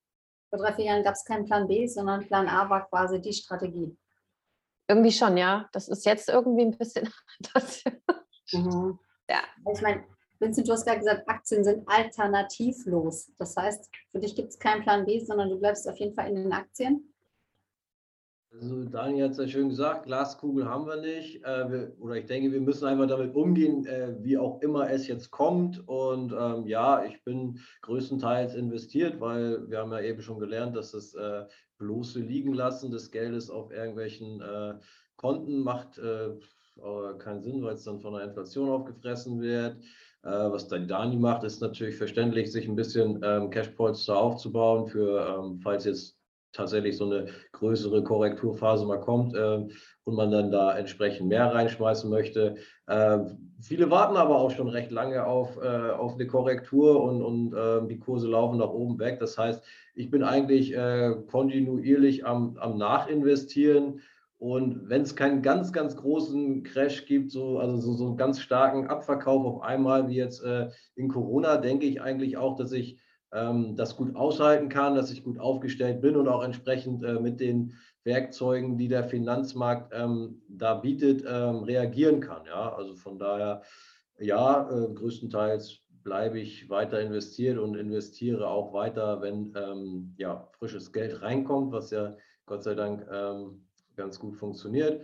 Vor 0.49 0.59
drei, 0.59 0.73
vier 0.73 0.85
Jahren 0.85 1.03
gab 1.03 1.13
es 1.13 1.25
keinen 1.25 1.45
Plan 1.45 1.67
B, 1.67 1.87
sondern 1.87 2.25
Plan 2.27 2.47
A 2.47 2.69
war 2.69 2.87
quasi 2.87 3.19
die 3.19 3.33
Strategie. 3.33 3.97
Irgendwie 4.87 5.11
schon, 5.11 5.37
ja. 5.37 5.67
Das 5.71 5.87
ist 5.87 6.05
jetzt 6.05 6.29
irgendwie 6.29 6.65
ein 6.65 6.77
bisschen 6.77 7.11
anders. 7.55 7.83
Mhm. 8.51 8.99
Ja. 9.29 9.41
Ich 9.73 9.81
meine, 9.81 10.03
Vincent, 10.39 10.67
du 10.67 10.73
hast 10.73 10.85
gerade 10.85 10.99
gesagt, 10.99 11.27
Aktien 11.27 11.63
sind 11.63 11.87
alternativlos. 11.87 13.31
Das 13.37 13.55
heißt, 13.55 13.89
für 14.11 14.19
dich 14.19 14.35
gibt 14.35 14.49
es 14.49 14.59
keinen 14.59 14.83
Plan 14.83 15.05
B, 15.05 15.19
sondern 15.19 15.49
du 15.49 15.59
bleibst 15.59 15.87
auf 15.87 15.97
jeden 15.97 16.13
Fall 16.13 16.29
in 16.29 16.35
den 16.35 16.53
Aktien. 16.53 17.14
Also 18.61 18.85
Daniel 18.85 19.25
hat 19.25 19.31
es 19.31 19.37
ja 19.37 19.47
schön 19.47 19.69
gesagt, 19.69 20.05
Glaskugel 20.05 20.69
haben 20.69 20.85
wir 20.85 20.95
nicht. 20.97 21.43
Äh, 21.43 21.71
wir, 21.71 21.95
oder 21.99 22.15
ich 22.15 22.25
denke, 22.25 22.51
wir 22.51 22.61
müssen 22.61 22.85
einfach 22.85 23.07
damit 23.07 23.35
umgehen, 23.35 23.85
äh, 23.85 24.15
wie 24.21 24.37
auch 24.37 24.61
immer 24.61 24.89
es 24.89 25.07
jetzt 25.07 25.31
kommt. 25.31 25.85
Und 25.87 26.31
ähm, 26.31 26.65
ja, 26.67 27.03
ich 27.03 27.21
bin 27.23 27.59
größtenteils 27.81 28.55
investiert, 28.55 29.19
weil 29.19 29.69
wir 29.69 29.79
haben 29.79 29.91
ja 29.91 29.99
eben 30.01 30.21
schon 30.21 30.39
gelernt, 30.39 30.75
dass 30.75 30.91
das 30.91 31.13
äh, 31.15 31.43
bloße 31.79 32.21
Liegen 32.21 32.53
lassen 32.53 32.91
des 32.91 33.11
Geldes 33.11 33.49
auf 33.49 33.71
irgendwelchen 33.71 34.41
äh, 34.41 34.75
Konten 35.17 35.59
macht 35.59 35.97
äh, 35.97 36.29
keinen 37.19 37.41
Sinn, 37.41 37.63
weil 37.63 37.75
es 37.75 37.83
dann 37.83 37.99
von 37.99 38.13
der 38.13 38.23
Inflation 38.23 38.69
aufgefressen 38.69 39.41
wird. 39.41 39.77
Äh, 40.23 40.29
was 40.29 40.67
dann 40.67 40.87
Dani 40.87 41.17
macht, 41.17 41.43
ist 41.43 41.61
natürlich 41.61 41.97
verständlich, 41.97 42.51
sich 42.51 42.67
ein 42.67 42.75
bisschen 42.75 43.21
ähm, 43.23 43.49
Cashpolster 43.49 44.17
aufzubauen, 44.17 44.87
für 44.87 45.39
ähm, 45.39 45.59
falls 45.61 45.85
jetzt 45.85 46.14
tatsächlich 46.55 46.97
so 46.97 47.05
eine 47.05 47.27
größere 47.51 48.03
Korrekturphase 48.03 48.85
mal 48.85 48.99
kommt 48.99 49.35
äh, 49.35 49.67
und 50.03 50.15
man 50.15 50.31
dann 50.31 50.51
da 50.51 50.77
entsprechend 50.77 51.27
mehr 51.27 51.53
reinschmeißen 51.53 52.09
möchte. 52.09 52.55
Äh, 52.87 53.19
viele 53.61 53.89
warten 53.91 54.17
aber 54.17 54.37
auch 54.37 54.51
schon 54.51 54.69
recht 54.69 54.91
lange 54.91 55.25
auf, 55.25 55.57
äh, 55.57 55.91
auf 55.91 56.13
eine 56.15 56.27
Korrektur 56.27 57.01
und, 57.03 57.21
und 57.21 57.55
ähm, 57.57 57.87
die 57.87 57.99
Kurse 57.99 58.27
laufen 58.27 58.57
nach 58.57 58.69
oben 58.69 58.99
weg. 58.99 59.19
Das 59.19 59.37
heißt, 59.37 59.63
ich 59.95 60.09
bin 60.09 60.23
eigentlich 60.23 60.75
äh, 60.75 61.15
kontinuierlich 61.27 62.25
am, 62.25 62.57
am 62.57 62.77
Nachinvestieren. 62.77 64.01
Und 64.37 64.89
wenn 64.89 65.01
es 65.01 65.15
keinen 65.15 65.41
ganz, 65.41 65.71
ganz 65.71 65.95
großen 65.95 66.63
Crash 66.63 67.05
gibt, 67.05 67.31
so, 67.31 67.57
also 67.59 67.77
so, 67.77 67.93
so 67.93 68.07
einen 68.07 68.17
ganz 68.17 68.41
starken 68.41 68.87
Abverkauf 68.87 69.45
auf 69.45 69.61
einmal 69.61 70.09
wie 70.09 70.15
jetzt 70.15 70.43
äh, 70.43 70.67
in 70.95 71.07
Corona, 71.07 71.57
denke 71.57 71.85
ich 71.85 72.01
eigentlich 72.01 72.37
auch, 72.37 72.55
dass 72.57 72.73
ich 72.73 72.99
ähm, 73.35 73.75
das 73.75 73.95
gut 73.95 74.15
aushalten 74.15 74.69
kann, 74.69 74.95
dass 74.95 75.11
ich 75.11 75.23
gut 75.23 75.39
aufgestellt 75.39 76.01
bin 76.01 76.15
und 76.15 76.27
auch 76.27 76.43
entsprechend 76.43 77.03
äh, 77.03 77.19
mit 77.19 77.39
den 77.39 77.73
Werkzeugen, 78.03 78.77
die 78.77 78.87
der 78.87 79.03
Finanzmarkt 79.03 79.91
ähm, 79.93 80.41
da 80.47 80.75
bietet, 80.75 81.23
ähm, 81.27 81.63
reagieren 81.63 82.21
kann. 82.21 82.45
Ja? 82.45 82.73
Also 82.73 82.95
von 82.95 83.19
daher 83.19 83.63
ja, 84.19 84.69
äh, 84.69 84.93
größtenteils 84.93 85.81
bleibe 86.03 86.39
ich 86.39 86.69
weiter 86.69 87.01
investiert 87.01 87.57
und 87.57 87.75
investiere 87.75 88.47
auch 88.47 88.73
weiter, 88.73 89.21
wenn 89.21 89.53
ähm, 89.55 90.13
ja, 90.17 90.47
frisches 90.53 90.93
Geld 90.93 91.21
reinkommt, 91.21 91.71
was 91.71 91.89
ja 91.91 92.15
Gott 92.45 92.63
sei 92.63 92.75
Dank 92.75 93.05
ähm, 93.11 93.65
ganz 93.95 94.19
gut 94.19 94.37
funktioniert. 94.37 95.03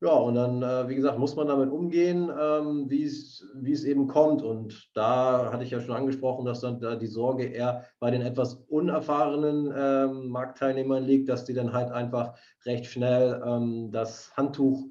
Ja, 0.00 0.10
und 0.10 0.34
dann, 0.34 0.62
äh, 0.62 0.88
wie 0.88 0.96
gesagt, 0.96 1.18
muss 1.18 1.36
man 1.36 1.48
damit 1.48 1.70
umgehen, 1.70 2.30
ähm, 2.38 2.90
wie 2.90 3.04
es 3.04 3.84
eben 3.84 4.06
kommt. 4.06 4.42
Und 4.42 4.90
da 4.94 5.50
hatte 5.52 5.64
ich 5.64 5.70
ja 5.70 5.80
schon 5.80 5.94
angesprochen, 5.94 6.44
dass 6.44 6.60
dann 6.60 6.80
da 6.80 6.96
die 6.96 7.06
Sorge 7.06 7.44
eher 7.44 7.84
bei 8.00 8.10
den 8.10 8.20
etwas 8.20 8.54
unerfahrenen 8.68 9.72
ähm, 9.74 10.28
Marktteilnehmern 10.28 11.04
liegt, 11.04 11.28
dass 11.28 11.44
die 11.44 11.54
dann 11.54 11.72
halt 11.72 11.90
einfach 11.90 12.34
recht 12.66 12.86
schnell 12.86 13.42
ähm, 13.46 13.92
das 13.92 14.36
Handtuch 14.36 14.84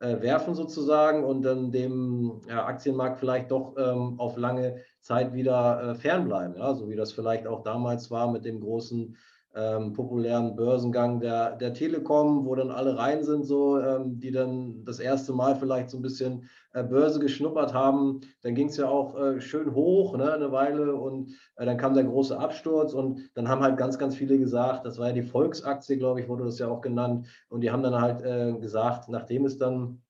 äh, 0.00 0.20
werfen 0.20 0.54
sozusagen 0.54 1.24
und 1.24 1.42
dann 1.42 1.72
dem 1.72 2.40
ja, 2.48 2.64
Aktienmarkt 2.64 3.18
vielleicht 3.18 3.50
doch 3.50 3.74
ähm, 3.76 4.20
auf 4.20 4.36
lange 4.36 4.82
Zeit 5.00 5.32
wieder 5.32 5.82
äh, 5.82 5.94
fernbleiben. 5.94 6.56
Ja? 6.56 6.74
So 6.74 6.88
wie 6.88 6.96
das 6.96 7.12
vielleicht 7.12 7.46
auch 7.46 7.62
damals 7.62 8.10
war 8.10 8.30
mit 8.30 8.44
dem 8.44 8.60
großen 8.60 9.16
ähm, 9.54 9.92
populären 9.92 10.54
Börsengang 10.54 11.18
der, 11.18 11.56
der 11.56 11.74
Telekom, 11.74 12.46
wo 12.46 12.54
dann 12.54 12.70
alle 12.70 12.96
rein 12.96 13.24
sind, 13.24 13.44
so, 13.44 13.80
ähm, 13.80 14.20
die 14.20 14.30
dann 14.30 14.84
das 14.84 15.00
erste 15.00 15.32
Mal 15.32 15.56
vielleicht 15.56 15.90
so 15.90 15.98
ein 15.98 16.02
bisschen 16.02 16.48
äh, 16.72 16.84
Börse 16.84 17.18
geschnuppert 17.18 17.74
haben. 17.74 18.20
Dann 18.42 18.54
ging 18.54 18.68
es 18.68 18.76
ja 18.76 18.88
auch 18.88 19.18
äh, 19.18 19.40
schön 19.40 19.74
hoch, 19.74 20.16
ne, 20.16 20.32
eine 20.32 20.52
Weile, 20.52 20.94
und 20.94 21.30
äh, 21.56 21.66
dann 21.66 21.78
kam 21.78 21.94
der 21.94 22.04
große 22.04 22.38
Absturz 22.38 22.92
und 22.92 23.28
dann 23.34 23.48
haben 23.48 23.62
halt 23.62 23.76
ganz, 23.76 23.98
ganz 23.98 24.14
viele 24.14 24.38
gesagt, 24.38 24.86
das 24.86 24.98
war 24.98 25.08
ja 25.08 25.14
die 25.14 25.22
Volksaktie, 25.22 25.98
glaube 25.98 26.20
ich, 26.20 26.28
wurde 26.28 26.44
das 26.44 26.60
ja 26.60 26.68
auch 26.68 26.80
genannt, 26.80 27.26
und 27.48 27.62
die 27.62 27.72
haben 27.72 27.82
dann 27.82 28.00
halt 28.00 28.22
äh, 28.22 28.52
gesagt, 28.52 29.08
nachdem 29.08 29.46
es 29.46 29.58
dann 29.58 30.00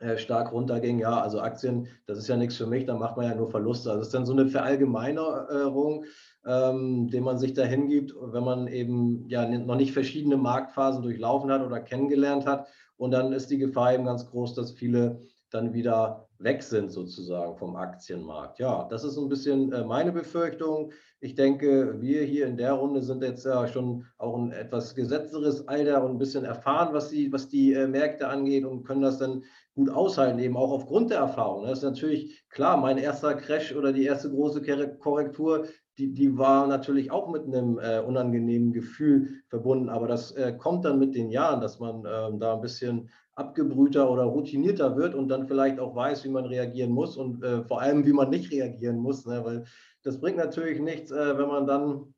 äh, 0.00 0.16
stark 0.16 0.52
runterging, 0.52 0.98
ja, 0.98 1.20
also 1.20 1.40
Aktien, 1.40 1.86
das 2.06 2.18
ist 2.18 2.26
ja 2.26 2.36
nichts 2.36 2.56
für 2.56 2.66
mich, 2.66 2.86
da 2.86 2.96
macht 2.96 3.16
man 3.16 3.26
ja 3.26 3.34
nur 3.34 3.50
Verluste. 3.50 3.90
Also 3.90 4.00
es 4.00 4.06
ist 4.08 4.14
dann 4.14 4.24
so 4.24 4.32
eine 4.32 4.48
Verallgemeinerung 4.48 6.06
ähm, 6.46 7.08
den 7.08 7.24
man 7.24 7.38
sich 7.38 7.54
da 7.54 7.62
hingibt, 7.62 8.14
wenn 8.20 8.44
man 8.44 8.66
eben 8.66 9.28
ja 9.28 9.46
noch 9.46 9.76
nicht 9.76 9.92
verschiedene 9.92 10.36
Marktphasen 10.36 11.02
durchlaufen 11.02 11.50
hat 11.50 11.62
oder 11.62 11.80
kennengelernt 11.80 12.46
hat. 12.46 12.68
Und 12.96 13.12
dann 13.12 13.32
ist 13.32 13.50
die 13.50 13.58
Gefahr 13.58 13.94
eben 13.94 14.04
ganz 14.04 14.28
groß, 14.30 14.54
dass 14.54 14.72
viele 14.72 15.20
dann 15.50 15.72
wieder 15.72 16.28
weg 16.38 16.62
sind 16.62 16.90
sozusagen 16.90 17.56
vom 17.56 17.76
Aktienmarkt. 17.76 18.58
Ja, 18.58 18.86
das 18.88 19.04
ist 19.04 19.18
ein 19.18 19.28
bisschen 19.28 19.72
äh, 19.72 19.84
meine 19.84 20.12
Befürchtung. 20.12 20.92
Ich 21.20 21.34
denke, 21.34 22.00
wir 22.00 22.22
hier 22.22 22.46
in 22.46 22.56
der 22.56 22.72
Runde 22.72 23.02
sind 23.02 23.22
jetzt 23.22 23.44
ja 23.44 23.66
schon 23.66 24.06
auch 24.16 24.36
ein 24.36 24.52
etwas 24.52 24.94
gesetzteres 24.94 25.68
Alter 25.68 26.02
und 26.02 26.12
ein 26.12 26.18
bisschen 26.18 26.44
erfahren, 26.44 26.94
was 26.94 27.10
die, 27.10 27.30
was 27.32 27.48
die 27.48 27.74
äh, 27.74 27.86
Märkte 27.86 28.28
angeht 28.28 28.64
und 28.64 28.84
können 28.84 29.02
das 29.02 29.18
dann 29.18 29.44
gut 29.74 29.90
aushalten, 29.90 30.38
eben 30.38 30.56
auch 30.56 30.70
aufgrund 30.70 31.10
der 31.10 31.18
Erfahrung. 31.18 31.64
Das 31.64 31.78
ist 31.78 31.84
natürlich 31.84 32.42
klar, 32.48 32.76
mein 32.76 32.98
erster 32.98 33.34
Crash 33.34 33.74
oder 33.74 33.92
die 33.92 34.04
erste 34.04 34.30
große 34.30 34.62
Korrektur, 34.98 35.66
die, 36.00 36.14
die 36.14 36.38
war 36.38 36.66
natürlich 36.66 37.10
auch 37.10 37.28
mit 37.28 37.44
einem 37.44 37.78
äh, 37.78 38.00
unangenehmen 38.00 38.72
Gefühl 38.72 39.42
verbunden. 39.48 39.90
Aber 39.90 40.08
das 40.08 40.32
äh, 40.32 40.54
kommt 40.56 40.84
dann 40.86 40.98
mit 40.98 41.14
den 41.14 41.30
Jahren, 41.30 41.60
dass 41.60 41.78
man 41.78 42.04
ähm, 42.06 42.40
da 42.40 42.54
ein 42.54 42.62
bisschen 42.62 43.10
abgebrühter 43.34 44.10
oder 44.10 44.24
routinierter 44.24 44.96
wird 44.96 45.14
und 45.14 45.28
dann 45.28 45.46
vielleicht 45.46 45.78
auch 45.78 45.94
weiß, 45.94 46.24
wie 46.24 46.30
man 46.30 46.46
reagieren 46.46 46.90
muss 46.90 47.16
und 47.16 47.42
äh, 47.44 47.62
vor 47.64 47.80
allem, 47.82 48.06
wie 48.06 48.12
man 48.12 48.30
nicht 48.30 48.50
reagieren 48.50 48.98
muss. 48.98 49.26
Ne? 49.26 49.44
Weil 49.44 49.64
das 50.02 50.18
bringt 50.20 50.38
natürlich 50.38 50.80
nichts, 50.80 51.10
äh, 51.10 51.36
wenn 51.36 51.48
man 51.48 51.66
dann 51.66 52.14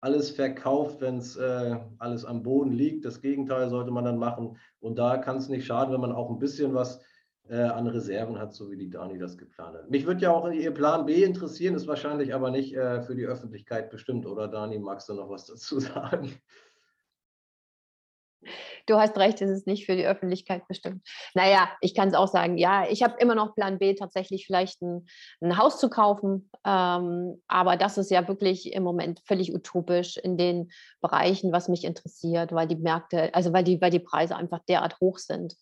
alles 0.00 0.30
verkauft, 0.30 1.00
wenn 1.00 1.18
es 1.18 1.36
äh, 1.36 1.76
alles 1.98 2.24
am 2.24 2.42
Boden 2.42 2.72
liegt. 2.72 3.04
Das 3.04 3.20
Gegenteil 3.20 3.70
sollte 3.70 3.92
man 3.92 4.04
dann 4.04 4.18
machen. 4.18 4.56
Und 4.80 4.98
da 4.98 5.16
kann 5.16 5.36
es 5.36 5.48
nicht 5.48 5.64
schaden, 5.64 5.94
wenn 5.94 6.00
man 6.00 6.12
auch 6.12 6.28
ein 6.28 6.40
bisschen 6.40 6.74
was 6.74 7.00
äh, 7.52 7.64
an 7.64 7.86
Reserven 7.86 8.38
hat, 8.38 8.54
so 8.54 8.70
wie 8.70 8.78
die 8.78 8.88
Dani 8.88 9.18
das 9.18 9.36
geplant 9.36 9.76
hat. 9.76 9.90
Mich 9.90 10.06
würde 10.06 10.22
ja 10.22 10.32
auch 10.32 10.50
Ihr 10.50 10.72
Plan 10.72 11.04
B 11.04 11.22
interessieren, 11.22 11.74
ist 11.74 11.86
wahrscheinlich 11.86 12.34
aber 12.34 12.50
nicht 12.50 12.74
äh, 12.74 13.02
für 13.02 13.14
die 13.14 13.26
Öffentlichkeit 13.26 13.90
bestimmt, 13.90 14.24
oder 14.24 14.48
Dani, 14.48 14.78
magst 14.78 15.10
du 15.10 15.14
noch 15.14 15.28
was 15.28 15.44
dazu 15.44 15.78
sagen? 15.80 16.40
Du 18.86 18.96
hast 18.96 19.16
recht, 19.18 19.40
es 19.40 19.50
ist 19.50 19.66
nicht 19.66 19.86
für 19.86 19.94
die 19.94 20.06
Öffentlichkeit 20.06 20.66
bestimmt. 20.66 21.06
Naja, 21.34 21.68
ich 21.80 21.94
kann 21.94 22.08
es 22.08 22.14
auch 22.14 22.26
sagen, 22.26 22.58
ja, 22.58 22.88
ich 22.88 23.04
habe 23.04 23.14
immer 23.20 23.36
noch 23.36 23.54
Plan 23.54 23.78
B, 23.78 23.94
tatsächlich 23.94 24.46
vielleicht 24.46 24.80
ein, 24.82 25.06
ein 25.40 25.58
Haus 25.58 25.78
zu 25.78 25.88
kaufen. 25.88 26.50
Ähm, 26.64 27.40
aber 27.46 27.76
das 27.76 27.98
ist 27.98 28.10
ja 28.10 28.26
wirklich 28.26 28.72
im 28.72 28.82
Moment 28.82 29.20
völlig 29.26 29.54
utopisch 29.54 30.16
in 30.16 30.36
den 30.36 30.72
Bereichen, 31.00 31.52
was 31.52 31.68
mich 31.68 31.84
interessiert, 31.84 32.50
weil 32.52 32.66
die 32.66 32.76
Märkte, 32.76 33.32
also 33.34 33.52
weil 33.52 33.62
die, 33.62 33.80
weil 33.80 33.90
die 33.90 34.00
Preise 34.00 34.34
einfach 34.34 34.60
derart 34.66 34.98
hoch 35.00 35.18
sind 35.18 35.54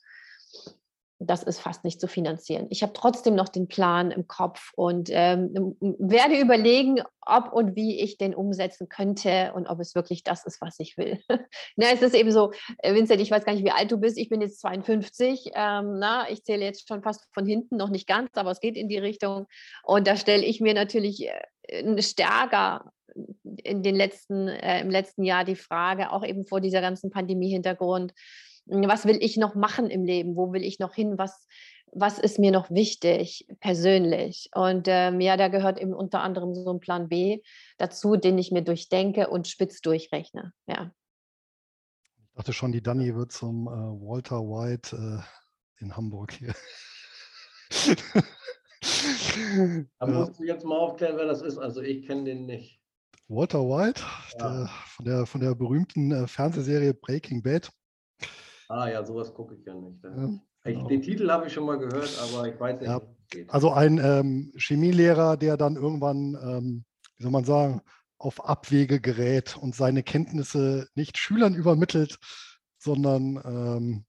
das 1.22 1.42
ist 1.42 1.60
fast 1.60 1.84
nicht 1.84 2.00
zu 2.00 2.08
finanzieren. 2.08 2.66
Ich 2.70 2.82
habe 2.82 2.94
trotzdem 2.94 3.34
noch 3.34 3.50
den 3.50 3.68
Plan 3.68 4.10
im 4.10 4.26
Kopf 4.26 4.72
und 4.74 5.10
ähm, 5.12 5.76
werde 5.80 6.40
überlegen, 6.40 7.02
ob 7.20 7.52
und 7.52 7.76
wie 7.76 8.00
ich 8.00 8.16
den 8.16 8.34
umsetzen 8.34 8.88
könnte 8.88 9.52
und 9.54 9.66
ob 9.66 9.80
es 9.80 9.94
wirklich 9.94 10.24
das 10.24 10.46
ist, 10.46 10.62
was 10.62 10.80
ich 10.80 10.96
will. 10.96 11.20
na, 11.76 11.88
es 11.92 12.00
ist 12.00 12.14
eben 12.14 12.32
so, 12.32 12.52
äh, 12.78 12.94
Vincent, 12.94 13.20
ich 13.20 13.30
weiß 13.30 13.44
gar 13.44 13.52
nicht, 13.52 13.64
wie 13.64 13.70
alt 13.70 13.92
du 13.92 13.98
bist. 13.98 14.16
Ich 14.16 14.30
bin 14.30 14.40
jetzt 14.40 14.60
52. 14.60 15.50
Ähm, 15.54 15.98
na, 15.98 16.28
ich 16.30 16.42
zähle 16.42 16.64
jetzt 16.64 16.88
schon 16.88 17.02
fast 17.02 17.28
von 17.34 17.44
hinten, 17.44 17.76
noch 17.76 17.90
nicht 17.90 18.06
ganz, 18.06 18.30
aber 18.34 18.50
es 18.50 18.60
geht 18.60 18.76
in 18.76 18.88
die 18.88 18.98
Richtung. 18.98 19.46
Und 19.84 20.06
da 20.06 20.16
stelle 20.16 20.44
ich 20.44 20.62
mir 20.62 20.72
natürlich 20.72 21.28
äh, 21.64 22.02
stärker 22.02 22.90
in 23.62 23.82
den 23.82 23.94
letzten, 23.94 24.48
äh, 24.48 24.80
im 24.80 24.90
letzten 24.90 25.24
Jahr 25.24 25.44
die 25.44 25.56
Frage, 25.56 26.12
auch 26.12 26.24
eben 26.24 26.46
vor 26.46 26.62
dieser 26.62 26.80
ganzen 26.80 27.10
Pandemie-Hintergrund, 27.10 28.14
was 28.66 29.04
will 29.04 29.18
ich 29.20 29.36
noch 29.36 29.54
machen 29.54 29.90
im 29.90 30.04
Leben, 30.04 30.36
wo 30.36 30.52
will 30.52 30.62
ich 30.62 30.78
noch 30.78 30.94
hin, 30.94 31.18
was, 31.18 31.46
was 31.92 32.18
ist 32.18 32.38
mir 32.38 32.52
noch 32.52 32.70
wichtig 32.70 33.46
persönlich. 33.60 34.50
Und 34.54 34.86
ähm, 34.88 35.20
ja, 35.20 35.36
da 35.36 35.48
gehört 35.48 35.80
eben 35.80 35.94
unter 35.94 36.20
anderem 36.20 36.54
so 36.54 36.72
ein 36.72 36.80
Plan 36.80 37.08
B 37.08 37.40
dazu, 37.78 38.16
den 38.16 38.38
ich 38.38 38.52
mir 38.52 38.62
durchdenke 38.62 39.28
und 39.28 39.48
spitz 39.48 39.80
durchrechne. 39.80 40.52
Ja. 40.66 40.92
Ich 42.16 42.36
dachte 42.36 42.52
schon, 42.52 42.72
die 42.72 42.82
Dani 42.82 43.14
wird 43.14 43.32
zum 43.32 43.66
äh, 43.66 43.70
Walter 43.70 44.40
White 44.40 44.96
äh, 44.96 45.82
in 45.82 45.96
Hamburg 45.96 46.32
hier. 46.32 46.54
Da 49.98 50.06
musst 50.06 50.38
du 50.38 50.44
jetzt 50.44 50.64
mal 50.64 50.78
aufklären, 50.78 51.16
wer 51.16 51.26
das 51.26 51.42
ist. 51.42 51.58
Also 51.58 51.82
ich 51.82 52.06
kenne 52.06 52.24
den 52.24 52.46
nicht. 52.46 52.80
Walter 53.28 53.60
White, 53.60 54.02
ja. 54.38 54.38
der, 54.38 54.70
von, 54.86 55.04
der, 55.04 55.26
von 55.26 55.40
der 55.40 55.54
berühmten 55.54 56.10
äh, 56.12 56.26
Fernsehserie 56.26 56.94
Breaking 56.94 57.42
Bad. 57.42 57.70
Ah 58.70 58.88
ja, 58.88 59.04
sowas 59.04 59.34
gucke 59.34 59.56
ich 59.56 59.64
ja 59.64 59.74
nicht. 59.74 60.02
Ja, 60.04 60.30
genau. 60.62 60.86
Den 60.86 61.02
Titel 61.02 61.28
habe 61.28 61.48
ich 61.48 61.52
schon 61.52 61.66
mal 61.66 61.76
gehört, 61.76 62.16
aber 62.22 62.46
ich 62.46 62.58
weiß 62.60 62.80
nicht, 62.80 62.88
ja, 62.88 63.00
Also 63.48 63.72
ein 63.72 63.98
ähm, 63.98 64.52
Chemielehrer, 64.56 65.36
der 65.36 65.56
dann 65.56 65.74
irgendwann, 65.74 66.38
ähm, 66.40 66.84
wie 67.16 67.24
soll 67.24 67.32
man 67.32 67.44
sagen, 67.44 67.82
auf 68.18 68.44
Abwege 68.48 69.00
gerät 69.00 69.56
und 69.56 69.74
seine 69.74 70.04
Kenntnisse 70.04 70.86
nicht 70.94 71.18
Schülern 71.18 71.54
übermittelt, 71.54 72.18
sondern 72.78 73.40
ähm, 73.44 74.04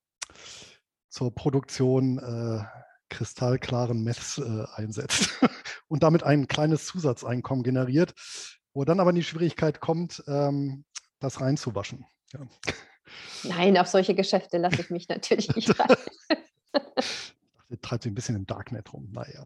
zur 1.09 1.33
Produktion 1.33 2.19
äh, 2.19 2.63
kristallklaren 3.09 4.03
Meths 4.03 4.37
äh, 4.37 4.65
einsetzt 4.75 5.39
und 5.87 6.03
damit 6.03 6.21
ein 6.21 6.47
kleines 6.47 6.85
Zusatzeinkommen 6.85 7.63
generiert, 7.63 8.13
wo 8.73 8.85
dann 8.85 8.99
aber 8.99 9.09
in 9.09 9.15
die 9.15 9.23
Schwierigkeit 9.23 9.79
kommt, 9.79 10.23
ähm, 10.27 10.85
das 11.19 11.41
reinzuwaschen. 11.41 12.05
Ja. 12.31 12.41
Nein, 13.43 13.77
auf 13.77 13.87
solche 13.87 14.15
Geschäfte 14.15 14.57
lasse 14.57 14.81
ich 14.81 14.89
mich 14.89 15.07
natürlich 15.09 15.55
nicht 15.55 15.69
rein. 15.79 15.95
treibt 17.81 18.03
sich 18.03 18.11
ein 18.11 18.15
bisschen 18.15 18.35
im 18.35 18.45
Darknet 18.45 18.93
rum. 18.93 19.09
Naja. 19.11 19.45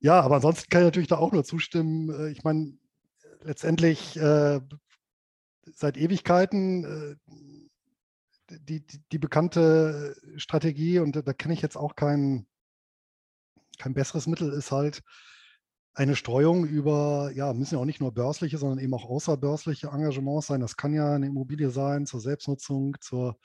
Ja, 0.00 0.20
aber 0.20 0.36
ansonsten 0.36 0.68
kann 0.68 0.82
ich 0.82 0.86
natürlich 0.86 1.08
da 1.08 1.16
auch 1.16 1.32
nur 1.32 1.44
zustimmen. 1.44 2.10
Äh, 2.10 2.30
ich 2.30 2.44
meine, 2.44 2.76
letztendlich 3.42 4.16
äh, 4.16 4.60
seit 5.72 5.96
Ewigkeiten 5.96 6.84
äh, 6.84 8.56
die, 8.58 8.84
die, 8.84 9.00
die, 9.10 9.18
bekannte 9.18 10.14
Strategie, 10.36 10.98
und 10.98 11.16
da 11.16 11.32
kenne 11.32 11.54
ich 11.54 11.62
jetzt 11.62 11.76
auch 11.76 11.96
kein, 11.96 12.46
kein 13.78 13.94
besseres 13.94 14.26
Mittel, 14.26 14.52
ist 14.52 14.70
halt, 14.70 15.02
eine 15.94 16.16
Streuung 16.16 16.66
über, 16.66 17.30
ja, 17.34 17.52
müssen 17.52 17.74
ja 17.74 17.80
auch 17.80 17.84
nicht 17.84 18.00
nur 18.00 18.12
börsliche, 18.12 18.58
sondern 18.58 18.80
eben 18.80 18.92
auch 18.94 19.04
außerbörsliche 19.04 19.88
Engagements 19.88 20.48
sein. 20.48 20.60
Das 20.60 20.76
kann 20.76 20.92
ja 20.92 21.14
eine 21.14 21.26
Immobilie 21.26 21.70
sein 21.70 22.04
zur 22.06 22.20
Selbstnutzung, 22.20 22.96
zur, 23.00 23.38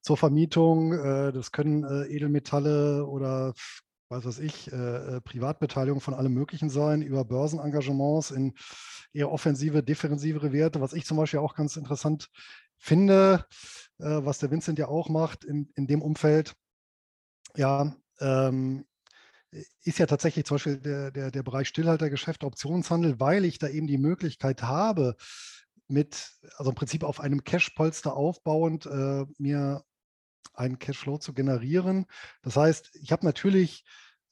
zur 0.00 0.16
Vermietung. 0.16 0.92
Äh, 0.92 1.32
das 1.32 1.52
können 1.52 1.84
äh, 1.84 2.06
Edelmetalle 2.06 3.06
oder 3.06 3.54
was 4.08 4.26
weiß 4.26 4.40
ich, 4.40 4.70
äh, 4.72 5.20
Privatbeteiligung 5.22 6.00
von 6.00 6.14
allem 6.14 6.34
Möglichen 6.34 6.68
sein, 6.68 7.00
über 7.00 7.24
Börsenengagements 7.24 8.30
in 8.30 8.54
eher 9.14 9.30
offensive, 9.30 9.82
defensivere 9.82 10.52
Werte, 10.52 10.80
was 10.80 10.92
ich 10.92 11.06
zum 11.06 11.16
Beispiel 11.16 11.40
auch 11.40 11.54
ganz 11.54 11.76
interessant 11.76 12.28
finde, 12.76 13.46
was 13.98 14.38
der 14.38 14.50
Vincent 14.50 14.78
ja 14.78 14.88
auch 14.88 15.08
macht 15.08 15.44
in, 15.44 15.70
in 15.76 15.86
dem 15.86 16.02
Umfeld. 16.02 16.54
Ja, 17.56 17.94
ähm, 18.20 18.84
ist 19.84 19.98
ja 19.98 20.06
tatsächlich 20.06 20.44
zum 20.44 20.56
Beispiel 20.56 20.78
der, 20.78 21.10
der, 21.10 21.30
der 21.30 21.42
Bereich 21.42 21.68
Stillhaltergeschäft, 21.68 22.44
Optionshandel, 22.44 23.20
weil 23.20 23.44
ich 23.44 23.58
da 23.58 23.68
eben 23.68 23.86
die 23.86 23.98
Möglichkeit 23.98 24.62
habe, 24.62 25.16
mit, 25.88 26.32
also 26.56 26.70
im 26.70 26.74
Prinzip 26.74 27.04
auf 27.04 27.20
einem 27.20 27.44
Cash-Polster 27.44 28.16
aufbauend, 28.16 28.86
äh, 28.86 29.26
mir 29.38 29.84
einen 30.54 30.78
Cashflow 30.78 31.18
zu 31.18 31.34
generieren. 31.34 32.06
Das 32.42 32.56
heißt, 32.56 32.90
ich 32.94 33.12
habe 33.12 33.26
natürlich 33.26 33.84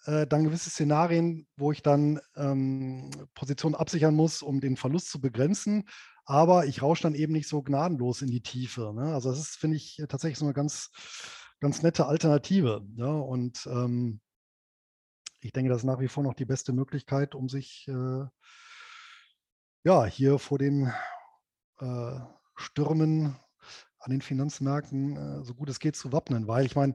äh, 0.04 0.26
dann 0.26 0.44
gewisse 0.44 0.70
Szenarien, 0.70 1.46
wo 1.56 1.72
ich 1.72 1.82
dann 1.82 2.20
ähm, 2.36 3.10
Positionen 3.34 3.74
absichern 3.74 4.14
muss, 4.14 4.42
um 4.42 4.60
den 4.60 4.76
Verlust 4.76 5.10
zu 5.10 5.20
begrenzen. 5.20 5.88
Aber 6.24 6.66
ich 6.66 6.82
rausche 6.82 7.02
dann 7.02 7.14
eben 7.14 7.32
nicht 7.32 7.48
so 7.48 7.62
gnadenlos 7.62 8.22
in 8.22 8.30
die 8.30 8.42
Tiefe. 8.42 8.92
Ne? 8.94 9.14
Also 9.14 9.30
das 9.30 9.40
ist, 9.40 9.56
finde 9.56 9.76
ich, 9.76 10.02
tatsächlich 10.08 10.38
so 10.38 10.44
eine 10.44 10.54
ganz, 10.54 10.90
ganz 11.60 11.82
nette 11.82 12.06
Alternative. 12.06 12.86
Ja? 12.96 13.12
Und 13.12 13.66
ähm, 13.66 14.20
ich 15.40 15.52
denke, 15.52 15.70
das 15.70 15.82
ist 15.82 15.86
nach 15.86 16.00
wie 16.00 16.08
vor 16.08 16.22
noch 16.22 16.34
die 16.34 16.44
beste 16.44 16.72
Möglichkeit, 16.72 17.34
um 17.34 17.48
sich 17.48 17.86
äh, 17.88 18.24
ja, 19.84 20.04
hier 20.04 20.38
vor 20.38 20.58
den 20.58 20.92
äh, 21.78 22.20
Stürmen 22.56 23.36
an 23.98 24.10
den 24.10 24.22
Finanzmärkten 24.22 25.16
äh, 25.16 25.44
so 25.44 25.54
gut 25.54 25.68
es 25.68 25.80
geht 25.80 25.96
zu 25.96 26.12
wappnen. 26.12 26.46
Weil 26.46 26.66
ich 26.66 26.76
meine, 26.76 26.94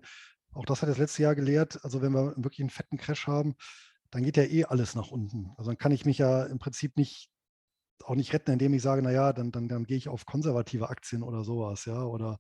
auch 0.54 0.66
das 0.66 0.82
hat 0.82 0.90
das 0.90 0.98
letzte 0.98 1.24
Jahr 1.24 1.36
gelehrt, 1.36 1.84
also 1.84 2.02
wenn 2.02 2.14
wir 2.14 2.34
wirklich 2.38 2.62
einen 2.62 2.70
fetten 2.70 2.98
Crash 2.98 3.28
haben, 3.28 3.56
dann 4.12 4.24
geht 4.24 4.38
ja 4.38 4.44
eh 4.44 4.66
alles 4.66 4.96
nach 4.96 5.10
unten. 5.12 5.52
Also 5.58 5.72
dann 5.72 5.78
kann 5.78 5.92
ich 5.92 6.06
mich 6.06 6.20
ja 6.20 6.46
im 6.46 6.60
Prinzip 6.60 6.98
nicht 6.98 7.30
auch 8.04 8.16
nicht 8.16 8.34
retten, 8.34 8.52
indem 8.52 8.74
ich 8.74 8.82
sage, 8.82 9.02
naja, 9.02 9.34
dann, 9.34 9.52
dann, 9.52 9.68
dann 9.68 9.86
gehe 9.86 9.98
ich 9.98 10.10
auf 10.10 10.26
konservative 10.26 10.90
Aktien 10.90 11.24
oder 11.24 11.44
sowas, 11.44 11.86
ja, 11.86 12.04
oder 12.04 12.40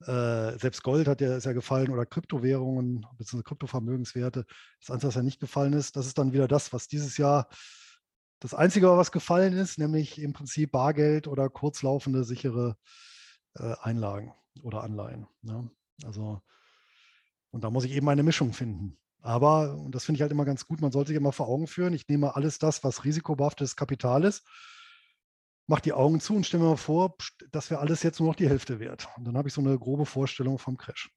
äh, 0.00 0.58
selbst 0.58 0.82
Gold 0.82 1.08
hat 1.08 1.20
ja, 1.20 1.36
ist 1.36 1.46
ja 1.46 1.52
gefallen 1.52 1.90
oder 1.90 2.06
Kryptowährungen 2.06 3.06
bzw. 3.16 3.42
Kryptovermögenswerte. 3.42 4.44
Das 4.80 4.90
Einzige, 4.90 5.08
was 5.08 5.14
ja 5.14 5.22
nicht 5.22 5.40
gefallen 5.40 5.72
ist, 5.72 5.96
das 5.96 6.06
ist 6.06 6.18
dann 6.18 6.32
wieder 6.32 6.48
das, 6.48 6.72
was 6.72 6.88
dieses 6.88 7.16
Jahr 7.16 7.48
das 8.40 8.52
Einzige, 8.52 8.88
was 8.88 9.10
gefallen 9.10 9.54
ist, 9.54 9.78
nämlich 9.78 10.20
im 10.20 10.34
Prinzip 10.34 10.72
Bargeld 10.72 11.28
oder 11.28 11.48
kurzlaufende 11.48 12.24
sichere 12.24 12.76
äh, 13.54 13.74
Einlagen 13.80 14.34
oder 14.62 14.82
Anleihen. 14.82 15.26
Ja. 15.42 15.64
Also, 16.04 16.42
und 17.50 17.64
da 17.64 17.70
muss 17.70 17.84
ich 17.84 17.92
eben 17.92 18.08
eine 18.08 18.22
Mischung 18.22 18.52
finden. 18.52 18.98
Aber, 19.22 19.74
und 19.74 19.94
das 19.94 20.04
finde 20.04 20.18
ich 20.18 20.22
halt 20.22 20.32
immer 20.32 20.44
ganz 20.44 20.66
gut, 20.66 20.82
man 20.82 20.92
sollte 20.92 21.08
sich 21.08 21.16
immer 21.16 21.32
vor 21.32 21.48
Augen 21.48 21.66
führen, 21.66 21.94
ich 21.94 22.06
nehme 22.08 22.36
alles 22.36 22.58
das, 22.58 22.84
was 22.84 23.04
risikobehaftetes 23.04 23.76
Kapital 23.76 24.24
ist, 24.24 24.46
mache 25.66 25.82
die 25.82 25.92
Augen 25.92 26.20
zu 26.20 26.34
und 26.34 26.46
stelle 26.46 26.64
mir 26.64 26.76
vor, 26.76 27.16
das 27.52 27.70
wäre 27.70 27.80
alles 27.80 28.02
jetzt 28.02 28.20
nur 28.20 28.28
noch 28.28 28.36
die 28.36 28.48
Hälfte 28.48 28.80
wert. 28.80 29.08
Und 29.16 29.26
dann 29.26 29.36
habe 29.36 29.48
ich 29.48 29.54
so 29.54 29.60
eine 29.60 29.78
grobe 29.78 30.06
Vorstellung 30.06 30.58
vom 30.58 30.76
Crash. 30.76 31.10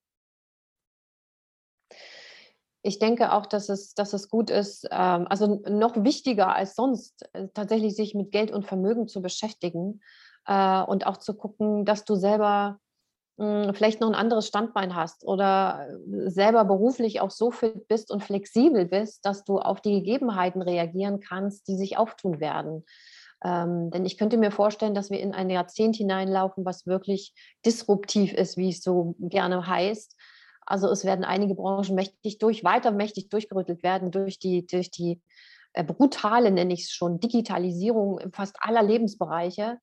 Ich 2.83 2.99
denke 2.99 3.33
auch, 3.33 3.45
dass 3.45 3.69
es, 3.69 3.95
dass 3.95 4.13
es 4.13 4.29
gut 4.29 4.49
ist, 4.49 4.87
ähm, 4.91 5.27
also 5.29 5.61
noch 5.67 6.03
wichtiger 6.03 6.55
als 6.55 6.75
sonst, 6.75 7.27
äh, 7.33 7.47
tatsächlich 7.53 7.95
sich 7.95 8.13
mit 8.13 8.31
Geld 8.31 8.51
und 8.51 8.65
Vermögen 8.65 9.07
zu 9.07 9.21
beschäftigen 9.21 10.01
äh, 10.45 10.81
und 10.83 11.05
auch 11.05 11.17
zu 11.17 11.33
gucken, 11.33 11.83
dass 11.83 12.05
du 12.05 12.15
selber 12.15 12.79
hm, 13.39 13.73
vielleicht 13.73 13.99
noch 13.99 14.07
ein 14.07 14.15
anderes 14.15 14.47
Standbein 14.47 14.95
hast 14.95 15.25
oder 15.25 15.87
äh, 15.89 16.29
selber 16.29 16.65
beruflich 16.65 17.19
auch 17.19 17.31
so 17.31 17.51
fit 17.51 17.87
bist 17.87 18.09
und 18.09 18.23
flexibel 18.23 18.85
bist, 18.85 19.25
dass 19.25 19.43
du 19.43 19.59
auf 19.59 19.81
die 19.81 19.91
Gegebenheiten 19.91 20.61
reagieren 20.61 21.19
kannst, 21.19 21.67
die 21.67 21.75
sich 21.75 21.97
auftun 21.97 22.39
werden. 22.39 22.85
Ähm, 23.43 23.91
denn 23.91 24.05
ich 24.05 24.17
könnte 24.17 24.37
mir 24.37 24.51
vorstellen, 24.51 24.95
dass 24.95 25.11
wir 25.11 25.19
in 25.19 25.33
ein 25.33 25.49
Jahrzehnt 25.49 25.95
hineinlaufen, 25.95 26.65
was 26.65 26.87
wirklich 26.87 27.33
disruptiv 27.65 28.33
ist, 28.33 28.57
wie 28.57 28.69
es 28.69 28.81
so 28.81 29.15
gerne 29.19 29.67
heißt. 29.67 30.15
Also 30.65 30.89
es 30.89 31.05
werden 31.05 31.23
einige 31.23 31.55
Branchen 31.55 31.95
mächtig 31.95 32.39
durch, 32.39 32.63
weiter 32.63 32.91
mächtig 32.91 33.29
durchgerüttelt 33.29 33.83
werden 33.83 34.11
durch 34.11 34.39
die, 34.39 34.65
durch 34.67 34.91
die 34.91 35.21
äh, 35.73 35.83
brutale, 35.83 36.51
nenne 36.51 36.73
ich 36.73 36.83
es 36.83 36.91
schon, 36.91 37.19
Digitalisierung 37.19 38.19
fast 38.33 38.57
aller 38.59 38.83
Lebensbereiche, 38.83 39.77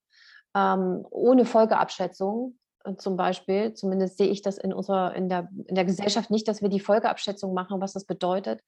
ähm, 0.54 1.06
ohne 1.10 1.44
Folgeabschätzung 1.46 2.58
äh, 2.84 2.96
zum 2.96 3.16
Beispiel. 3.16 3.72
Zumindest 3.74 4.18
sehe 4.18 4.28
ich 4.28 4.42
das 4.42 4.58
in 4.58 4.72
unserer, 4.72 5.14
in 5.14 5.28
der, 5.28 5.48
in 5.66 5.74
der 5.74 5.84
Gesellschaft 5.84 6.30
nicht, 6.30 6.48
dass 6.48 6.60
wir 6.60 6.68
die 6.68 6.80
Folgeabschätzung 6.80 7.54
machen, 7.54 7.80
was 7.80 7.92
das 7.92 8.04
bedeutet, 8.04 8.60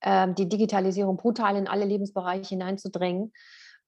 ähm, 0.00 0.34
die 0.34 0.48
Digitalisierung 0.48 1.16
brutal 1.16 1.56
in 1.56 1.68
alle 1.68 1.84
Lebensbereiche 1.84 2.48
hineinzudrängen. 2.48 3.32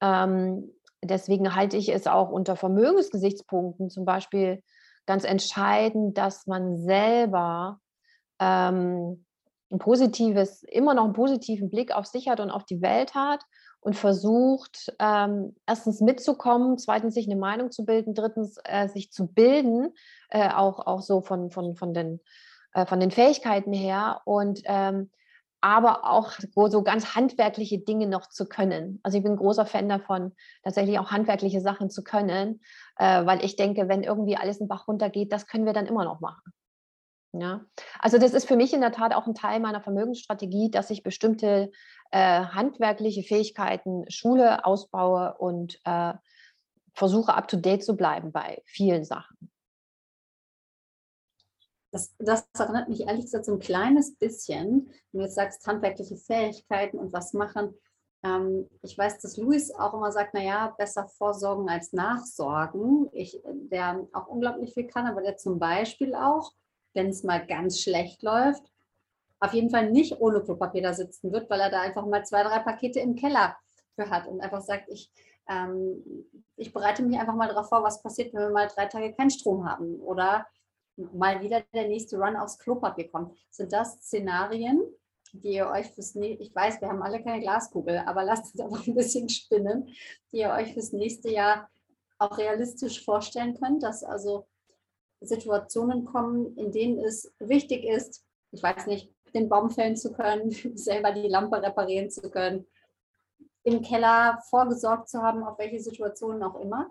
Ähm, 0.01 0.73
deswegen 1.03 1.55
halte 1.55 1.77
ich 1.77 1.89
es 1.89 2.07
auch 2.07 2.31
unter 2.31 2.57
Vermögensgesichtspunkten 2.57 3.91
zum 3.91 4.05
Beispiel 4.05 4.63
ganz 5.07 5.25
entscheidend, 5.25 6.19
dass 6.19 6.47
man 6.47 6.77
selber 6.77 7.81
ähm, 8.41 9.25
ein 9.71 9.79
positives, 9.79 10.63
immer 10.65 10.95
noch 10.95 11.05
einen 11.05 11.13
positiven 11.13 11.71
Blick 11.71 11.95
auf 11.95 12.07
sich 12.07 12.29
hat 12.29 12.41
und 12.41 12.51
auf 12.51 12.65
die 12.65 12.83
Welt 12.83 13.15
hat 13.15 13.43
und 13.81 13.95
versucht, 13.95 14.93
ähm, 14.99 15.55
erstens 15.67 16.01
mitzukommen, 16.01 16.79
zweitens 16.79 17.15
sich 17.15 17.27
eine 17.27 17.37
Meinung 17.37 17.71
zu 17.71 17.85
bilden, 17.85 18.15
drittens 18.15 18.59
äh, 18.65 18.89
sich 18.89 19.13
zu 19.13 19.27
bilden, 19.27 19.93
äh, 20.29 20.51
auch, 20.51 20.87
auch 20.87 21.03
so 21.03 21.21
von, 21.21 21.51
von, 21.51 21.77
von, 21.77 21.95
den, 21.95 22.21
äh, 22.75 22.87
von 22.87 23.01
den 23.01 23.11
Fähigkeiten 23.11 23.73
her. 23.73 24.23
Und 24.25 24.63
ähm, 24.65 25.11
aber 25.67 26.05
auch 26.05 26.31
so 26.71 26.83
ganz 26.85 27.17
handwerkliche 27.17 27.81
Dinge 27.81 28.07
noch 28.07 28.29
zu 28.29 28.47
können. 28.47 29.01
Also 29.03 29.19
ich 29.19 29.25
bin 29.25 29.35
großer 29.35 29.67
Fan 29.67 29.89
davon, 29.89 30.33
tatsächlich 30.63 31.01
auch 31.01 31.11
handwerkliche 31.11 31.61
Sachen 31.61 31.91
zu 31.91 32.05
können, 32.05 32.61
äh, 32.99 33.27
weil 33.27 33.45
ich 33.45 33.57
denke, 33.57 33.89
wenn 33.89 34.05
irgendwie 34.05 34.37
alles 34.37 34.59
in 34.59 34.69
Bach 34.69 34.87
runtergeht, 34.87 35.33
das 35.33 35.49
können 35.49 35.67
wir 35.67 35.73
dann 35.73 35.87
immer 35.87 36.05
noch 36.05 36.21
machen. 36.21 36.53
Ja, 37.33 37.63
also 37.99 38.17
das 38.17 38.33
ist 38.33 38.47
für 38.47 38.55
mich 38.55 38.73
in 38.75 38.81
der 38.81 38.93
Tat 38.93 39.13
auch 39.13 39.27
ein 39.27 39.35
Teil 39.35 39.59
meiner 39.59 39.81
Vermögensstrategie, 39.81 40.71
dass 40.71 40.91
ich 40.91 41.03
bestimmte 41.03 41.73
äh, 42.13 42.45
handwerkliche 42.45 43.25
Fähigkeiten 43.25 44.09
schule, 44.09 44.65
ausbaue 44.65 45.35
und 45.37 45.81
äh, 45.83 46.15
versuche 46.95 47.35
up-to-date 47.35 47.85
zu 47.85 47.97
bleiben 47.97 48.31
bei 48.31 48.63
vielen 48.67 49.05
Sachen. 49.05 49.51
Das, 51.97 52.15
das, 52.19 52.49
erinnert 52.59 52.89
mich 52.89 53.01
ehrlich 53.01 53.25
gesagt 53.25 53.47
so 53.47 53.53
ein 53.53 53.59
kleines 53.59 54.17
bisschen, 54.17 54.91
wenn 55.13 55.21
du 55.21 55.25
jetzt 55.25 55.35
sagst, 55.35 55.67
handwerkliche 55.67 56.17
Fähigkeiten 56.17 56.99
und 56.99 57.13
was 57.13 57.33
machen. 57.33 57.75
Ähm, 58.23 58.69
ich 58.83 58.97
weiß, 58.97 59.19
dass 59.21 59.37
Luis 59.37 59.73
auch 59.73 59.95
immer 59.95 60.13
sagt, 60.13 60.35
naja, 60.35 60.75
besser 60.77 61.09
vorsorgen 61.09 61.69
als 61.69 61.93
nachsorgen. 61.93 63.09
Ich, 63.13 63.41
der 63.45 64.07
auch 64.13 64.27
unglaublich 64.27 64.75
viel 64.75 64.87
kann, 64.87 65.07
aber 65.07 65.23
der 65.23 65.37
zum 65.37 65.59
Beispiel 65.59 66.15
auch 66.15 66.53
wenn 66.97 67.11
es 67.11 67.23
mal 67.23 67.47
ganz 67.47 67.81
schlecht 67.81 68.23
läuft, 68.23 68.65
auf 69.39 69.53
jeden 69.53 69.71
Fall 69.71 69.93
nicht 69.93 70.19
ohne 70.19 70.43
Klopapier 70.43 70.83
da 70.83 70.95
sitzen 70.95 71.31
wird, 71.31 71.49
weil 71.49 71.61
er 71.61 71.71
da 71.71 71.83
einfach 71.83 72.07
mal 72.07 72.25
zwei, 72.25 72.43
drei 72.43 72.59
Pakete 72.59 72.99
im 73.01 73.15
Keller 73.15 73.57
für 73.95 74.11
hat 74.11 74.27
und 74.27 74.41
einfach 74.41 74.63
sagt, 74.63 74.89
ich, 74.89 75.13
ähm, 75.49 76.03
ich 76.57 76.73
bereite 76.73 77.03
mich 77.03 77.19
einfach 77.21 77.35
mal 77.35 77.49
darauf 77.49 77.69
vor, 77.69 77.85
was 77.85 78.03
passiert, 78.03 78.35
wenn 78.35 78.41
wir 78.41 78.51
mal 78.51 78.69
drei 78.75 78.87
Tage 78.87 79.13
keinen 79.13 79.31
Strom 79.31 79.69
haben 79.69 80.01
oder 80.01 80.47
mal 80.97 81.41
wieder 81.43 81.63
der 81.75 81.89
nächste 81.89 82.17
Run 82.19 82.37
aufs 82.37 82.59
Klopapier 82.59 83.09
kommt. 83.11 83.37
Sind 83.51 83.73
das 83.73 83.99
Szenarien, 84.03 84.83
die 85.33 85.55
ihr 85.55 85.69
euch 85.69 85.91
fürs 85.91 86.15
nächste, 86.15 86.43
ich 86.43 86.55
weiß, 86.55 86.81
wir 86.81 86.89
haben 86.89 87.03
alle 87.03 87.23
keine 87.23 87.41
Glaskugel, 87.41 87.99
aber 88.07 88.25
lasst 88.25 88.55
uns 88.55 88.61
einfach 88.61 88.87
ein 88.87 88.95
bisschen 88.95 89.29
spinnen, 89.29 89.89
die 90.33 90.39
ihr 90.39 90.51
euch 90.51 90.73
fürs 90.73 90.93
nächste 90.93 91.31
Jahr 91.31 91.69
auch 92.19 92.39
realistisch 92.39 93.05
vorstellen 93.05 93.59
könnt, 93.61 93.83
dass 93.83 94.03
also 94.03 94.47
Situationen 95.21 96.05
kommen, 96.05 96.57
in 96.57 96.73
denen 96.73 96.99
es 96.99 97.33
wichtig 97.39 97.85
ist, 97.85 98.25
ich 98.53 98.63
weiß 98.63 98.87
nicht, 98.87 99.13
den 99.35 99.49
Baum 99.49 99.71
fällen 99.71 99.97
zu 99.97 100.13
können, 100.13 100.51
selber 100.77 101.13
die 101.13 101.29
Lampe 101.29 101.63
reparieren 101.63 102.11
zu 102.11 102.31
können, 102.31 102.67
im 103.65 103.83
Keller 103.83 104.39
vorgesorgt 104.49 105.09
zu 105.09 105.23
haben, 105.23 105.43
auf 105.43 105.59
welche 105.59 105.81
Situationen 105.81 106.43
auch 106.43 106.61
immer? 106.61 106.91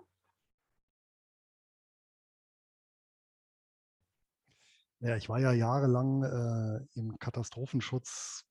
Ja, 5.00 5.16
ich 5.16 5.28
war 5.28 5.38
ja 5.38 5.52
jahrelang 5.52 6.22
äh, 6.22 6.98
im 6.98 7.18
Katastrophenschutz 7.18 8.44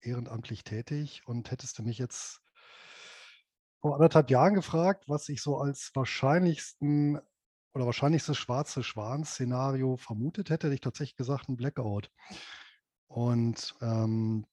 ehrenamtlich 0.00 0.64
tätig 0.64 1.22
und 1.26 1.50
hättest 1.50 1.78
du 1.78 1.82
mich 1.82 1.98
jetzt 1.98 2.40
vor 3.80 3.94
anderthalb 3.94 4.30
Jahren 4.30 4.54
gefragt, 4.54 5.04
was 5.08 5.28
ich 5.28 5.42
so 5.42 5.58
als 5.58 5.90
wahrscheinlichsten 5.94 7.20
oder 7.74 7.84
wahrscheinlich 7.84 8.24
das 8.24 8.38
schwarze 8.38 8.82
Schwan-Szenario 8.82 9.96
vermutet 9.96 10.48
hätte, 10.48 10.68
hätte 10.68 10.74
ich 10.74 10.80
tatsächlich 10.80 11.16
gesagt, 11.16 11.48
ein 11.48 11.56
Blackout. 11.56 12.10
Und 13.08 13.74
ähm, 13.82 14.46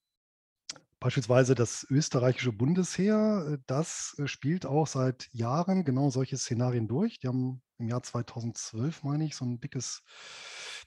beispielsweise 1.02 1.56
das 1.56 1.86
österreichische 1.90 2.54
Bundesheer, 2.54 3.46
äh, 3.50 3.58
das 3.68 4.16
äh, 4.20 4.28
spielt 4.28 4.66
auch 4.66 4.88
seit 4.88 5.28
Jahren 5.34 5.84
genau 5.84 6.10
solche 6.10 6.38
Szenarien 6.38 6.88
durch. 6.88 7.20
Die 7.20 7.28
haben 7.28 7.62
im 7.80 7.90
Jahr 7.90 8.04
2012, 8.04 9.04
meine 9.04 9.26
ich, 9.26 9.36
so 9.36 9.44
ein 9.44 9.60
dickes, 9.60 10.04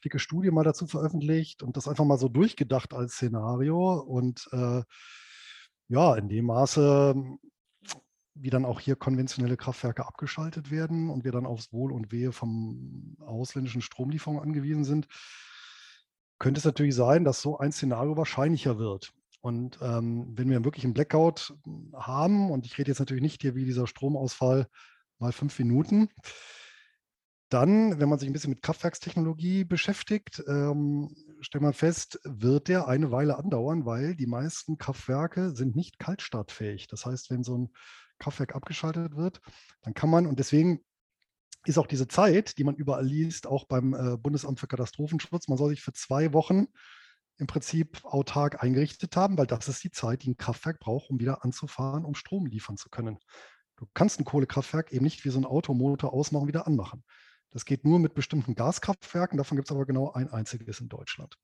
dicke 0.04 0.18
Studie 0.18 0.50
mal 0.50 0.64
dazu 0.64 0.86
veröffentlicht 0.86 1.62
und 1.62 1.76
das 1.76 1.88
einfach 1.88 2.04
mal 2.04 2.16
so 2.16 2.28
durchgedacht 2.28 2.94
als 2.94 3.14
Szenario. 3.14 3.94
Und 4.00 4.48
äh, 4.52 4.82
ja, 5.88 6.14
in 6.14 6.28
dem 6.28 6.46
Maße 6.46 7.14
wie 8.36 8.50
dann 8.50 8.64
auch 8.64 8.80
hier 8.80 8.96
konventionelle 8.96 9.56
Kraftwerke 9.56 10.06
abgeschaltet 10.06 10.70
werden 10.70 11.08
und 11.08 11.24
wir 11.24 11.30
dann 11.30 11.46
aufs 11.46 11.72
Wohl 11.72 11.92
und 11.92 12.10
Wehe 12.10 12.32
vom 12.32 13.16
ausländischen 13.20 13.80
Stromlieferungen 13.80 14.42
angewiesen 14.42 14.84
sind, 14.84 15.06
könnte 16.40 16.58
es 16.58 16.64
natürlich 16.64 16.96
sein, 16.96 17.24
dass 17.24 17.40
so 17.40 17.58
ein 17.58 17.70
Szenario 17.70 18.16
wahrscheinlicher 18.16 18.76
wird. 18.76 19.12
Und 19.44 19.78
ähm, 19.82 20.32
wenn 20.38 20.48
wir 20.48 20.64
wirklich 20.64 20.86
einen 20.86 20.94
Blackout 20.94 21.54
haben, 21.92 22.50
und 22.50 22.64
ich 22.64 22.78
rede 22.78 22.90
jetzt 22.90 22.98
natürlich 22.98 23.22
nicht 23.22 23.42
hier 23.42 23.54
wie 23.54 23.66
dieser 23.66 23.86
Stromausfall 23.86 24.68
mal 25.18 25.32
fünf 25.32 25.58
Minuten, 25.58 26.08
dann, 27.50 28.00
wenn 28.00 28.08
man 28.08 28.18
sich 28.18 28.26
ein 28.26 28.32
bisschen 28.32 28.48
mit 28.48 28.62
Kraftwerkstechnologie 28.62 29.64
beschäftigt, 29.64 30.42
ähm, 30.48 31.14
stellt 31.40 31.60
man 31.60 31.74
fest, 31.74 32.18
wird 32.24 32.68
der 32.68 32.88
eine 32.88 33.10
Weile 33.10 33.36
andauern, 33.36 33.84
weil 33.84 34.16
die 34.16 34.26
meisten 34.26 34.78
Kraftwerke 34.78 35.54
sind 35.54 35.76
nicht 35.76 35.98
kaltstartfähig. 35.98 36.86
Das 36.86 37.04
heißt, 37.04 37.28
wenn 37.30 37.44
so 37.44 37.58
ein 37.58 37.68
Kraftwerk 38.18 38.54
abgeschaltet 38.54 39.14
wird, 39.14 39.42
dann 39.82 39.92
kann 39.92 40.08
man, 40.08 40.24
und 40.26 40.38
deswegen 40.38 40.80
ist 41.66 41.76
auch 41.76 41.86
diese 41.86 42.08
Zeit, 42.08 42.56
die 42.56 42.64
man 42.64 42.76
überall 42.76 43.04
liest, 43.04 43.46
auch 43.46 43.66
beim 43.66 43.92
äh, 43.92 44.16
Bundesamt 44.16 44.58
für 44.58 44.68
Katastrophenschutz, 44.68 45.48
man 45.48 45.58
soll 45.58 45.68
sich 45.68 45.82
für 45.82 45.92
zwei 45.92 46.32
Wochen 46.32 46.68
im 47.38 47.46
Prinzip 47.46 48.04
autark 48.04 48.62
eingerichtet 48.62 49.16
haben, 49.16 49.36
weil 49.36 49.46
das 49.46 49.68
ist 49.68 49.82
die 49.82 49.90
Zeit, 49.90 50.22
die 50.22 50.30
ein 50.30 50.36
Kraftwerk 50.36 50.78
braucht, 50.78 51.10
um 51.10 51.18
wieder 51.18 51.44
anzufahren, 51.44 52.04
um 52.04 52.14
Strom 52.14 52.46
liefern 52.46 52.76
zu 52.76 52.88
können. 52.88 53.18
Du 53.76 53.86
kannst 53.92 54.20
ein 54.20 54.24
Kohlekraftwerk 54.24 54.92
eben 54.92 55.04
nicht 55.04 55.24
wie 55.24 55.30
so 55.30 55.38
ein 55.38 55.44
Automotor 55.44 56.12
ausmachen, 56.12 56.46
wieder 56.46 56.66
anmachen. 56.66 57.04
Das 57.50 57.64
geht 57.64 57.84
nur 57.84 57.98
mit 57.98 58.14
bestimmten 58.14 58.54
Gaskraftwerken, 58.54 59.38
davon 59.38 59.56
gibt 59.56 59.68
es 59.68 59.74
aber 59.74 59.86
genau 59.86 60.12
ein 60.12 60.28
einziges 60.28 60.80
in 60.80 60.88
Deutschland. 60.88 61.36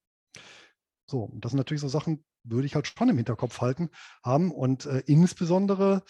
So, 1.07 1.33
das 1.35 1.53
sind 1.53 1.59
natürlich 1.59 1.81
so 1.81 1.89
Sachen, 1.89 2.25
würde 2.45 2.67
ich 2.67 2.75
halt 2.75 2.87
schon 2.87 3.09
im 3.09 3.17
Hinterkopf 3.17 3.61
halten, 3.61 3.91
haben 4.23 4.53
und 4.53 4.87
äh, 4.87 5.03
insbesondere 5.07 6.03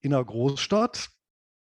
in 0.00 0.14
einer 0.14 0.24
Großstadt, 0.24 1.10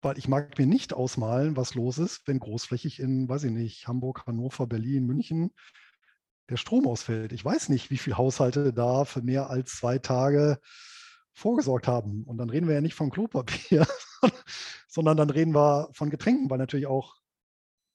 weil 0.01 0.16
ich 0.16 0.29
mag 0.29 0.59
mir 0.59 0.66
nicht 0.66 0.95
ausmalen, 0.95 1.57
was 1.57 1.75
los 1.75 1.99
ist, 1.99 2.27
wenn 2.27 2.39
großflächig 2.39 2.99
in, 3.01 3.29
weiß 3.29 3.45
ich 3.45 3.53
nicht, 3.53 3.87
Hamburg, 3.87 4.27
Hannover, 4.27 4.66
Berlin, 4.66 5.05
München 5.05 5.51
der 6.51 6.57
Strom 6.57 6.86
ausfällt. 6.86 7.32
Ich 7.32 7.44
weiß 7.44 7.68
nicht, 7.68 7.90
wie 7.90 7.98
viele 7.98 8.18
Haushalte 8.18 8.72
da 8.72 9.05
für 9.05 9.22
mehr 9.22 9.48
als 9.51 9.76
zwei 9.76 9.98
Tage 9.98 10.59
vorgesorgt 11.32 11.86
haben. 11.86 12.24
Und 12.24 12.38
dann 12.38 12.51
reden 12.51 12.66
wir 12.66 12.74
ja 12.74 12.80
nicht 12.80 12.94
von 12.94 13.11
Klopapier, 13.11 13.86
sondern 14.88 15.16
dann 15.16 15.30
reden 15.30 15.55
wir 15.55 15.88
von 15.92 16.11
Getränken, 16.11 16.51
weil 16.51 16.59
natürlich 16.59 16.86
auch 16.86 17.16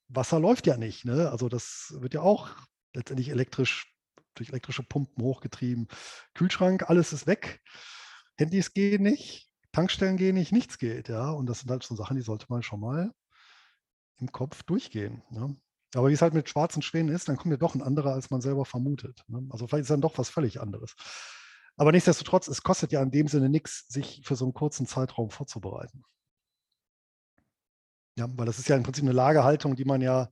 Wasser 0.08 0.40
läuft 0.40 0.66
ja 0.66 0.76
nicht. 0.76 1.04
Ne? 1.04 1.30
Also 1.30 1.48
das 1.48 1.94
wird 1.98 2.14
ja 2.14 2.22
auch 2.22 2.50
letztendlich 2.94 3.28
elektrisch 3.28 3.92
durch 4.34 4.48
elektrische 4.50 4.82
Pumpen 4.82 5.22
hochgetrieben. 5.22 5.88
Kühlschrank, 6.34 6.88
alles 6.88 7.12
ist 7.12 7.26
weg. 7.26 7.60
Handys 8.38 8.72
gehen 8.72 9.02
nicht, 9.02 9.50
Tankstellen 9.72 10.16
gehen 10.16 10.34
nicht, 10.34 10.52
nichts 10.52 10.78
geht. 10.78 11.08
Ja? 11.08 11.30
Und 11.30 11.46
das 11.46 11.60
sind 11.60 11.70
halt 11.70 11.82
so 11.82 11.94
Sachen, 11.94 12.16
die 12.16 12.22
sollte 12.22 12.46
man 12.48 12.62
schon 12.62 12.80
mal 12.80 13.12
im 14.18 14.32
Kopf 14.32 14.62
durchgehen. 14.62 15.22
Ne? 15.30 15.56
Aber 15.94 16.08
wie 16.08 16.12
es 16.12 16.22
halt 16.22 16.34
mit 16.34 16.48
schwarzen 16.48 16.82
Schwänen 16.82 17.14
ist, 17.14 17.28
dann 17.28 17.36
kommt 17.36 17.52
ja 17.52 17.58
doch 17.58 17.74
ein 17.74 17.82
anderer, 17.82 18.12
als 18.12 18.30
man 18.30 18.40
selber 18.40 18.64
vermutet. 18.64 19.22
Ne? 19.28 19.46
Also 19.50 19.66
vielleicht 19.66 19.82
ist 19.82 19.90
dann 19.90 20.00
doch 20.00 20.18
was 20.18 20.28
völlig 20.28 20.60
anderes. 20.60 20.94
Aber 21.76 21.92
nichtsdestotrotz, 21.92 22.48
es 22.48 22.62
kostet 22.62 22.92
ja 22.92 23.02
in 23.02 23.10
dem 23.10 23.28
Sinne 23.28 23.48
nichts, 23.48 23.86
sich 23.88 24.22
für 24.24 24.34
so 24.34 24.44
einen 24.44 24.54
kurzen 24.54 24.86
Zeitraum 24.86 25.30
vorzubereiten. 25.30 26.04
Ja, 28.18 28.26
weil 28.36 28.46
das 28.46 28.58
ist 28.58 28.68
ja 28.68 28.76
im 28.76 28.82
Prinzip 28.82 29.04
eine 29.04 29.12
Lagerhaltung, 29.12 29.76
die 29.76 29.84
man 29.84 30.00
ja 30.00 30.30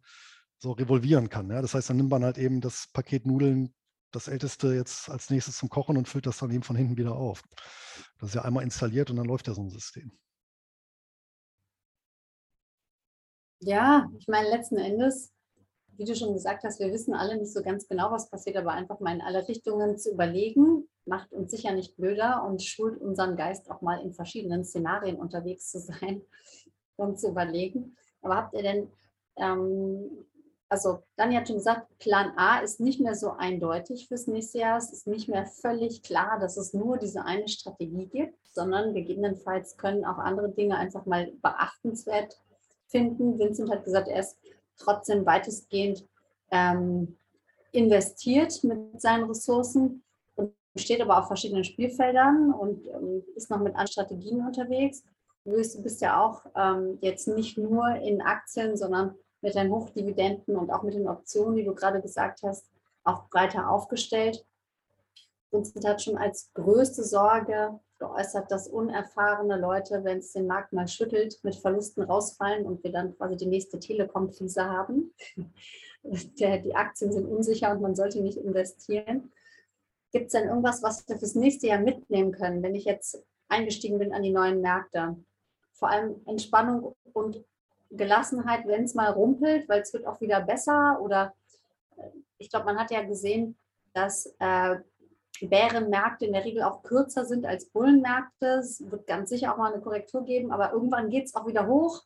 so 0.59 0.72
revolvieren 0.72 1.28
kann. 1.28 1.50
Ja? 1.50 1.61
Das 1.61 1.74
heißt, 1.74 1.90
dann 1.90 1.98
nimmt 1.98 2.11
man 2.11 2.24
halt 2.24 2.38
eben 2.38 2.61
das 2.61 2.88
Paket 2.92 3.26
Nudeln, 3.26 3.74
das 4.11 4.28
älteste 4.28 4.74
jetzt 4.74 5.11
als 5.11 5.28
nächstes 5.28 5.59
zum 5.59 5.68
Kochen 5.68 5.96
und 5.96 6.09
füllt 6.09 6.26
das 6.26 6.38
dann 6.38 6.50
eben 6.50 6.62
von 6.62 6.76
hinten 6.76 6.96
wieder 6.96 7.14
auf. 7.14 7.42
Das 8.18 8.30
ist 8.30 8.34
ja 8.34 8.42
einmal 8.42 8.64
installiert 8.64 9.11
und 9.11 9.16
dann 9.16 9.26
läuft 9.26 9.46
ja 9.48 9.55
so 9.55 9.62
ein 9.62 9.70
System. 9.70 10.16
Ja, 13.61 14.09
ich 14.18 14.28
meine, 14.28 14.48
letzten 14.48 14.76
Endes 14.76 15.32
wie 15.97 16.05
du 16.05 16.14
schon 16.14 16.32
gesagt 16.32 16.64
hast, 16.64 16.80
wir 16.80 16.92
wissen 16.92 17.14
alle 17.14 17.36
nicht 17.36 17.53
so 17.53 17.62
ganz 17.62 17.88
genau, 17.88 18.11
was 18.11 18.30
passiert, 18.30 18.57
aber 18.57 18.72
einfach 18.72 19.01
mal 19.01 19.14
in 19.14 19.22
alle 19.22 19.47
Richtungen 19.47 19.97
zu 19.97 20.11
überlegen, 20.12 20.88
macht 21.07 21.32
uns 21.32 21.51
sicher 21.51 21.72
nicht 21.72 21.97
blöder 21.97 22.45
und 22.47 22.62
schult 22.62 23.01
unseren 23.01 23.36
Geist 23.36 23.70
auch 23.70 23.80
mal 23.80 24.01
in 24.01 24.12
verschiedenen 24.12 24.64
Szenarien 24.64 25.16
unterwegs 25.16 25.70
zu 25.70 25.78
sein 25.78 26.22
und 26.97 27.18
zu 27.18 27.28
überlegen. 27.28 27.97
Aber 28.22 28.36
habt 28.36 28.55
ihr 28.55 28.62
denn, 28.62 28.90
ähm, 29.36 30.26
also 30.68 31.01
Dani 31.16 31.36
hat 31.36 31.47
schon 31.47 31.59
gesagt, 31.59 31.86
Plan 31.99 32.32
A 32.36 32.59
ist 32.59 32.80
nicht 32.80 33.01
mehr 33.01 33.14
so 33.14 33.32
eindeutig 33.32 34.09
fürs 34.09 34.26
nächste 34.26 34.59
Jahr. 34.59 34.78
Es 34.78 34.92
ist 34.92 35.07
nicht 35.07 35.28
mehr 35.28 35.47
völlig 35.47 36.03
klar, 36.03 36.38
dass 36.40 36.57
es 36.57 36.72
nur 36.72 36.97
diese 36.99 37.24
eine 37.24 37.49
Strategie 37.49 38.07
gibt, 38.07 38.38
sondern 38.53 38.95
gegebenenfalls 38.95 39.76
können 39.76 40.05
auch 40.05 40.18
andere 40.18 40.51
Dinge 40.51 40.76
einfach 40.76 41.07
mal 41.07 41.32
beachtenswert 41.42 42.40
finden. 42.86 43.38
Vincent 43.38 43.70
hat 43.70 43.84
gesagt, 43.84 44.09
er 44.09 44.20
ist 44.20 44.38
trotzdem 44.78 45.24
weitestgehend 45.26 46.06
ähm, 46.50 47.16
investiert 47.72 48.62
mit 48.64 49.00
seinen 49.00 49.24
Ressourcen 49.24 50.02
und 50.36 50.52
steht 50.76 51.00
aber 51.00 51.18
auf 51.18 51.26
verschiedenen 51.26 51.64
Spielfeldern 51.64 52.52
und 52.52 52.86
ähm, 52.86 53.24
ist 53.34 53.50
noch 53.50 53.58
mit 53.58 53.72
anderen 53.72 53.88
Strategien 53.88 54.46
unterwegs. 54.46 55.02
Du 55.44 55.52
bist 55.52 56.00
ja 56.00 56.24
auch 56.24 56.46
ähm, 56.56 56.98
jetzt 57.02 57.28
nicht 57.28 57.58
nur 57.58 57.86
in 57.96 58.22
Aktien, 58.22 58.76
sondern 58.76 59.14
mit 59.42 59.54
deinen 59.54 59.70
Hochdividenden 59.70 60.56
und 60.56 60.70
auch 60.70 60.82
mit 60.82 60.94
den 60.94 61.06
Optionen, 61.06 61.56
die 61.56 61.64
du 61.64 61.74
gerade 61.74 62.00
gesagt 62.00 62.42
hast, 62.42 62.70
auch 63.04 63.28
breiter 63.28 63.68
aufgestellt. 63.68 64.46
Vincent 65.50 65.86
hat 65.86 66.02
schon 66.02 66.16
als 66.16 66.50
größte 66.54 67.04
Sorge 67.04 67.78
geäußert, 67.99 68.51
dass 68.51 68.68
unerfahrene 68.68 69.57
Leute, 69.57 70.05
wenn 70.05 70.18
es 70.18 70.32
den 70.32 70.47
Markt 70.47 70.72
mal 70.72 70.88
schüttelt, 70.88 71.38
mit 71.42 71.55
Verlusten 71.55 72.03
rausfallen 72.03 72.66
und 72.66 72.82
wir 72.82 72.92
dann 72.92 73.16
quasi 73.16 73.36
die 73.36 73.47
nächste 73.47 73.78
Telekom-Krise 73.78 74.64
haben. 74.64 75.12
Die 76.07 76.74
Aktien 76.74 77.12
sind 77.12 77.26
unsicher 77.26 77.72
und 77.72 77.80
man 77.80 77.95
sollte 77.95 78.20
nicht 78.20 78.36
investieren. 78.36 79.32
Gibt 80.12 80.26
es 80.26 80.32
denn 80.32 80.49
irgendwas, 80.49 80.82
was 80.82 81.09
wir 81.09 81.16
fürs 81.16 81.34
nächste 81.34 81.68
Jahr 81.68 81.80
mitnehmen 81.80 82.30
können, 82.30 82.62
wenn 82.62 82.74
ich 82.74 82.84
jetzt 82.84 83.24
eingestiegen 83.49 83.99
bin 83.99 84.12
an 84.12 84.22
die 84.22 84.30
neuen 84.30 84.61
Märkte? 84.61 85.16
Vor 85.72 85.88
allem 85.88 86.20
Entspannung 86.26 86.95
und 87.14 87.42
Gelassenheit, 87.90 88.66
wenn 88.66 88.84
es 88.84 88.95
mal 88.95 89.11
rumpelt, 89.11 89.66
weil 89.68 89.80
es 89.80 89.95
wird 89.95 90.07
auch 90.07 90.20
wieder 90.20 90.40
besser. 90.42 91.01
Oder 91.01 91.34
äh, 91.97 92.11
ich 92.38 92.51
glaube, 92.51 92.66
man 92.66 92.78
hat 92.78 92.90
ja 92.90 93.03
gesehen, 93.03 93.57
dass 93.95 94.34
äh, 94.40 94.76
Bärenmärkte 95.41 96.26
in 96.26 96.32
der 96.32 96.45
Regel 96.45 96.62
auch 96.62 96.82
kürzer 96.82 97.24
sind 97.24 97.45
als 97.45 97.66
Bullenmärkte. 97.66 98.47
Es 98.61 98.89
wird 98.91 99.07
ganz 99.07 99.30
sicher 99.30 99.53
auch 99.53 99.59
mal 99.59 99.72
eine 99.72 99.82
Korrektur 99.82 100.24
geben, 100.24 100.53
aber 100.53 100.72
irgendwann 100.72 101.11
geht 101.11 101.26
es 101.26 101.35
auch 101.35 101.47
wieder 101.47 101.66
hoch. 101.66 102.03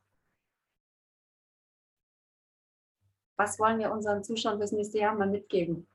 Was 3.36 3.58
wollen 3.58 3.78
wir 3.78 3.92
unseren 3.92 4.24
Zuschauern 4.24 4.58
fürs 4.58 4.72
nächste 4.72 4.98
Jahr 4.98 5.14
mal 5.14 5.28
mitgeben? 5.28 5.86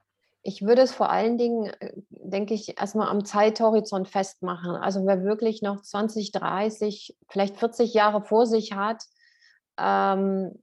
Ich 0.44 0.62
würde 0.62 0.82
es 0.82 0.92
vor 0.92 1.10
allen 1.10 1.38
Dingen, 1.38 1.66
äh, 1.80 1.94
denke 2.10 2.54
ich, 2.54 2.80
erstmal 2.80 3.10
am 3.10 3.26
Zeithorizont 3.26 4.08
festmachen. 4.08 4.76
Also 4.76 5.06
wer 5.06 5.24
wirklich 5.24 5.62
noch 5.62 5.82
20, 5.82 6.32
30, 6.32 7.18
vielleicht 7.30 7.58
40 7.58 7.94
Jahre 7.94 8.22
vor 8.22 8.46
sich 8.46 8.74
hat, 8.74 9.04
ähm, 9.78 10.62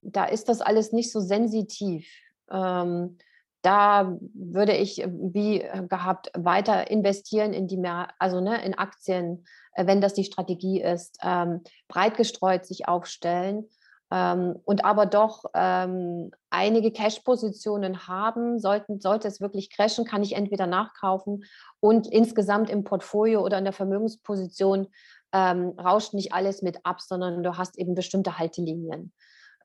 da 0.00 0.24
ist 0.24 0.48
das 0.48 0.60
alles 0.60 0.92
nicht 0.92 1.12
so 1.12 1.20
sensitiv. 1.20 2.08
Ähm, 2.50 3.18
da 3.62 4.16
würde 4.34 4.76
ich 4.76 5.02
äh, 5.02 5.08
wie 5.10 5.60
äh, 5.62 5.86
gehabt 5.88 6.30
weiter 6.36 6.90
investieren 6.90 7.52
in 7.52 7.66
die 7.66 7.76
mehr, 7.76 8.08
also 8.18 8.40
ne, 8.40 8.64
in 8.64 8.74
Aktien, 8.74 9.44
äh, 9.72 9.86
wenn 9.86 10.00
das 10.00 10.14
die 10.14 10.24
Strategie 10.24 10.80
ist, 10.80 11.18
ähm, 11.22 11.62
breit 11.88 12.16
gestreut 12.16 12.66
sich 12.66 12.88
aufstellen 12.88 13.68
ähm, 14.10 14.56
und 14.64 14.84
aber 14.84 15.06
doch 15.06 15.44
ähm, 15.54 16.30
einige 16.50 16.92
Cash-Positionen 16.92 18.06
haben. 18.08 18.58
Sollten, 18.58 19.00
sollte 19.00 19.28
es 19.28 19.40
wirklich 19.40 19.70
crashen, 19.70 20.04
kann 20.04 20.22
ich 20.22 20.34
entweder 20.34 20.66
nachkaufen 20.66 21.44
und 21.80 22.06
insgesamt 22.06 22.70
im 22.70 22.84
Portfolio 22.84 23.44
oder 23.44 23.58
in 23.58 23.64
der 23.64 23.72
Vermögensposition 23.72 24.88
ähm, 25.32 25.74
rauscht 25.78 26.14
nicht 26.14 26.32
alles 26.32 26.62
mit 26.62 26.86
ab, 26.86 27.00
sondern 27.00 27.42
du 27.42 27.58
hast 27.58 27.78
eben 27.78 27.94
bestimmte 27.94 28.38
Haltelinien. 28.38 29.12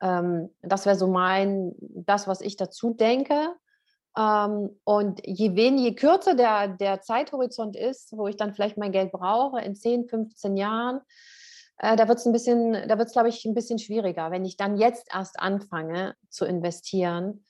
Ähm, 0.02 0.50
das 0.60 0.84
wäre 0.84 0.96
so 0.96 1.06
mein, 1.06 1.72
das, 1.78 2.28
was 2.28 2.40
ich 2.40 2.56
dazu 2.56 2.92
denke. 2.92 3.54
Ähm, 4.16 4.70
und 4.84 5.20
je 5.26 5.56
weniger, 5.56 5.88
je 5.88 5.94
kürzer 5.94 6.34
der, 6.34 6.68
der 6.68 7.00
Zeithorizont 7.00 7.76
ist, 7.76 8.16
wo 8.16 8.28
ich 8.28 8.36
dann 8.36 8.54
vielleicht 8.54 8.76
mein 8.76 8.92
Geld 8.92 9.12
brauche, 9.12 9.60
in 9.60 9.74
10, 9.74 10.08
15 10.08 10.56
Jahren, 10.56 11.00
äh, 11.78 11.96
da 11.96 12.08
wird 12.08 12.18
es 12.18 12.26
ein 12.26 12.32
bisschen, 12.32 12.72
da 12.72 12.98
wird 12.98 13.08
es, 13.08 13.12
glaube 13.12 13.28
ich, 13.28 13.44
ein 13.44 13.54
bisschen 13.54 13.78
schwieriger. 13.78 14.30
Wenn 14.30 14.44
ich 14.44 14.56
dann 14.56 14.76
jetzt 14.76 15.08
erst 15.12 15.40
anfange 15.40 16.14
zu 16.28 16.44
investieren, 16.44 17.44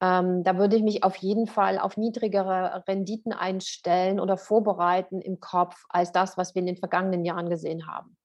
ähm, 0.00 0.44
da 0.44 0.58
würde 0.58 0.76
ich 0.76 0.82
mich 0.82 1.02
auf 1.02 1.16
jeden 1.16 1.46
Fall 1.46 1.78
auf 1.78 1.96
niedrigere 1.96 2.84
Renditen 2.86 3.32
einstellen 3.32 4.20
oder 4.20 4.36
vorbereiten 4.36 5.20
im 5.20 5.40
Kopf 5.40 5.84
als 5.88 6.12
das, 6.12 6.36
was 6.36 6.54
wir 6.54 6.60
in 6.60 6.66
den 6.66 6.76
vergangenen 6.76 7.24
Jahren 7.24 7.48
gesehen 7.48 7.86
haben. 7.86 8.16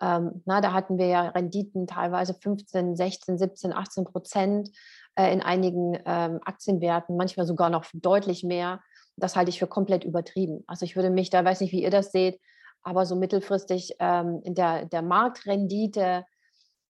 Ähm, 0.00 0.42
na, 0.46 0.60
da 0.60 0.72
hatten 0.72 0.98
wir 0.98 1.06
ja 1.06 1.28
Renditen 1.28 1.86
teilweise 1.86 2.34
15, 2.34 2.96
16, 2.96 3.38
17, 3.38 3.72
18 3.72 4.04
Prozent 4.04 4.70
äh, 5.14 5.32
in 5.32 5.42
einigen 5.42 5.98
ähm, 6.06 6.40
Aktienwerten, 6.44 7.16
manchmal 7.16 7.46
sogar 7.46 7.70
noch 7.70 7.84
deutlich 7.92 8.44
mehr. 8.44 8.80
Das 9.16 9.36
halte 9.36 9.50
ich 9.50 9.58
für 9.58 9.66
komplett 9.66 10.04
übertrieben. 10.04 10.64
Also 10.66 10.84
ich 10.84 10.96
würde 10.96 11.10
mich 11.10 11.28
da, 11.30 11.44
weiß 11.44 11.60
nicht, 11.60 11.72
wie 11.72 11.82
ihr 11.82 11.90
das 11.90 12.12
seht, 12.12 12.40
aber 12.82 13.04
so 13.04 13.14
mittelfristig 13.14 13.96
ähm, 13.98 14.40
in 14.44 14.54
der, 14.54 14.86
der 14.86 15.02
Marktrendite 15.02 16.24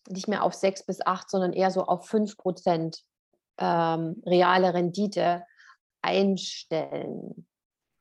nicht 0.10 0.28
mehr 0.28 0.44
auf 0.44 0.54
6 0.54 0.86
bis 0.86 1.06
8, 1.06 1.30
sondern 1.30 1.54
eher 1.54 1.72
so 1.72 1.84
auf 1.84 2.06
5 2.06 2.38
Prozent 2.38 3.02
ähm, 3.58 4.22
reale 4.26 4.74
Rendite 4.74 5.44
einstellen. 6.02 7.48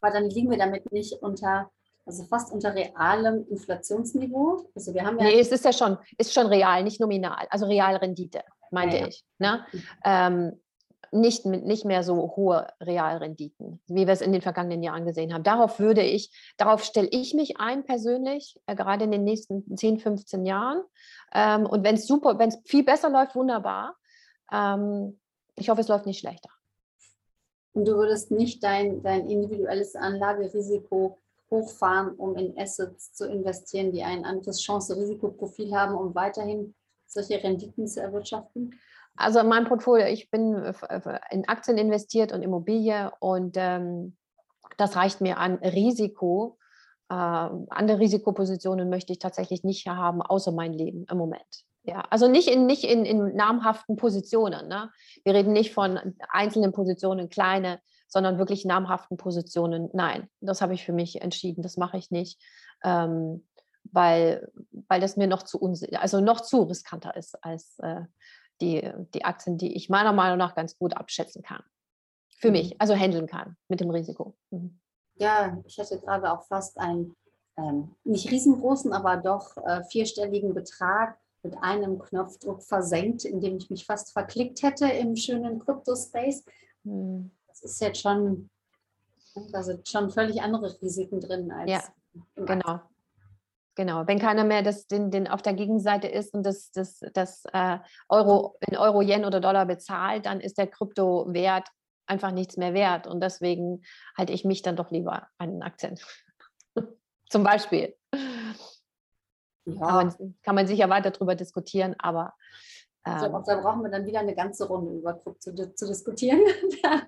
Aber 0.00 0.12
dann 0.12 0.28
liegen 0.28 0.50
wir 0.50 0.58
damit 0.58 0.90
nicht 0.92 1.22
unter, 1.22 1.70
also 2.04 2.24
fast 2.24 2.52
unter 2.52 2.74
realem 2.74 3.46
Inflationsniveau. 3.48 4.68
Also 4.74 4.92
wir 4.92 5.04
haben 5.04 5.18
ja 5.18 5.24
nee, 5.24 5.40
es 5.40 5.52
ist 5.52 5.64
ja 5.64 5.72
schon, 5.72 5.96
ist 6.18 6.34
schon 6.34 6.48
real, 6.48 6.82
nicht 6.82 7.00
nominal, 7.00 7.46
also 7.50 7.66
Realrendite 7.66 8.42
meinte 8.72 8.96
ja, 8.96 9.02
ja. 9.02 9.08
ich. 9.08 9.24
Ne? 9.38 9.66
Mhm. 9.72 9.82
Ähm, 10.04 10.62
nicht, 11.12 11.44
nicht 11.44 11.84
mehr 11.84 12.02
so 12.02 12.34
hohe 12.36 12.66
Realrenditen, 12.80 13.82
wie 13.86 14.06
wir 14.06 14.14
es 14.14 14.22
in 14.22 14.32
den 14.32 14.40
vergangenen 14.40 14.82
Jahren 14.82 15.04
gesehen 15.04 15.34
haben. 15.34 15.42
Darauf 15.42 15.78
würde 15.78 16.02
ich, 16.02 16.32
darauf 16.56 16.82
stelle 16.82 17.08
ich 17.10 17.34
mich 17.34 17.60
ein 17.60 17.84
persönlich, 17.84 18.58
äh, 18.66 18.74
gerade 18.74 19.04
in 19.04 19.10
den 19.10 19.24
nächsten 19.24 19.76
10, 19.76 19.98
15 19.98 20.46
Jahren. 20.46 20.82
Ähm, 21.34 21.66
und 21.66 21.84
wenn 21.84 21.96
es 21.96 22.06
super, 22.06 22.38
wenn 22.38 22.48
es 22.48 22.58
viel 22.64 22.82
besser 22.82 23.10
läuft, 23.10 23.34
wunderbar. 23.34 23.94
Ähm, 24.50 25.20
ich 25.54 25.68
hoffe, 25.68 25.82
es 25.82 25.88
läuft 25.88 26.06
nicht 26.06 26.18
schlechter. 26.18 26.48
Und 27.74 27.86
du 27.86 27.94
würdest 27.94 28.30
nicht 28.30 28.64
dein, 28.64 29.02
dein 29.02 29.26
individuelles 29.28 29.94
Anlagerisiko 29.94 31.18
hochfahren, 31.50 32.14
um 32.16 32.36
in 32.36 32.58
Assets 32.58 33.12
zu 33.12 33.28
investieren, 33.28 33.92
die 33.92 34.02
ein 34.02 34.24
anderes 34.24 34.60
Chance-Risikoprofil 34.62 35.76
haben, 35.76 35.94
um 35.94 36.14
weiterhin 36.14 36.74
solche 37.12 37.42
Renditen 37.42 37.86
zu 37.86 38.00
erwirtschaften? 38.00 38.74
Also 39.16 39.40
in 39.40 39.48
meinem 39.48 39.66
Portfolio, 39.66 40.06
ich 40.06 40.30
bin 40.30 40.74
in 41.30 41.48
Aktien 41.48 41.76
investiert 41.76 42.32
und 42.32 42.42
Immobilie 42.42 43.12
und 43.20 43.56
ähm, 43.58 44.16
das 44.78 44.96
reicht 44.96 45.20
mir 45.20 45.38
an 45.38 45.56
Risiko. 45.56 46.58
Äh, 47.10 47.14
andere 47.14 47.98
Risikopositionen 47.98 48.88
möchte 48.88 49.12
ich 49.12 49.18
tatsächlich 49.18 49.64
nicht 49.64 49.86
haben, 49.86 50.22
außer 50.22 50.52
mein 50.52 50.72
Leben 50.72 51.04
im 51.10 51.18
Moment. 51.18 51.64
Ja, 51.84 52.04
also 52.10 52.28
nicht 52.28 52.48
in, 52.48 52.66
nicht 52.66 52.84
in, 52.84 53.04
in 53.04 53.34
namhaften 53.34 53.96
Positionen. 53.96 54.68
Ne? 54.68 54.90
Wir 55.24 55.34
reden 55.34 55.52
nicht 55.52 55.74
von 55.74 55.98
einzelnen 56.30 56.72
Positionen, 56.72 57.28
kleine, 57.28 57.80
sondern 58.06 58.38
wirklich 58.38 58.64
namhaften 58.64 59.16
Positionen. 59.16 59.90
Nein, 59.92 60.28
das 60.40 60.62
habe 60.62 60.74
ich 60.74 60.84
für 60.84 60.92
mich 60.92 61.22
entschieden. 61.22 61.62
Das 61.62 61.76
mache 61.76 61.98
ich 61.98 62.10
nicht, 62.10 62.40
ähm, 62.84 63.46
weil, 63.84 64.50
weil 64.88 65.00
das 65.00 65.16
mir 65.16 65.26
noch 65.26 65.42
zu 65.42 65.60
also 65.94 66.20
noch 66.20 66.40
zu 66.40 66.62
riskanter 66.62 67.16
ist 67.16 67.42
als 67.44 67.78
äh, 67.80 68.02
die, 68.60 68.90
die 69.14 69.24
Aktien, 69.24 69.58
die 69.58 69.74
ich 69.74 69.88
meiner 69.88 70.12
Meinung 70.12 70.38
nach 70.38 70.54
ganz 70.54 70.78
gut 70.78 70.96
abschätzen 70.96 71.42
kann. 71.42 71.62
Für 72.38 72.48
mhm. 72.48 72.52
mich, 72.52 72.80
also 72.80 72.94
handeln 72.94 73.26
kann 73.26 73.56
mit 73.68 73.80
dem 73.80 73.90
Risiko. 73.90 74.36
Mhm. 74.50 74.78
Ja, 75.16 75.58
ich 75.64 75.78
hatte 75.78 76.00
gerade 76.00 76.32
auch 76.32 76.44
fast 76.44 76.78
einen 76.78 77.14
ähm, 77.56 77.94
nicht 78.04 78.30
riesengroßen, 78.30 78.92
aber 78.92 79.16
doch 79.18 79.56
äh, 79.58 79.84
vierstelligen 79.84 80.54
Betrag 80.54 81.18
mit 81.42 81.56
einem 81.60 81.98
Knopfdruck 81.98 82.62
versenkt, 82.62 83.24
indem 83.24 83.56
ich 83.56 83.68
mich 83.68 83.84
fast 83.84 84.12
verklickt 84.12 84.62
hätte 84.62 84.86
im 84.86 85.16
schönen 85.16 85.58
Crypto-Space. 85.58 86.44
Mhm. 86.84 87.30
Das 87.48 87.62
ist 87.62 87.80
jetzt 87.80 88.00
schon, 88.00 88.48
da 89.50 89.62
sind 89.62 89.86
schon 89.88 90.10
völlig 90.10 90.40
andere 90.40 90.80
Risiken 90.80 91.20
drin 91.20 91.50
als. 91.50 91.70
Ja, 91.70 91.82
genau. 92.36 92.80
Genau, 93.74 94.06
wenn 94.06 94.18
keiner 94.18 94.44
mehr 94.44 94.62
das, 94.62 94.86
den, 94.86 95.10
den 95.10 95.26
auf 95.26 95.40
der 95.40 95.54
Gegenseite 95.54 96.06
ist 96.06 96.34
und 96.34 96.44
das, 96.44 96.70
das, 96.72 97.00
das 97.14 97.44
äh, 97.52 97.78
Euro 98.08 98.58
in 98.60 98.76
Euro, 98.76 99.00
Yen 99.00 99.24
oder 99.24 99.40
Dollar 99.40 99.64
bezahlt, 99.64 100.26
dann 100.26 100.40
ist 100.40 100.58
der 100.58 100.66
Kryptowert 100.66 101.68
einfach 102.06 102.32
nichts 102.32 102.58
mehr 102.58 102.74
wert. 102.74 103.06
Und 103.06 103.20
deswegen 103.22 103.82
halte 104.16 104.34
ich 104.34 104.44
mich 104.44 104.60
dann 104.60 104.76
doch 104.76 104.90
lieber 104.90 105.28
an 105.38 105.52
den 105.52 105.62
Aktien. 105.62 105.98
Zum 107.30 107.44
Beispiel. 107.44 107.96
Ja. 109.64 109.86
Kann, 109.86 109.94
man, 109.94 110.36
kann 110.42 110.54
man 110.54 110.66
sicher 110.66 110.90
weiter 110.90 111.10
darüber 111.10 111.34
diskutieren, 111.34 111.94
aber 111.98 112.34
glaube, 113.04 113.36
ähm. 113.36 113.42
da 113.46 113.60
brauchen 113.60 113.82
wir 113.82 113.90
dann 113.90 114.06
wieder 114.06 114.20
eine 114.20 114.34
ganze 114.34 114.68
Runde 114.68 114.92
über 114.92 115.14
Krypto 115.14 115.52
zu, 115.52 115.74
zu 115.74 115.86
diskutieren. 115.86 116.40
da, 116.82 117.02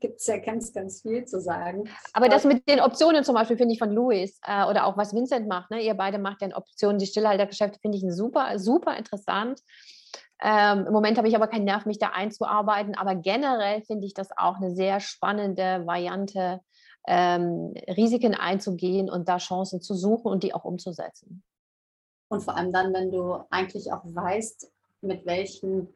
gibt 0.00 0.20
es 0.20 0.26
ja 0.26 0.38
ganz, 0.38 0.72
ganz 0.72 1.02
viel 1.02 1.24
zu 1.24 1.40
sagen. 1.40 1.88
Aber 2.12 2.28
das 2.28 2.44
mit 2.44 2.68
den 2.68 2.80
Optionen 2.80 3.24
zum 3.24 3.34
Beispiel 3.34 3.56
finde 3.56 3.72
ich 3.72 3.78
von 3.78 3.90
Louis 3.90 4.38
äh, 4.46 4.64
oder 4.66 4.86
auch 4.86 4.96
was 4.96 5.14
Vincent 5.14 5.48
macht, 5.48 5.70
ne? 5.70 5.80
ihr 5.80 5.94
beide 5.94 6.18
macht 6.18 6.42
ja 6.42 6.54
Optionen, 6.56 6.98
die 6.98 7.06
Stillhaltergeschäfte 7.06 7.78
finde 7.80 7.98
ich 7.98 8.04
super, 8.08 8.58
super 8.58 8.96
interessant. 8.96 9.60
Ähm, 10.42 10.84
Im 10.86 10.92
Moment 10.92 11.16
habe 11.16 11.28
ich 11.28 11.36
aber 11.36 11.46
keinen 11.46 11.64
Nerv, 11.64 11.86
mich 11.86 11.98
da 11.98 12.08
einzuarbeiten, 12.08 12.94
aber 12.94 13.14
generell 13.14 13.82
finde 13.82 14.06
ich 14.06 14.12
das 14.12 14.28
auch 14.36 14.56
eine 14.56 14.74
sehr 14.74 15.00
spannende 15.00 15.86
Variante, 15.86 16.60
ähm, 17.06 17.72
Risiken 17.88 18.34
einzugehen 18.34 19.08
und 19.08 19.28
da 19.28 19.38
Chancen 19.38 19.80
zu 19.80 19.94
suchen 19.94 20.30
und 20.30 20.42
die 20.42 20.52
auch 20.52 20.64
umzusetzen. 20.64 21.42
Und 22.28 22.42
vor 22.42 22.56
allem 22.56 22.72
dann, 22.72 22.92
wenn 22.92 23.10
du 23.10 23.44
eigentlich 23.50 23.92
auch 23.92 24.02
weißt, 24.04 24.70
mit 25.02 25.24
welchen 25.26 25.94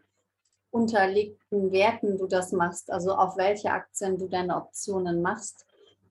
unterlegten 0.71 1.73
Werten 1.73 2.17
du 2.17 2.27
das 2.27 2.53
machst, 2.53 2.91
also 2.91 3.15
auf 3.15 3.37
welche 3.37 3.71
Aktien 3.71 4.19
du 4.19 4.29
deine 4.29 4.57
Optionen 4.57 5.21
machst 5.21 5.67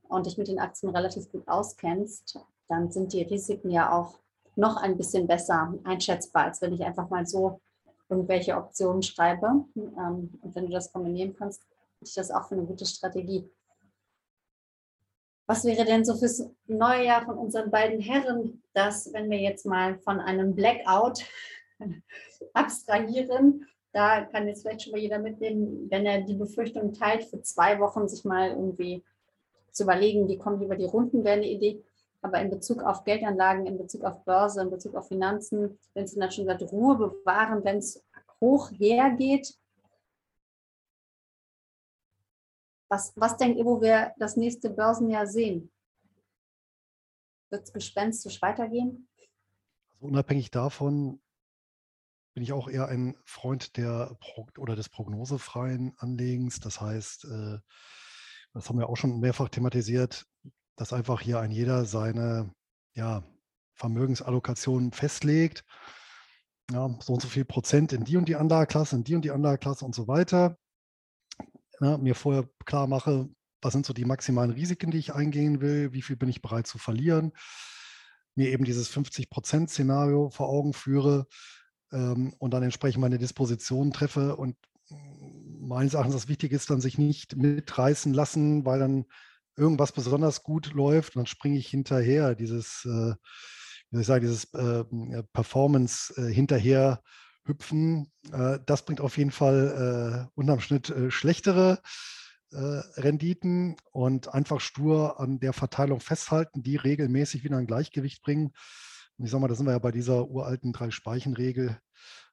und 0.10 0.26
dich 0.26 0.38
mit 0.38 0.48
den 0.48 0.60
Aktien 0.60 0.94
relativ 0.94 1.32
gut 1.32 1.48
auskennst, 1.48 2.40
dann 2.68 2.92
sind 2.92 3.14
die 3.14 3.24
Risiken 3.24 3.70
ja 3.70 3.92
auch 3.92 4.16
noch 4.56 4.78
ein 4.78 4.98
bisschen 4.98 5.28
besser 5.28 5.74
einschätzbar, 5.86 6.46
als 6.46 6.62
wenn 6.62 6.74
ich 6.74 6.84
einfach 6.84 7.10
mal 7.10 7.26
so 7.26 7.62
irgendwelche 8.10 8.58
Optionen 8.58 9.02
schreibe. 9.02 9.66
Ähm, 9.76 10.40
und 10.42 10.56
wenn 10.56 10.66
du 10.66 10.72
das 10.72 10.92
kombinieren 10.92 11.36
kannst, 11.38 11.64
ist 12.02 12.18
das 12.18 12.32
auch 12.32 12.48
für 12.48 12.56
eine 12.56 12.66
gute 12.66 12.86
Strategie. 12.86 13.50
Was 15.50 15.66
wäre 15.66 15.84
denn 15.84 16.06
so 16.06 16.16
fürs 16.16 16.48
neue 16.68 17.06
Jahr 17.06 17.26
von 17.26 17.36
unseren 17.36 17.72
beiden 17.72 18.00
Herren, 18.00 18.62
dass, 18.76 19.12
wenn 19.14 19.32
wir 19.32 19.40
jetzt 19.40 19.66
mal 19.66 19.98
von 19.98 20.20
einem 20.20 20.54
Blackout 20.54 21.26
abstrahieren, 22.54 23.66
da 23.92 24.26
kann 24.26 24.48
jetzt 24.48 24.62
vielleicht 24.62 24.84
schon 24.84 24.92
mal 24.92 25.02
jeder 25.02 25.18
mitnehmen, 25.18 25.88
wenn 25.90 26.06
er 26.06 26.22
die 26.22 26.36
Befürchtung 26.36 26.94
teilt, 26.94 27.24
für 27.24 27.42
zwei 27.42 27.80
Wochen 27.80 28.08
sich 28.08 28.24
mal 28.26 28.52
irgendwie 28.52 29.04
zu 29.72 29.86
überlegen, 29.86 30.28
wie 30.28 30.38
kommen 30.38 30.60
die 30.60 30.66
über 30.66 30.76
die 30.76 30.86
Runden, 30.86 31.24
wäre 31.24 31.38
eine 31.38 31.50
Idee. 31.50 31.84
Aber 32.22 32.40
in 32.40 32.52
Bezug 32.52 32.84
auf 32.84 33.04
Geldanlagen, 33.04 33.66
in 33.66 33.80
Bezug 33.80 34.04
auf 34.04 34.24
Börse, 34.26 34.62
in 34.62 34.70
Bezug 34.70 34.94
auf 34.94 35.08
Finanzen, 35.08 35.80
wenn 35.96 36.04
es 36.04 36.14
dann 36.14 36.30
schon 36.30 36.46
gesagt, 36.46 36.72
Ruhe 36.72 36.96
bewahren, 36.96 37.64
wenn 37.64 37.78
es 37.78 38.06
hoch 38.40 38.70
hergeht, 38.78 39.56
Was, 42.90 43.14
was 43.16 43.38
denkt 43.38 43.58
ihr, 43.58 43.66
wo 43.66 43.82
wir 43.82 44.14
das 44.18 44.36
nächste 44.36 44.72
Börsenjahr 44.72 45.28
sehen? 45.28 45.72
Wird 47.52 47.64
es 47.64 47.72
gespenstisch 47.72 48.42
weitergehen? 48.42 49.08
Also 49.94 50.08
unabhängig 50.08 50.50
davon 50.50 51.22
bin 52.34 52.44
ich 52.44 52.52
auch 52.52 52.68
eher 52.68 52.88
ein 52.88 53.16
Freund 53.26 53.78
der 53.78 54.18
oder 54.58 54.76
des 54.76 54.90
prognosefreien 54.90 55.94
Anlegens. 55.98 56.60
Das 56.60 56.82
heißt, 56.82 57.26
äh, 57.26 57.60
das 58.54 58.70
haben 58.70 58.80
wir 58.80 58.90
auch 58.90 58.98
schon 58.98 59.20
mehrfach 59.20 59.50
thematisiert, 59.50 60.26
dass 60.76 60.94
einfach 60.94 61.22
hier 61.22 61.40
ein 61.40 61.52
jeder 61.52 61.86
seine 61.86 62.54
ja, 62.94 63.24
Vermögensallokation 63.76 64.92
festlegt. 64.94 65.64
Ja, 66.72 66.96
so 67.02 67.14
und 67.14 67.22
so 67.22 67.28
viel 67.28 67.46
Prozent 67.46 67.94
in 67.94 68.04
die 68.04 68.18
und 68.18 68.26
die 68.26 68.36
Anlageklasse, 68.36 68.96
in 68.96 69.04
die 69.04 69.16
und 69.16 69.24
die 69.24 69.32
Anlageklasse 69.32 69.86
und 69.86 69.94
so 69.94 70.08
weiter 70.08 70.58
ne, 71.80 71.98
mir 71.98 72.16
vorher 72.16 72.50
klar 72.66 72.88
mache, 72.88 73.30
was 73.62 73.74
sind 73.74 73.86
so 73.86 73.94
die 73.94 74.06
maximalen 74.06 74.52
Risiken, 74.52 74.92
die 74.92 75.00
ich 75.00 75.14
eingehen 75.14 75.62
will, 75.62 75.94
wie 75.94 76.02
viel 76.02 76.16
bin 76.16 76.30
ich 76.30 76.42
bereit 76.42 76.68
zu 76.68 76.78
verlieren, 76.78 77.34
mir 78.36 78.50
eben 78.50 78.64
dieses 78.64 78.92
50-Prozent-Szenario 78.92 80.30
vor 80.30 80.50
Augen 80.50 80.74
führe 80.74 81.28
ähm, 81.92 82.34
und 82.40 82.54
dann 82.54 82.64
entsprechend 82.64 83.02
meine 83.02 83.18
Dispositionen 83.18 83.92
treffe. 83.92 84.36
Und 84.38 84.56
meines 85.60 85.94
Erachtens 85.94 86.16
das 86.16 86.28
Wichtige 86.28 86.56
ist 86.56 86.70
dann, 86.70 86.82
sich 86.82 86.98
nicht 86.98 87.36
mitreißen 87.36 88.14
lassen, 88.14 88.66
weil 88.66 88.80
dann 88.80 89.06
irgendwas 89.58 89.92
besonders 89.92 90.44
gut 90.44 90.74
läuft 90.74 91.16
und 91.16 91.20
dann 91.20 91.26
springe 91.26 91.58
ich 91.58 91.68
hinterher, 91.68 92.34
dieses, 92.34 92.86
äh, 92.86 93.14
wie 93.90 93.96
soll 93.96 94.02
ich 94.02 94.08
sagen, 94.08 94.22
dieses 94.22 94.54
äh, 94.54 94.84
Performance 95.34 96.14
äh, 96.16 96.34
hinterher 96.34 97.02
hüpfen. 97.50 98.10
Äh, 98.32 98.60
das 98.66 98.86
bringt 98.86 99.02
auf 99.02 99.18
jeden 99.18 99.32
Fall 99.32 100.30
äh, 100.30 100.40
unterm 100.40 100.62
Schnitt 100.62 100.90
äh, 100.90 101.12
schlechtere 101.12 101.82
Renditen 102.52 103.76
und 103.92 104.34
einfach 104.34 104.60
stur 104.60 105.20
an 105.20 105.40
der 105.40 105.54
Verteilung 105.54 106.00
festhalten, 106.00 106.64
die 106.64 106.78
regelmäßig 106.78 107.44
wieder 107.44 107.58
ein 107.58 107.68
Gleichgewicht 107.68 108.24
bringen. 108.24 108.54
Und 109.18 109.26
ich 109.26 109.30
sage 109.30 109.42
mal, 109.42 109.48
da 109.48 109.54
sind 109.54 109.68
wir 109.68 109.74
ja 109.74 109.78
bei 109.78 109.92
dieser 109.92 110.28
uralten 110.28 110.74
Drei-Speichen-Regel 110.74 111.80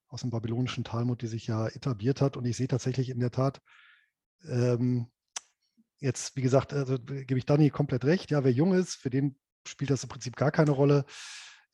aus 0.09 0.23
dem 0.23 0.31
babylonischen 0.31 0.85
Talmud, 0.85 1.21
die 1.21 1.27
sich 1.27 1.47
ja 1.47 1.67
etabliert 1.69 2.23
hat. 2.23 2.39
Und 2.39 2.47
ich 2.47 2.57
sehe 2.57 2.67
tatsächlich 2.67 3.11
in 3.11 3.21
der 3.21 3.31
Tat, 3.31 3.61
ähm, 4.49 5.09
jetzt, 5.99 6.35
wie 6.35 6.43
gesagt, 6.43 6.73
also, 6.73 6.99
gebe 6.99 7.37
ich 7.37 7.45
Dani 7.45 7.69
komplett 7.69 8.07
recht. 8.07 8.31
Ja, 8.31 8.43
wer 8.43 8.53
jung 8.53 8.73
ist, 8.73 8.95
für 8.95 9.11
den 9.11 9.37
spielt 9.67 9.91
das 9.91 10.03
im 10.03 10.09
Prinzip 10.09 10.37
gar 10.37 10.51
keine 10.51 10.71
Rolle. 10.71 11.05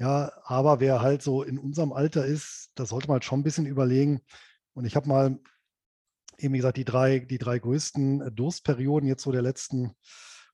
Ja, 0.03 0.33
aber 0.43 0.81
wer 0.81 1.01
halt 1.01 1.23
so 1.23 1.45
in 1.45 1.59
unserem 1.59 1.93
Alter 1.93 2.27
ist, 2.27 2.73
da 2.75 2.87
sollte 2.87 3.07
man 3.07 3.15
halt 3.15 3.25
schon 3.25 3.39
ein 3.39 3.45
bisschen 3.45 3.67
überlegen. 3.67 4.21
Und 4.75 4.85
ich 4.85 4.97
habe 4.97 5.09
mal 5.09 5.39
eben 6.39 6.55
wie 6.55 6.59
gesagt 6.59 6.77
die 6.77 6.85
drei, 6.85 7.21
die 7.21 7.39
drei 7.39 7.61
größten 7.61 8.21
äh, 8.21 8.33
Durstperioden 8.33 9.09
jetzt 9.09 9.23
so 9.23 9.31
der 9.31 9.43
letzten 9.43 9.93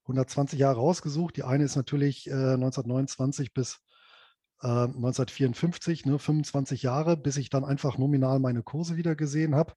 120 0.02 0.58
Jahre 0.58 0.80
rausgesucht. 0.80 1.34
Die 1.38 1.44
eine 1.44 1.64
ist 1.64 1.76
natürlich 1.76 2.26
äh, 2.26 2.32
1929 2.34 3.54
bis 3.54 3.78
äh, 4.60 4.66
1954, 4.66 6.04
ne, 6.04 6.18
25 6.18 6.82
Jahre, 6.82 7.16
bis 7.16 7.38
ich 7.38 7.48
dann 7.48 7.64
einfach 7.64 7.96
nominal 7.96 8.40
meine 8.40 8.62
Kurse 8.62 8.98
wieder 8.98 9.16
gesehen 9.16 9.54
habe. 9.54 9.72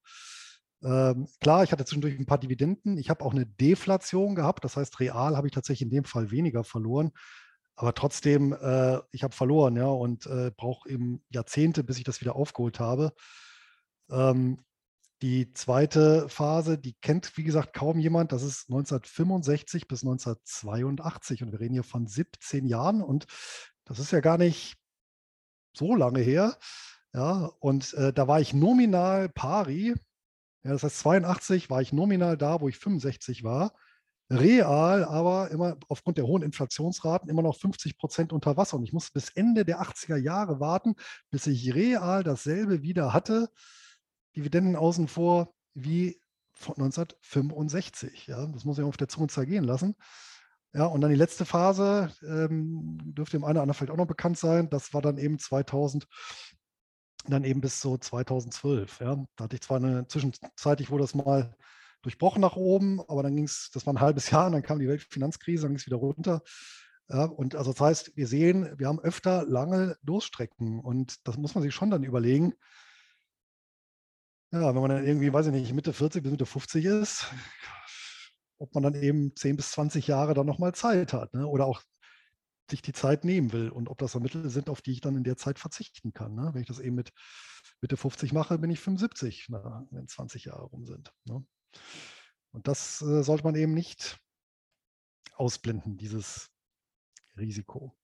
Ähm, 0.84 1.30
klar, 1.40 1.64
ich 1.64 1.72
hatte 1.72 1.86
zwischendurch 1.86 2.20
ein 2.20 2.26
paar 2.26 2.40
Dividenden. 2.40 2.98
Ich 2.98 3.10
habe 3.10 3.24
auch 3.24 3.32
eine 3.32 3.46
Deflation 3.46 4.36
gehabt. 4.36 4.66
Das 4.66 4.76
heißt, 4.76 5.00
real 5.00 5.38
habe 5.38 5.48
ich 5.48 5.54
tatsächlich 5.54 5.84
in 5.84 5.96
dem 5.96 6.04
Fall 6.04 6.30
weniger 6.30 6.66
verloren. 6.66 7.14
Aber 7.82 7.96
trotzdem, 7.96 8.54
äh, 8.54 9.00
ich 9.12 9.24
habe 9.24 9.34
verloren, 9.34 9.76
ja, 9.76 9.88
und 9.88 10.28
äh, 10.28 10.52
brauche 10.56 10.88
eben 10.88 11.24
Jahrzehnte, 11.30 11.84
bis 11.84 11.98
ich 11.98 12.04
das 12.04 12.22
wieder 12.22 12.36
aufgeholt 12.36 12.80
habe. 12.80 13.12
Ähm, 14.12 14.58
Die 15.24 15.54
zweite 15.54 16.28
Phase, 16.30 16.78
die 16.78 16.94
kennt, 17.02 17.38
wie 17.38 17.44
gesagt, 17.44 17.74
kaum 17.74 18.00
jemand. 18.00 18.32
Das 18.32 18.44
ist 18.44 18.70
1965 18.70 19.88
bis 19.88 20.04
1982. 20.04 21.44
Und 21.44 21.52
wir 21.52 21.60
reden 21.60 21.74
hier 21.74 21.84
von 21.84 22.08
17 22.08 22.66
Jahren. 22.68 23.02
Und 23.02 23.26
das 23.86 24.00
ist 24.00 24.12
ja 24.12 24.20
gar 24.20 24.38
nicht 24.38 24.78
so 25.76 25.96
lange 25.96 26.22
her. 26.22 26.58
Ja, 27.14 27.52
und 27.60 27.94
äh, 27.96 28.14
da 28.14 28.28
war 28.28 28.42
ich 28.42 28.54
nominal 28.54 29.30
pari. 29.30 29.96
Ja, 30.64 30.72
das 30.72 30.84
heißt, 30.84 31.00
82 31.00 31.70
war 31.70 31.82
ich 31.82 31.94
nominal 31.94 32.38
da, 32.38 32.62
wo 32.62 32.70
ich 32.70 32.78
65 32.78 33.44
war. 33.44 33.74
Real 34.32 35.04
aber 35.04 35.52
immer 35.52 35.78
aufgrund 35.90 36.18
der 36.18 36.26
hohen 36.26 36.42
Inflationsraten 36.42 37.30
immer 37.30 37.42
noch 37.42 37.58
50 37.58 37.98
Prozent 37.98 38.32
unter 38.32 38.56
Wasser. 38.56 38.78
Und 38.78 38.84
ich 38.84 38.94
musste 38.94 39.12
bis 39.14 39.30
Ende 39.30 39.66
der 39.66 39.82
80er 39.82 40.16
Jahre 40.16 40.60
warten, 40.60 40.96
bis 41.32 41.48
ich 41.48 41.74
real 41.74 42.24
dasselbe 42.24 42.82
wieder 42.82 43.14
hatte. 43.14 43.50
Dividenden 44.36 44.78
außen 44.78 45.08
vor 45.10 45.54
wie 45.74 46.22
von 46.54 46.76
1965. 46.76 48.28
Ja, 48.28 48.46
das 48.48 48.64
muss 48.64 48.78
ich 48.78 48.86
auf 48.86 48.98
der 48.98 49.10
Zunge 49.10 49.28
zergehen 49.28 49.66
lassen. 49.66 49.96
Ja, 50.74 50.86
und 50.86 51.02
dann 51.02 51.10
die 51.10 51.18
letzte 51.18 51.44
Phase, 51.44 52.14
ähm, 52.24 52.98
dürfte 53.04 53.36
dem 53.36 53.44
einen 53.44 53.58
oder 53.58 53.64
anderen 53.64 53.74
vielleicht 53.74 53.92
auch 53.92 53.98
noch 53.98 54.08
bekannt 54.08 54.38
sein, 54.38 54.70
das 54.70 54.94
war 54.94 55.02
dann 55.02 55.18
eben 55.18 55.38
2000, 55.38 56.08
dann 57.26 57.44
eben 57.44 57.60
bis 57.60 57.82
so 57.82 57.98
2012. 57.98 59.02
Ja. 59.02 59.26
Da 59.36 59.44
hatte 59.44 59.56
ich 59.56 59.62
zwar 59.62 59.78
eine 59.78 60.08
zwischenzeitlich 60.08 60.90
wurde 60.90 61.04
das 61.04 61.16
mal 61.16 61.54
durchbrochen 62.02 62.42
nach 62.42 62.56
oben, 62.56 63.02
aber 63.08 63.24
dann 63.24 63.36
ging 63.36 63.46
es, 63.46 63.70
das 63.74 63.86
war 63.86 63.94
ein 63.94 64.02
halbes 64.02 64.30
Jahr, 64.32 64.48
und 64.48 64.54
dann 64.54 64.64
kam 64.64 64.80
die 64.80 64.88
Weltfinanzkrise, 64.88 65.64
dann 65.64 65.72
ging 65.72 65.80
es 65.80 65.86
wieder 65.86 65.98
runter. 65.98 66.42
Ja, 67.10 67.26
und 67.26 67.56
also 67.56 67.72
das 67.72 67.82
heißt, 67.82 68.16
wir 68.16 68.28
sehen, 68.28 68.74
wir 68.78 68.88
haben 68.88 69.00
öfter 69.00 69.46
lange 69.46 69.98
Durststrecken 70.04 70.80
und 70.80 71.28
das 71.28 71.38
muss 71.38 71.56
man 71.56 71.62
sich 71.62 71.76
schon 71.76 71.90
dann 71.90 72.04
überlegen. 72.04 72.54
Ja, 74.52 74.74
wenn 74.74 74.82
man 74.82 74.92
dann 74.92 75.06
irgendwie, 75.06 75.32
weiß 75.32 75.48
ich 75.48 75.52
nicht, 75.52 75.74
Mitte 75.74 75.94
40 75.94 76.24
bis 76.24 76.32
Mitte 76.32 76.46
50 76.46 76.86
ist, 76.86 77.26
ob 78.60 78.74
man 78.74 78.84
dann 78.84 78.96
eben 78.96 79.36
10 79.36 79.58
bis 79.58 79.72
20 79.72 80.08
Jahre 80.08 80.34
dann 80.34 80.46
nochmal 80.46 80.74
Zeit 80.74 81.14
hat 81.14 81.34
ne? 81.34 81.48
oder 81.48 81.66
auch 81.66 81.82
sich 82.70 82.82
die 82.82 82.94
Zeit 82.94 83.26
nehmen 83.26 83.52
will 83.52 83.70
und 83.70 83.90
ob 83.90 83.98
das 83.98 84.14
so 84.14 84.20
Mittel 84.20 84.50
sind, 84.50 84.70
auf 84.70 84.82
die 84.82 84.94
ich 84.94 85.02
dann 85.02 85.18
in 85.18 85.24
der 85.24 85.38
Zeit 85.38 85.60
verzichten 85.60 86.14
kann. 86.14 86.36
Ne? 86.36 86.52
Wenn 86.54 86.62
ich 86.62 86.68
das 86.68 86.80
eben 86.80 86.96
mit 86.96 87.12
Mitte 87.82 87.98
50 87.98 88.34
mache, 88.34 88.58
bin 88.58 88.72
ich 88.72 88.80
75, 88.80 89.48
na, 89.50 89.86
wenn 89.92 90.08
20 90.08 90.46
Jahre 90.46 90.64
rum 90.64 90.86
sind. 90.86 91.12
Ne? 91.26 91.46
Und 92.52 92.68
das 92.68 93.02
äh, 93.02 93.24
sollte 93.24 93.44
man 93.44 93.56
eben 93.56 93.74
nicht 93.74 94.20
ausblenden, 95.36 95.98
dieses 95.98 96.50
Risiko. 97.38 97.96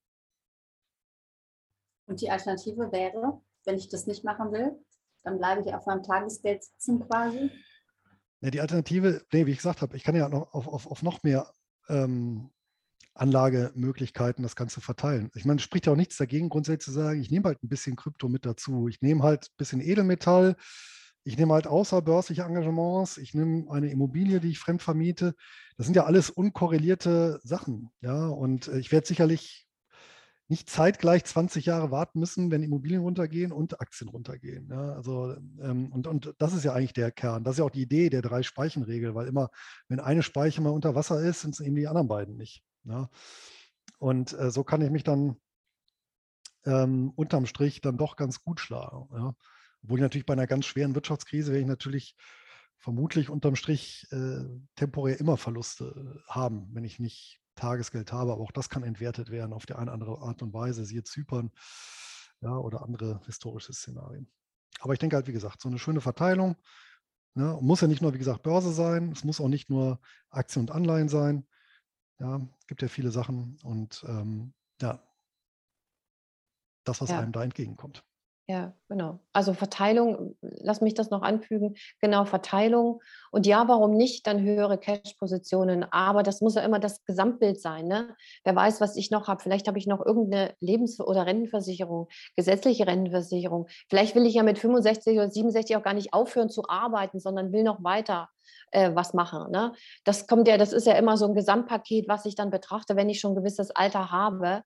Und 2.08 2.22
die 2.22 2.32
Alternative 2.32 2.92
wäre, 2.92 3.42
wenn 3.66 3.76
ich 3.76 3.90
das 3.90 4.08
nicht 4.08 4.24
machen 4.24 4.52
will, 4.52 4.80
dann 5.24 5.38
bleibe 5.38 5.62
ich 5.62 5.74
auf 5.74 5.86
meinem 5.86 6.04
Tagesgeld 6.04 6.64
sitzen 6.64 7.06
quasi. 7.06 7.52
Ja, 8.40 8.52
die 8.52 8.62
Alternative, 8.62 9.26
nee, 9.34 9.46
wie 9.46 9.52
ich 9.52 9.58
gesagt 9.58 9.82
habe, 9.82 9.98
ich 9.98 10.04
kann 10.04 10.16
ja 10.16 10.30
noch 10.30 10.54
auf, 10.54 10.68
auf, 10.68 10.88
auf 10.88 11.04
noch 11.04 11.24
mehr 11.24 11.54
ähm, 11.90 12.52
Anlagemöglichkeiten 13.14 14.44
das 14.44 14.56
Ganze 14.56 14.80
verteilen. 14.80 15.32
Ich 15.36 15.44
meine, 15.44 15.58
es 15.58 15.64
spricht 15.64 15.88
ja 15.88 15.94
auch 15.94 15.98
nichts 15.98 16.18
dagegen, 16.18 16.50
grundsätzlich 16.50 16.86
zu 16.86 16.92
sagen, 16.92 17.20
ich 17.20 17.32
nehme 17.32 17.46
halt 17.46 17.62
ein 17.64 17.70
bisschen 17.70 17.96
Krypto 17.96 18.30
mit 18.30 18.46
dazu. 18.46 18.88
Ich 18.88 19.02
nehme 19.02 19.24
halt 19.24 19.46
ein 19.46 19.58
bisschen 19.58 19.82
Edelmetall, 19.82 20.56
ich 21.28 21.38
nehme 21.38 21.54
halt 21.54 21.68
außerbörsliche 21.68 22.44
Engagements, 22.44 23.18
ich 23.18 23.34
nehme 23.34 23.70
eine 23.70 23.92
Immobilie, 23.92 24.40
die 24.40 24.52
ich 24.52 24.60
fremd 24.60 24.82
vermiete. 24.82 25.36
Das 25.76 25.86
sind 25.86 25.96
ja 25.96 26.06
alles 26.06 26.30
unkorrelierte 26.30 27.42
Sachen. 27.44 27.90
Ja, 28.00 28.28
und 28.28 28.70
äh, 28.70 28.80
ich 28.80 28.94
werde 28.94 29.06
sicherlich 29.06 29.68
nicht 30.48 30.70
zeitgleich 30.70 31.26
20 31.26 31.66
Jahre 31.66 31.92
warten 31.92 32.22
müssen, 32.22 32.50
wenn 32.50 32.64
Immobilien 32.64 33.02
runtergehen 33.02 33.52
und 33.52 33.82
Aktien 33.82 34.10
runtergehen. 34.10 34.70
Ja, 34.72 34.94
also, 34.94 35.36
ähm, 35.62 35.92
und, 35.92 36.08
und 36.08 36.34
das 36.38 36.54
ist 36.54 36.64
ja 36.64 36.72
eigentlich 36.72 36.94
der 36.94 37.12
Kern. 37.12 37.44
Das 37.44 37.56
ist 37.56 37.60
ja 37.60 37.66
auch 37.66 37.72
die 37.72 37.82
Idee 37.82 38.10
der 38.10 38.22
drei 38.22 38.42
Speichenregel, 38.42 39.14
weil 39.14 39.28
immer, 39.28 39.50
wenn 39.90 40.00
eine 40.00 40.24
Speiche 40.24 40.62
mal 40.62 40.70
unter 40.70 40.96
Wasser 40.96 41.20
ist, 41.20 41.42
sind 41.42 41.56
es 41.56 41.60
eben 41.60 41.76
die 41.76 41.90
anderen 41.90 42.08
beiden 42.08 42.38
nicht. 42.38 42.64
Ja. 42.86 43.10
Und 44.00 44.32
äh, 44.32 44.50
so 44.50 44.64
kann 44.64 44.82
ich 44.82 44.92
mich 44.92 45.04
dann 45.04 45.36
ähm, 46.66 47.12
unterm 47.18 47.48
Strich 47.48 47.82
dann 47.82 47.98
doch 47.98 48.16
ganz 48.16 48.42
gut 48.42 48.62
schlagen. 48.62 49.10
Ja. 49.12 49.36
Obwohl 49.88 50.00
ich 50.00 50.04
natürlich 50.04 50.26
bei 50.26 50.34
einer 50.34 50.48
ganz 50.48 50.66
schweren 50.66 50.96
Wirtschaftskrise 50.96 51.54
werde 51.54 51.62
ich 51.62 51.68
natürlich 51.68 52.14
vermutlich 52.78 53.30
unterm 53.30 53.56
Strich 53.56 54.06
äh, 54.12 54.44
temporär 54.76 55.18
immer 55.22 55.38
Verluste 55.38 56.22
haben, 56.28 56.68
wenn 56.74 56.84
ich 56.84 57.00
nicht 57.00 57.40
Tagesgeld 57.56 58.12
habe. 58.12 58.34
Aber 58.34 58.42
auch 58.42 58.52
das 58.52 58.70
kann 58.70 58.84
entwertet 58.84 59.32
werden 59.32 59.54
auf 59.54 59.66
die 59.66 59.76
eine 59.76 59.84
oder 59.84 59.94
andere 59.94 60.20
Art 60.20 60.42
und 60.42 60.54
Weise, 60.54 60.84
siehe 60.84 61.04
Zypern 61.04 61.52
ja, 62.42 62.58
oder 62.58 62.84
andere 62.84 63.22
historische 63.26 63.72
Szenarien. 63.72 64.30
Aber 64.82 64.92
ich 64.92 65.00
denke 65.00 65.16
halt, 65.16 65.28
wie 65.28 65.34
gesagt, 65.34 65.62
so 65.62 65.70
eine 65.70 65.80
schöne 65.80 66.02
Verteilung. 66.02 66.58
Ne, 67.34 67.58
muss 67.62 67.80
ja 67.80 67.88
nicht 67.88 68.02
nur, 68.02 68.14
wie 68.14 68.18
gesagt, 68.18 68.44
Börse 68.44 68.74
sein, 68.74 69.14
es 69.14 69.24
muss 69.24 69.40
auch 69.40 69.48
nicht 69.48 69.70
nur 69.70 70.02
Aktien 70.30 70.64
und 70.64 70.72
Anleihen 70.72 71.08
sein. 71.08 71.48
Ja, 72.20 72.42
es 72.60 72.68
gibt 72.68 72.82
ja 72.82 72.90
viele 72.90 73.12
Sachen 73.12 73.58
und 73.64 74.04
ähm, 74.06 74.54
ja, 74.82 75.02
das, 76.84 77.00
was 77.00 77.10
ja. 77.10 77.22
einem 77.22 77.32
da 77.32 77.42
entgegenkommt. 77.44 78.04
Ja, 78.50 78.74
genau. 78.88 79.20
Also 79.34 79.54
Verteilung, 79.54 80.38
lass 80.42 80.80
mich 80.80 80.94
das 80.94 81.10
noch 81.10 81.22
anfügen, 81.22 81.76
genau 82.00 82.24
Verteilung. 82.24 83.02
Und 83.30 83.46
ja, 83.46 83.68
warum 83.68 83.98
nicht 83.98 84.26
dann 84.26 84.42
höhere 84.42 84.78
Cash-Positionen? 84.78 85.84
Aber 85.92 86.24
das 86.24 86.40
muss 86.40 86.56
ja 86.56 86.62
immer 86.62 86.80
das 86.80 87.04
Gesamtbild 87.04 87.60
sein. 87.60 87.88
Ne? 87.88 88.16
Wer 88.46 88.56
weiß, 88.56 88.80
was 88.80 88.96
ich 88.96 89.12
noch 89.12 89.28
habe. 89.28 89.42
Vielleicht 89.44 89.68
habe 89.68 89.78
ich 89.78 89.86
noch 89.86 90.06
irgendeine 90.06 90.56
Lebens- 90.62 91.02
oder 91.02 91.26
Rentenversicherung, 91.26 92.08
gesetzliche 92.38 92.88
Rentenversicherung. 92.88 93.68
Vielleicht 93.90 94.16
will 94.16 94.26
ich 94.26 94.36
ja 94.36 94.44
mit 94.44 94.60
65 94.60 95.18
oder 95.18 95.30
67 95.30 95.76
auch 95.76 95.84
gar 95.84 95.94
nicht 95.94 96.14
aufhören 96.14 96.50
zu 96.50 96.70
arbeiten, 96.70 97.20
sondern 97.20 97.52
will 97.52 97.64
noch 97.64 97.84
weiter 97.84 98.30
äh, 98.72 98.92
was 98.94 99.14
machen. 99.14 99.52
Ne? 99.52 99.74
Das 100.06 100.26
kommt 100.26 100.48
ja, 100.48 100.58
das 100.58 100.72
ist 100.72 100.88
ja 100.88 100.94
immer 100.94 101.18
so 101.18 101.26
ein 101.28 101.36
Gesamtpaket, 101.36 102.08
was 102.08 102.24
ich 102.24 102.36
dann 102.36 102.50
betrachte, 102.50 102.96
wenn 102.96 103.10
ich 103.10 103.20
schon 103.20 103.34
ein 103.34 103.36
gewisses 103.36 103.72
Alter 103.72 104.10
habe. 104.10 104.64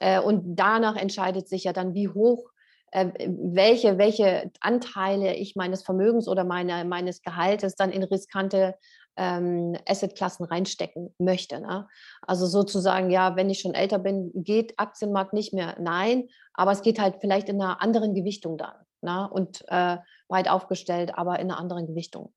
Äh, 0.00 0.18
und 0.20 0.56
danach 0.56 0.96
entscheidet 0.96 1.48
sich 1.48 1.62
ja 1.62 1.72
dann, 1.72 1.94
wie 1.94 2.08
hoch 2.08 2.50
welche, 2.94 3.98
welche 3.98 4.52
Anteile 4.60 5.34
ich 5.34 5.56
meines 5.56 5.82
Vermögens 5.82 6.28
oder 6.28 6.44
meine, 6.44 6.84
meines 6.84 7.22
Gehaltes 7.22 7.74
dann 7.74 7.90
in 7.90 8.04
riskante 8.04 8.76
ähm, 9.16 9.76
Assetklassen 9.88 10.46
reinstecken 10.46 11.12
möchte. 11.18 11.60
Ne? 11.60 11.88
Also 12.22 12.46
sozusagen, 12.46 13.10
ja, 13.10 13.34
wenn 13.36 13.50
ich 13.50 13.60
schon 13.60 13.74
älter 13.74 13.98
bin, 13.98 14.30
geht 14.34 14.78
Aktienmarkt 14.78 15.32
nicht 15.32 15.52
mehr. 15.52 15.76
Nein, 15.80 16.28
aber 16.52 16.72
es 16.72 16.82
geht 16.82 17.00
halt 17.00 17.16
vielleicht 17.20 17.48
in 17.48 17.60
einer 17.60 17.82
anderen 17.82 18.14
Gewichtung 18.14 18.58
dann. 18.58 18.76
Ne? 19.02 19.28
Und 19.28 19.64
äh, 19.68 19.98
weit 20.28 20.48
aufgestellt, 20.48 21.16
aber 21.16 21.38
in 21.40 21.50
einer 21.50 21.58
anderen 21.58 21.86
Gewichtung. 21.86 22.32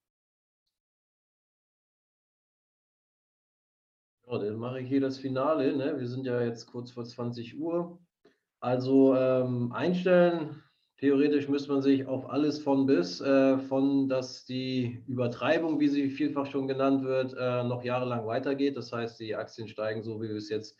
Ja, 4.28 4.39
dann 4.39 4.58
mache 4.58 4.82
ich 4.82 4.89
hier 4.89 5.01
das 5.01 5.20
Finale. 5.20 5.76
Ne? 5.78 5.99
Wir 5.99 6.08
sind 6.08 6.26
ja 6.26 6.41
jetzt 6.41 6.66
kurz 6.66 6.91
vor 6.91 7.05
20 7.05 7.60
Uhr. 7.60 7.99
Also 8.60 9.16
ähm, 9.16 9.72
einstellen, 9.72 10.64
theoretisch 10.97 11.47
müsste 11.47 11.72
man 11.72 11.82
sich 11.82 12.05
auf 12.08 12.30
alles 12.30 12.60
von 12.60 12.86
bis, 12.86 13.22
äh, 13.22 13.58
von 13.60 14.10
dass 14.10 14.45
die 14.45 15.03
Übertreibung, 15.08 15.80
wie 15.80 15.88
sie 15.88 16.10
vielfach 16.10 16.47
schon 16.47 16.68
genannt 16.68 17.03
wird, 17.03 17.36
äh, 17.38 17.64
noch 17.64 17.84
jahrelang 17.84 18.26
weitergeht. 18.26 18.76
Das 18.78 18.91
heißt, 18.91 19.20
die 19.20 19.36
Aktien 19.36 19.68
steigen 19.68 20.03
so, 20.03 20.22
wie 20.22 20.30
wir 20.30 20.36
es 20.36 20.49
jetzt 20.49 20.76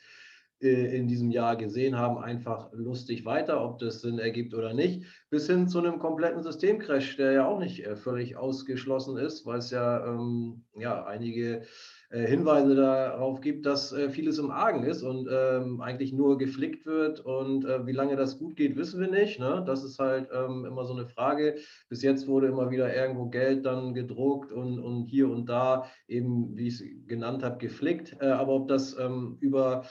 äh, 0.60 0.98
in 0.98 1.08
diesem 1.08 1.30
Jahr 1.30 1.56
gesehen 1.56 1.98
haben, 1.98 2.18
einfach 2.18 2.72
lustig 2.74 3.26
weiter, 3.26 3.64
ob 3.64 3.78
das 3.78 4.02
Sinn 4.02 4.18
ergibt 4.18 4.56
oder 4.56 4.74
nicht, 4.74 5.06
bis 5.30 5.46
hin 5.46 5.68
zu 5.68 5.78
einem 5.78 6.00
kompletten 6.00 6.42
Systemcrash, 6.42 7.16
der 7.18 7.34
ja 7.34 7.48
auch 7.48 7.60
nicht 7.60 7.86
äh, 7.86 7.96
völlig 7.96 8.38
ausgeschlossen 8.38 9.18
ist, 9.18 9.46
weil 9.46 9.60
es 9.60 9.70
ja, 9.70 10.04
ähm, 10.08 10.64
ja 10.76 11.06
einige 11.06 11.62
Hinweise 12.10 12.74
darauf 12.74 13.42
gibt, 13.42 13.66
dass 13.66 13.92
äh, 13.92 14.10
vieles 14.10 14.38
im 14.38 14.50
Argen 14.50 14.84
ist 14.84 15.04
und 15.04 15.28
ähm, 15.30 15.82
eigentlich 15.82 16.14
nur 16.14 16.38
geflickt 16.38 16.86
wird. 16.86 17.20
Und 17.20 17.66
äh, 17.66 17.86
wie 17.86 17.92
lange 17.92 18.16
das 18.16 18.40
gut 18.40 18.56
geht, 18.56 18.78
wissen 18.78 19.02
wir 19.02 19.10
nicht. 19.10 19.40
Ne? 19.40 19.62
Das 19.66 19.84
ist 19.84 20.00
halt 20.00 20.30
ähm, 20.34 20.64
immer 20.66 20.86
so 20.86 20.94
eine 20.94 21.06
Frage. 21.06 21.58
Bis 21.90 22.02
jetzt 22.04 22.28
wurde 22.28 22.48
immer 22.48 22.72
wieder 22.72 22.96
irgendwo 22.96 23.26
Geld 23.26 23.66
dann 23.66 23.94
gedruckt 23.94 24.54
und, 24.54 24.80
und 24.80 25.06
hier 25.08 25.30
und 25.30 25.48
da 25.48 25.86
eben, 26.08 26.56
wie 26.56 26.68
ich 26.68 26.76
es 26.76 26.84
genannt 27.08 27.44
habe, 27.44 27.58
geflickt. 27.58 28.16
Äh, 28.22 28.28
aber 28.28 28.54
ob 28.54 28.70
das 28.70 28.98
ähm, 28.98 29.38
über 29.42 29.84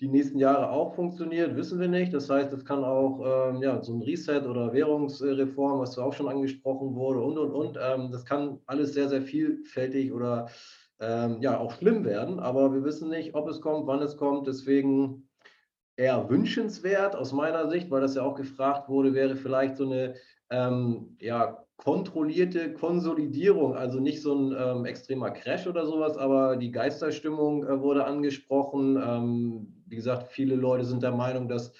die 0.00 0.08
nächsten 0.08 0.38
Jahre 0.38 0.70
auch 0.70 0.94
funktioniert, 0.94 1.56
wissen 1.56 1.80
wir 1.80 1.88
nicht. 1.88 2.12
Das 2.12 2.28
heißt, 2.28 2.52
es 2.52 2.66
kann 2.66 2.84
auch 2.84 3.52
ähm, 3.54 3.62
ja, 3.62 3.82
so 3.82 3.94
ein 3.94 4.02
Reset 4.02 4.42
oder 4.42 4.74
Währungsreform, 4.74 5.78
was 5.78 5.96
auch 5.98 6.12
schon 6.12 6.28
angesprochen 6.28 6.94
wurde 6.94 7.20
und, 7.20 7.38
und, 7.38 7.52
und. 7.52 7.78
Ähm, 7.80 8.10
das 8.10 8.26
kann 8.26 8.58
alles 8.66 8.92
sehr, 8.92 9.08
sehr 9.08 9.22
vielfältig 9.22 10.12
oder 10.12 10.48
ähm, 11.00 11.40
ja 11.40 11.58
auch 11.58 11.72
schlimm 11.72 12.04
werden, 12.04 12.40
aber 12.40 12.72
wir 12.72 12.84
wissen 12.84 13.10
nicht, 13.10 13.34
ob 13.34 13.48
es 13.48 13.60
kommt, 13.60 13.86
wann 13.86 14.02
es 14.02 14.16
kommt. 14.16 14.46
Deswegen 14.46 15.28
eher 15.96 16.28
wünschenswert 16.28 17.16
aus 17.16 17.32
meiner 17.32 17.68
Sicht, 17.68 17.90
weil 17.90 18.00
das 18.00 18.14
ja 18.14 18.22
auch 18.22 18.36
gefragt 18.36 18.88
wurde, 18.88 19.14
wäre 19.14 19.36
vielleicht 19.36 19.76
so 19.76 19.84
eine 19.84 20.14
ähm, 20.50 21.16
ja, 21.20 21.64
kontrollierte 21.76 22.72
Konsolidierung, 22.72 23.76
also 23.76 24.00
nicht 24.00 24.22
so 24.22 24.34
ein 24.34 24.56
ähm, 24.56 24.84
extremer 24.84 25.30
Crash 25.30 25.66
oder 25.66 25.86
sowas, 25.86 26.16
aber 26.16 26.56
die 26.56 26.70
Geisterstimmung 26.70 27.64
äh, 27.64 27.80
wurde 27.80 28.04
angesprochen. 28.04 28.96
Ähm, 28.96 29.82
wie 29.86 29.96
gesagt, 29.96 30.28
viele 30.32 30.54
Leute 30.54 30.84
sind 30.84 31.02
der 31.02 31.12
Meinung, 31.12 31.48
dass 31.48 31.72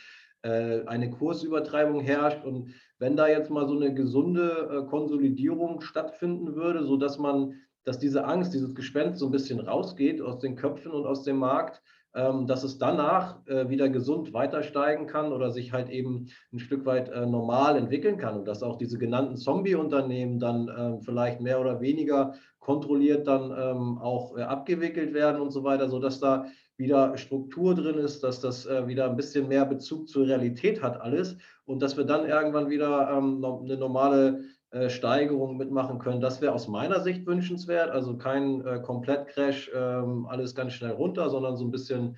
äh, 0.42 0.84
eine 0.86 1.10
Kursübertreibung 1.10 2.00
herrscht. 2.00 2.44
Und 2.44 2.74
wenn 2.98 3.16
da 3.16 3.28
jetzt 3.28 3.50
mal 3.50 3.66
so 3.66 3.76
eine 3.76 3.94
gesunde 3.94 4.84
äh, 4.84 4.88
Konsolidierung 4.88 5.80
stattfinden 5.80 6.54
würde, 6.54 6.84
sodass 6.84 7.18
man, 7.18 7.54
dass 7.84 7.98
diese 7.98 8.24
Angst, 8.24 8.54
dieses 8.54 8.74
Gespenst 8.74 9.20
so 9.20 9.26
ein 9.26 9.32
bisschen 9.32 9.60
rausgeht 9.60 10.20
aus 10.20 10.38
den 10.38 10.56
Köpfen 10.56 10.92
und 10.92 11.06
aus 11.06 11.22
dem 11.22 11.36
Markt, 11.36 11.82
ähm, 12.16 12.46
dass 12.46 12.62
es 12.62 12.78
danach 12.78 13.44
äh, 13.46 13.68
wieder 13.68 13.88
gesund 13.88 14.32
weiter 14.32 14.62
steigen 14.62 15.08
kann 15.08 15.32
oder 15.32 15.50
sich 15.50 15.72
halt 15.72 15.90
eben 15.90 16.28
ein 16.52 16.60
Stück 16.60 16.86
weit 16.86 17.08
äh, 17.08 17.26
normal 17.26 17.76
entwickeln 17.76 18.18
kann 18.18 18.36
und 18.38 18.44
dass 18.46 18.62
auch 18.62 18.78
diese 18.78 18.98
genannten 18.98 19.36
Zombie-Unternehmen 19.36 20.38
dann 20.38 20.70
ähm, 20.78 21.00
vielleicht 21.00 21.40
mehr 21.40 21.60
oder 21.60 21.80
weniger 21.80 22.34
kontrolliert 22.60 23.26
dann 23.26 23.50
ähm, 23.50 23.98
auch 23.98 24.36
äh, 24.36 24.42
abgewickelt 24.42 25.12
werden 25.12 25.42
und 25.42 25.50
so 25.50 25.64
weiter, 25.64 25.88
sodass 25.88 26.20
da 26.20 26.46
wieder 26.76 27.16
Struktur 27.16 27.74
drin 27.74 27.98
ist, 27.98 28.24
dass 28.24 28.40
das 28.40 28.66
wieder 28.66 29.08
ein 29.08 29.14
bisschen 29.14 29.46
mehr 29.46 29.64
Bezug 29.64 30.08
zur 30.08 30.26
Realität 30.26 30.82
hat 30.82 31.00
alles 31.00 31.36
und 31.66 31.80
dass 31.80 31.96
wir 31.96 32.02
dann 32.02 32.26
irgendwann 32.26 32.68
wieder 32.68 33.16
eine 33.16 33.76
normale 33.76 34.42
äh, 34.74 35.26
mitmachen 35.54 35.98
können. 35.98 36.20
Das 36.20 36.40
wäre 36.40 36.52
aus 36.52 36.68
meiner 36.68 37.00
Sicht 37.00 37.26
wünschenswert. 37.26 37.90
Also 37.90 38.16
kein 38.16 38.66
äh, 38.66 38.80
Komplettcrash, 38.80 39.70
ähm, 39.74 40.26
alles 40.26 40.54
ganz 40.54 40.72
schnell 40.72 40.92
runter, 40.92 41.30
sondern 41.30 41.56
so 41.56 41.64
ein 41.64 41.70
bisschen, 41.70 42.16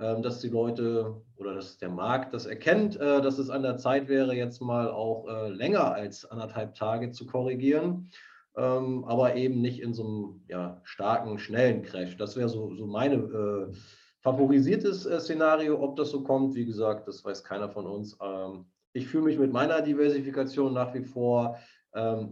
ähm, 0.00 0.22
dass 0.22 0.40
die 0.40 0.48
Leute 0.48 1.20
oder 1.36 1.54
dass 1.54 1.76
der 1.76 1.90
Markt 1.90 2.32
das 2.32 2.46
erkennt, 2.46 2.96
äh, 2.96 3.20
dass 3.20 3.38
es 3.38 3.50
an 3.50 3.62
der 3.62 3.76
Zeit 3.76 4.08
wäre, 4.08 4.34
jetzt 4.34 4.60
mal 4.62 4.90
auch 4.90 5.28
äh, 5.28 5.50
länger 5.50 5.92
als 5.92 6.24
anderthalb 6.24 6.74
Tage 6.74 7.10
zu 7.10 7.26
korrigieren. 7.26 8.10
Ähm, 8.56 9.04
aber 9.04 9.36
eben 9.36 9.60
nicht 9.60 9.80
in 9.80 9.92
so 9.92 10.04
einem 10.04 10.42
ja, 10.48 10.80
starken, 10.84 11.38
schnellen 11.38 11.82
Crash. 11.82 12.16
Das 12.16 12.36
wäre 12.36 12.48
so, 12.48 12.74
so 12.74 12.86
meine 12.86 13.16
äh, 13.16 13.76
favorisiertes 14.20 15.04
äh, 15.06 15.20
Szenario. 15.20 15.80
Ob 15.80 15.96
das 15.96 16.10
so 16.10 16.22
kommt, 16.22 16.54
wie 16.54 16.64
gesagt, 16.64 17.06
das 17.06 17.24
weiß 17.24 17.44
keiner 17.44 17.68
von 17.68 17.86
uns. 17.86 18.16
Ähm, 18.20 18.64
ich 18.94 19.06
fühle 19.06 19.24
mich 19.24 19.38
mit 19.38 19.52
meiner 19.52 19.82
Diversifikation 19.82 20.72
nach 20.72 20.94
wie 20.94 21.04
vor 21.04 21.58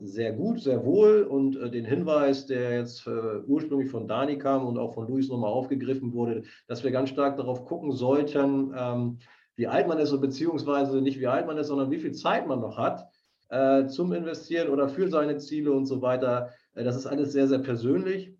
sehr 0.03 0.33
gut, 0.33 0.61
sehr 0.61 0.85
wohl. 0.85 1.23
Und 1.23 1.57
äh, 1.57 1.71
den 1.71 1.85
Hinweis, 1.85 2.47
der 2.47 2.79
jetzt 2.79 3.07
äh, 3.07 3.11
ursprünglich 3.47 3.91
von 3.91 4.07
Dani 4.07 4.39
kam 4.39 4.67
und 4.67 4.79
auch 4.79 4.95
von 4.95 5.09
Luis 5.09 5.29
nochmal 5.29 5.51
aufgegriffen 5.51 6.13
wurde, 6.13 6.43
dass 6.67 6.85
wir 6.85 6.91
ganz 6.91 7.11
stark 7.11 7.37
darauf 7.37 7.65
gucken 7.65 7.93
sollten, 7.93 8.73
ähm, 8.77 9.19
wie 9.57 9.67
alt 9.67 9.89
man 9.89 9.99
ist, 9.99 10.19
beziehungsweise 10.21 11.01
nicht 11.01 11.19
wie 11.19 11.27
alt 11.27 11.47
man 11.47 11.57
ist, 11.59 11.69
sondern 11.69 11.91
wie 11.91 11.99
viel 11.99 12.13
Zeit 12.13 12.47
man 12.47 12.61
noch 12.61 12.77
hat 12.77 13.09
äh, 13.49 13.87
zum 13.87 14.13
Investieren 14.13 14.69
oder 14.69 14.89
für 14.89 15.09
seine 15.09 15.39
Ziele 15.39 15.73
und 15.73 15.87
so 15.87 16.03
weiter. 16.03 16.51
Das 16.75 16.97
ist 16.97 17.07
alles 17.07 17.33
sehr, 17.33 17.49
sehr 17.49 17.61
persönlich. 17.61 18.35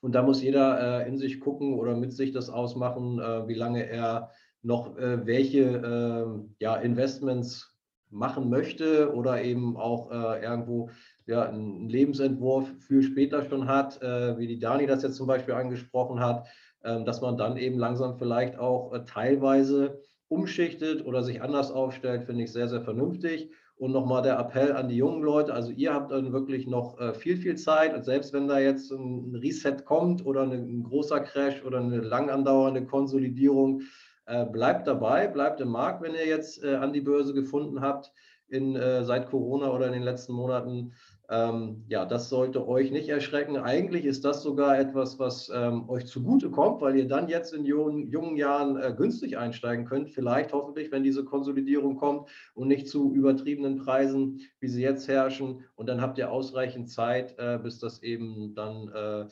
Und 0.00 0.14
da 0.14 0.22
muss 0.22 0.42
jeder 0.42 1.04
in 1.04 1.18
sich 1.18 1.40
gucken 1.40 1.74
oder 1.74 1.96
mit 1.96 2.12
sich 2.12 2.30
das 2.30 2.48
ausmachen, 2.48 3.18
wie 3.48 3.54
lange 3.54 3.88
er 3.88 4.30
noch 4.62 4.94
welche 4.96 5.62
ähm, 5.62 6.54
ja, 6.60 6.76
Investments 6.76 7.75
machen 8.10 8.48
möchte 8.48 9.12
oder 9.14 9.42
eben 9.42 9.76
auch 9.76 10.10
äh, 10.10 10.42
irgendwo 10.42 10.90
ja, 11.26 11.42
einen 11.42 11.88
Lebensentwurf 11.88 12.68
für 12.78 13.02
später 13.02 13.44
schon 13.44 13.66
hat, 13.66 14.00
äh, 14.02 14.38
wie 14.38 14.46
die 14.46 14.58
Dani 14.58 14.86
das 14.86 15.02
jetzt 15.02 15.16
zum 15.16 15.26
Beispiel 15.26 15.54
angesprochen 15.54 16.20
hat, 16.20 16.46
äh, 16.82 17.02
dass 17.04 17.20
man 17.20 17.36
dann 17.36 17.56
eben 17.56 17.78
langsam 17.78 18.16
vielleicht 18.16 18.58
auch 18.58 18.92
äh, 18.92 19.04
teilweise 19.04 20.00
umschichtet 20.28 21.04
oder 21.04 21.22
sich 21.22 21.42
anders 21.42 21.70
aufstellt, 21.70 22.24
finde 22.24 22.44
ich 22.44 22.52
sehr, 22.52 22.68
sehr 22.68 22.82
vernünftig. 22.82 23.50
Und 23.78 23.92
nochmal 23.92 24.22
der 24.22 24.38
Appell 24.38 24.72
an 24.72 24.88
die 24.88 24.96
jungen 24.96 25.22
Leute, 25.22 25.52
also 25.52 25.70
ihr 25.70 25.92
habt 25.92 26.10
dann 26.10 26.32
wirklich 26.32 26.66
noch 26.66 26.98
äh, 26.98 27.12
viel, 27.12 27.36
viel 27.36 27.56
Zeit. 27.56 27.94
Und 27.94 28.04
selbst 28.04 28.32
wenn 28.32 28.48
da 28.48 28.58
jetzt 28.58 28.90
ein 28.90 29.34
Reset 29.34 29.84
kommt 29.84 30.24
oder 30.24 30.42
ein 30.42 30.82
großer 30.82 31.20
Crash 31.20 31.62
oder 31.62 31.80
eine 31.80 31.98
lang 31.98 32.30
andauernde 32.30 32.86
Konsolidierung, 32.86 33.82
bleibt 34.26 34.86
dabei, 34.86 35.28
bleibt 35.28 35.60
im 35.60 35.68
Markt, 35.68 36.02
wenn 36.02 36.14
ihr 36.14 36.26
jetzt 36.26 36.62
äh, 36.64 36.74
an 36.74 36.92
die 36.92 37.00
Börse 37.00 37.32
gefunden 37.32 37.80
habt 37.80 38.12
in, 38.48 38.76
äh, 38.76 39.04
seit 39.04 39.28
Corona 39.30 39.70
oder 39.72 39.86
in 39.86 39.92
den 39.92 40.02
letzten 40.02 40.32
Monaten. 40.32 40.92
Ähm, 41.28 41.84
ja, 41.88 42.04
das 42.04 42.28
sollte 42.28 42.68
euch 42.68 42.92
nicht 42.92 43.08
erschrecken. 43.08 43.56
Eigentlich 43.56 44.04
ist 44.04 44.24
das 44.24 44.44
sogar 44.44 44.78
etwas, 44.78 45.18
was 45.18 45.50
ähm, 45.52 45.88
euch 45.88 46.06
zugute 46.06 46.50
kommt, 46.50 46.80
weil 46.80 46.96
ihr 46.96 47.08
dann 47.08 47.28
jetzt 47.28 47.52
in 47.52 47.64
jungen, 47.64 48.08
jungen 48.10 48.36
Jahren 48.36 48.76
äh, 48.76 48.94
günstig 48.96 49.36
einsteigen 49.36 49.86
könnt. 49.86 50.10
Vielleicht 50.10 50.52
hoffentlich, 50.52 50.92
wenn 50.92 51.02
diese 51.02 51.24
Konsolidierung 51.24 51.96
kommt 51.96 52.28
und 52.54 52.68
nicht 52.68 52.88
zu 52.88 53.12
übertriebenen 53.12 53.78
Preisen, 53.78 54.40
wie 54.60 54.68
sie 54.68 54.82
jetzt 54.82 55.08
herrschen. 55.08 55.64
Und 55.74 55.88
dann 55.88 56.00
habt 56.00 56.16
ihr 56.18 56.30
ausreichend 56.30 56.90
Zeit, 56.90 57.36
äh, 57.38 57.58
bis 57.60 57.80
das 57.80 58.04
eben 58.04 58.54
dann 58.54 58.88
äh, 58.88 59.26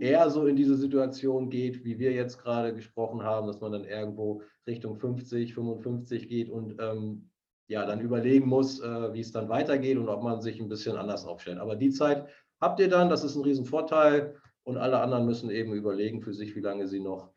eher 0.00 0.30
so 0.30 0.46
in 0.46 0.56
diese 0.56 0.76
Situation 0.76 1.50
geht, 1.50 1.84
wie 1.84 1.98
wir 1.98 2.12
jetzt 2.12 2.38
gerade 2.38 2.74
gesprochen 2.74 3.22
haben, 3.22 3.46
dass 3.46 3.60
man 3.60 3.72
dann 3.72 3.84
irgendwo 3.84 4.42
Richtung 4.66 4.96
50, 4.96 5.54
55 5.54 6.28
geht 6.28 6.50
und 6.50 6.76
ähm, 6.80 7.30
ja, 7.68 7.86
dann 7.86 8.00
überlegen 8.00 8.48
muss, 8.48 8.80
äh, 8.80 9.12
wie 9.12 9.20
es 9.20 9.32
dann 9.32 9.48
weitergeht 9.48 9.96
und 9.96 10.08
ob 10.08 10.22
man 10.22 10.40
sich 10.40 10.60
ein 10.60 10.68
bisschen 10.68 10.96
anders 10.96 11.24
aufstellt. 11.24 11.58
Aber 11.58 11.76
die 11.76 11.90
Zeit 11.90 12.26
habt 12.60 12.80
ihr 12.80 12.88
dann, 12.88 13.08
das 13.08 13.24
ist 13.24 13.36
ein 13.36 13.42
Riesenvorteil 13.42 14.36
und 14.64 14.76
alle 14.76 15.00
anderen 15.00 15.26
müssen 15.26 15.50
eben 15.50 15.72
überlegen 15.72 16.22
für 16.22 16.34
sich, 16.34 16.54
wie 16.54 16.60
lange 16.60 16.86
sie 16.86 17.00
noch 17.00 17.32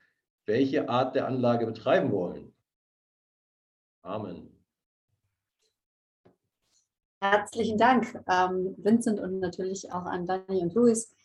welche 0.46 0.90
Art 0.90 1.16
der 1.16 1.28
Anlage 1.28 1.66
betreiben 1.66 2.12
wollen. 2.12 2.54
Amen. 4.04 4.52
Herzlichen 7.22 7.78
Dank, 7.78 8.14
ähm, 8.30 8.76
Vincent 8.78 9.20
und 9.20 9.40
natürlich 9.40 9.92
auch 9.92 10.06
an 10.06 10.28
Dani 10.28 10.62
und 10.62 10.76
Luis 10.76 11.16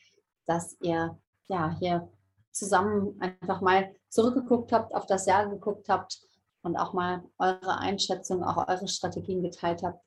dass 0.51 0.77
ihr 0.81 1.17
ja 1.47 1.77
hier 1.79 2.11
zusammen 2.51 3.17
einfach 3.21 3.61
mal 3.61 3.95
zurückgeguckt 4.09 4.73
habt, 4.73 4.95
auf 4.97 5.07
das 5.07 5.27
Jahr 5.27 5.49
geguckt 5.49 5.89
habt 5.89 6.21
und 6.63 6.77
auch 6.77 6.93
mal 6.93 7.23
eure 7.39 7.79
Einschätzung, 7.79 8.43
auch 8.43 8.69
eure 8.69 8.89
Strategien 8.89 9.43
geteilt 9.45 9.85
habt, 9.85 10.05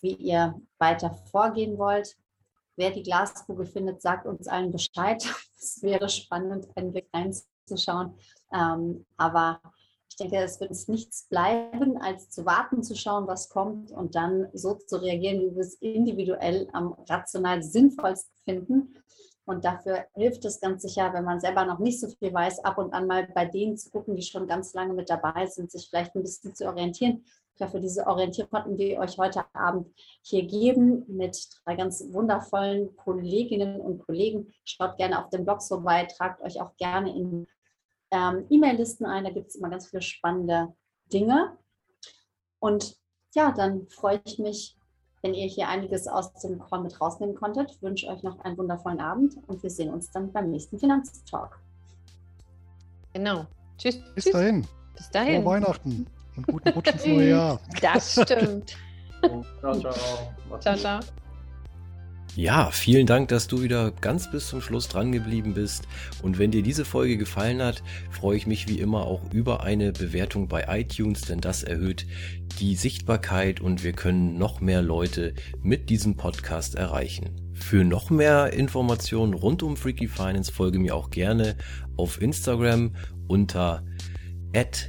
wie 0.00 0.14
ihr 0.14 0.60
weiter 0.78 1.14
vorgehen 1.30 1.78
wollt. 1.78 2.16
Wer 2.74 2.90
die 2.90 3.04
Glaskugel 3.04 3.66
findet, 3.66 4.02
sagt 4.02 4.26
uns 4.26 4.48
allen 4.48 4.72
Bescheid. 4.72 5.24
Es 5.56 5.82
wäre 5.82 6.10
spannend, 6.10 6.68
einen 6.76 6.92
Blick 6.92 7.08
reinzuschauen. 7.14 8.18
Ähm, 8.52 9.06
aber 9.16 9.62
ich 10.10 10.16
denke, 10.16 10.36
es 10.36 10.60
wird 10.60 10.70
uns 10.70 10.88
nichts 10.88 11.26
bleiben, 11.30 11.96
als 11.96 12.28
zu 12.28 12.44
warten, 12.44 12.82
zu 12.82 12.94
schauen, 12.94 13.26
was 13.26 13.48
kommt 13.48 13.92
und 13.92 14.14
dann 14.14 14.50
so 14.52 14.74
zu 14.74 14.96
reagieren, 14.96 15.40
wie 15.40 15.54
wir 15.54 15.62
es 15.62 15.74
individuell 15.76 16.68
am 16.74 16.92
rational 17.08 17.62
sinnvollsten 17.62 18.36
finden. 18.44 18.94
Und 19.46 19.64
dafür 19.64 20.06
hilft 20.14 20.44
es 20.44 20.60
ganz 20.60 20.82
sicher, 20.82 21.12
wenn 21.12 21.24
man 21.24 21.38
selber 21.38 21.64
noch 21.66 21.78
nicht 21.78 22.00
so 22.00 22.08
viel 22.08 22.32
weiß, 22.32 22.64
ab 22.64 22.78
und 22.78 22.94
an 22.94 23.06
mal 23.06 23.28
bei 23.34 23.44
denen 23.44 23.76
zu 23.76 23.90
gucken, 23.90 24.16
die 24.16 24.22
schon 24.22 24.46
ganz 24.46 24.72
lange 24.72 24.94
mit 24.94 25.10
dabei 25.10 25.46
sind, 25.46 25.70
sich 25.70 25.88
vielleicht 25.88 26.14
ein 26.14 26.22
bisschen 26.22 26.54
zu 26.54 26.66
orientieren. 26.66 27.24
Ich 27.56 27.62
hoffe, 27.62 27.78
diese 27.78 28.06
Orientierung 28.06 28.50
konnten 28.50 28.78
wir 28.78 28.98
euch 28.98 29.16
heute 29.16 29.44
Abend 29.54 29.88
hier 30.22 30.44
geben 30.44 31.04
mit 31.06 31.48
drei 31.64 31.76
ganz 31.76 32.04
wundervollen 32.10 32.96
Kolleginnen 32.96 33.80
und 33.80 34.04
Kollegen. 34.04 34.52
Schaut 34.64 34.96
gerne 34.96 35.22
auf 35.22 35.30
dem 35.30 35.44
Blog 35.44 35.62
vorbei, 35.62 36.04
tragt 36.06 36.42
euch 36.42 36.60
auch 36.60 36.74
gerne 36.76 37.14
in 37.14 37.46
ähm, 38.10 38.46
E-Mail-Listen 38.50 39.06
ein. 39.06 39.24
Da 39.24 39.30
gibt 39.30 39.50
es 39.50 39.56
immer 39.56 39.70
ganz 39.70 39.86
viele 39.86 40.02
spannende 40.02 40.74
Dinge. 41.12 41.56
Und 42.58 42.96
ja, 43.34 43.52
dann 43.52 43.86
freue 43.88 44.20
ich 44.24 44.38
mich, 44.38 44.76
wenn 45.24 45.32
ihr 45.32 45.46
hier 45.46 45.68
einiges 45.68 46.06
aus 46.06 46.34
dem 46.34 46.58
Call 46.58 46.82
mit 46.82 47.00
rausnehmen 47.00 47.34
konntet. 47.34 47.70
Ich 47.70 47.82
wünsche 47.82 48.08
euch 48.08 48.22
noch 48.22 48.38
einen 48.40 48.58
wundervollen 48.58 49.00
Abend 49.00 49.38
und 49.46 49.62
wir 49.62 49.70
sehen 49.70 49.92
uns 49.92 50.10
dann 50.10 50.30
beim 50.30 50.50
nächsten 50.50 50.78
Finanztalk. 50.78 51.58
Genau. 53.14 53.46
Tschüss. 53.78 53.98
Bis 54.14 54.24
tschüss. 54.24 54.32
dahin. 54.34 54.66
Bis 54.94 55.10
dahin. 55.10 55.42
Frohe 55.42 55.52
Weihnachten 55.52 56.06
und 56.36 56.46
guten 56.46 56.68
Rutsch 56.68 56.92
ins 56.92 57.06
neue 57.06 57.30
Jahr. 57.30 57.60
Das 57.80 58.12
stimmt. 58.12 58.76
ciao, 59.60 59.80
ciao. 59.80 59.94
Ciao, 60.60 60.76
ciao. 60.76 61.00
Ja, 62.36 62.72
vielen 62.72 63.06
Dank, 63.06 63.28
dass 63.28 63.46
du 63.46 63.62
wieder 63.62 63.92
ganz 63.92 64.28
bis 64.28 64.48
zum 64.48 64.60
Schluss 64.60 64.88
dran 64.88 65.12
geblieben 65.12 65.54
bist. 65.54 65.86
Und 66.20 66.38
wenn 66.38 66.50
dir 66.50 66.62
diese 66.62 66.84
Folge 66.84 67.16
gefallen 67.16 67.62
hat, 67.62 67.84
freue 68.10 68.36
ich 68.36 68.48
mich 68.48 68.66
wie 68.68 68.80
immer 68.80 69.06
auch 69.06 69.32
über 69.32 69.62
eine 69.62 69.92
Bewertung 69.92 70.48
bei 70.48 70.64
iTunes, 70.68 71.20
denn 71.22 71.40
das 71.40 71.62
erhöht 71.62 72.06
die 72.58 72.74
Sichtbarkeit 72.74 73.60
und 73.60 73.84
wir 73.84 73.92
können 73.92 74.36
noch 74.36 74.60
mehr 74.60 74.82
Leute 74.82 75.34
mit 75.62 75.90
diesem 75.90 76.16
Podcast 76.16 76.74
erreichen. 76.74 77.30
Für 77.52 77.84
noch 77.84 78.10
mehr 78.10 78.52
Informationen 78.52 79.32
rund 79.32 79.62
um 79.62 79.76
Freaky 79.76 80.08
Finance 80.08 80.50
folge 80.50 80.80
mir 80.80 80.96
auch 80.96 81.10
gerne 81.10 81.56
auf 81.96 82.20
Instagram 82.20 82.96
unter 83.28 83.84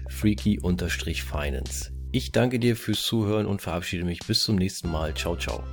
freaky-finance. 0.09 1.91
Ich 2.11 2.31
danke 2.31 2.59
dir 2.59 2.75
fürs 2.75 3.03
Zuhören 3.03 3.45
und 3.45 3.61
verabschiede 3.61 4.03
mich 4.03 4.19
bis 4.25 4.43
zum 4.43 4.55
nächsten 4.55 4.89
Mal. 4.89 5.13
Ciao, 5.13 5.35
ciao. 5.35 5.63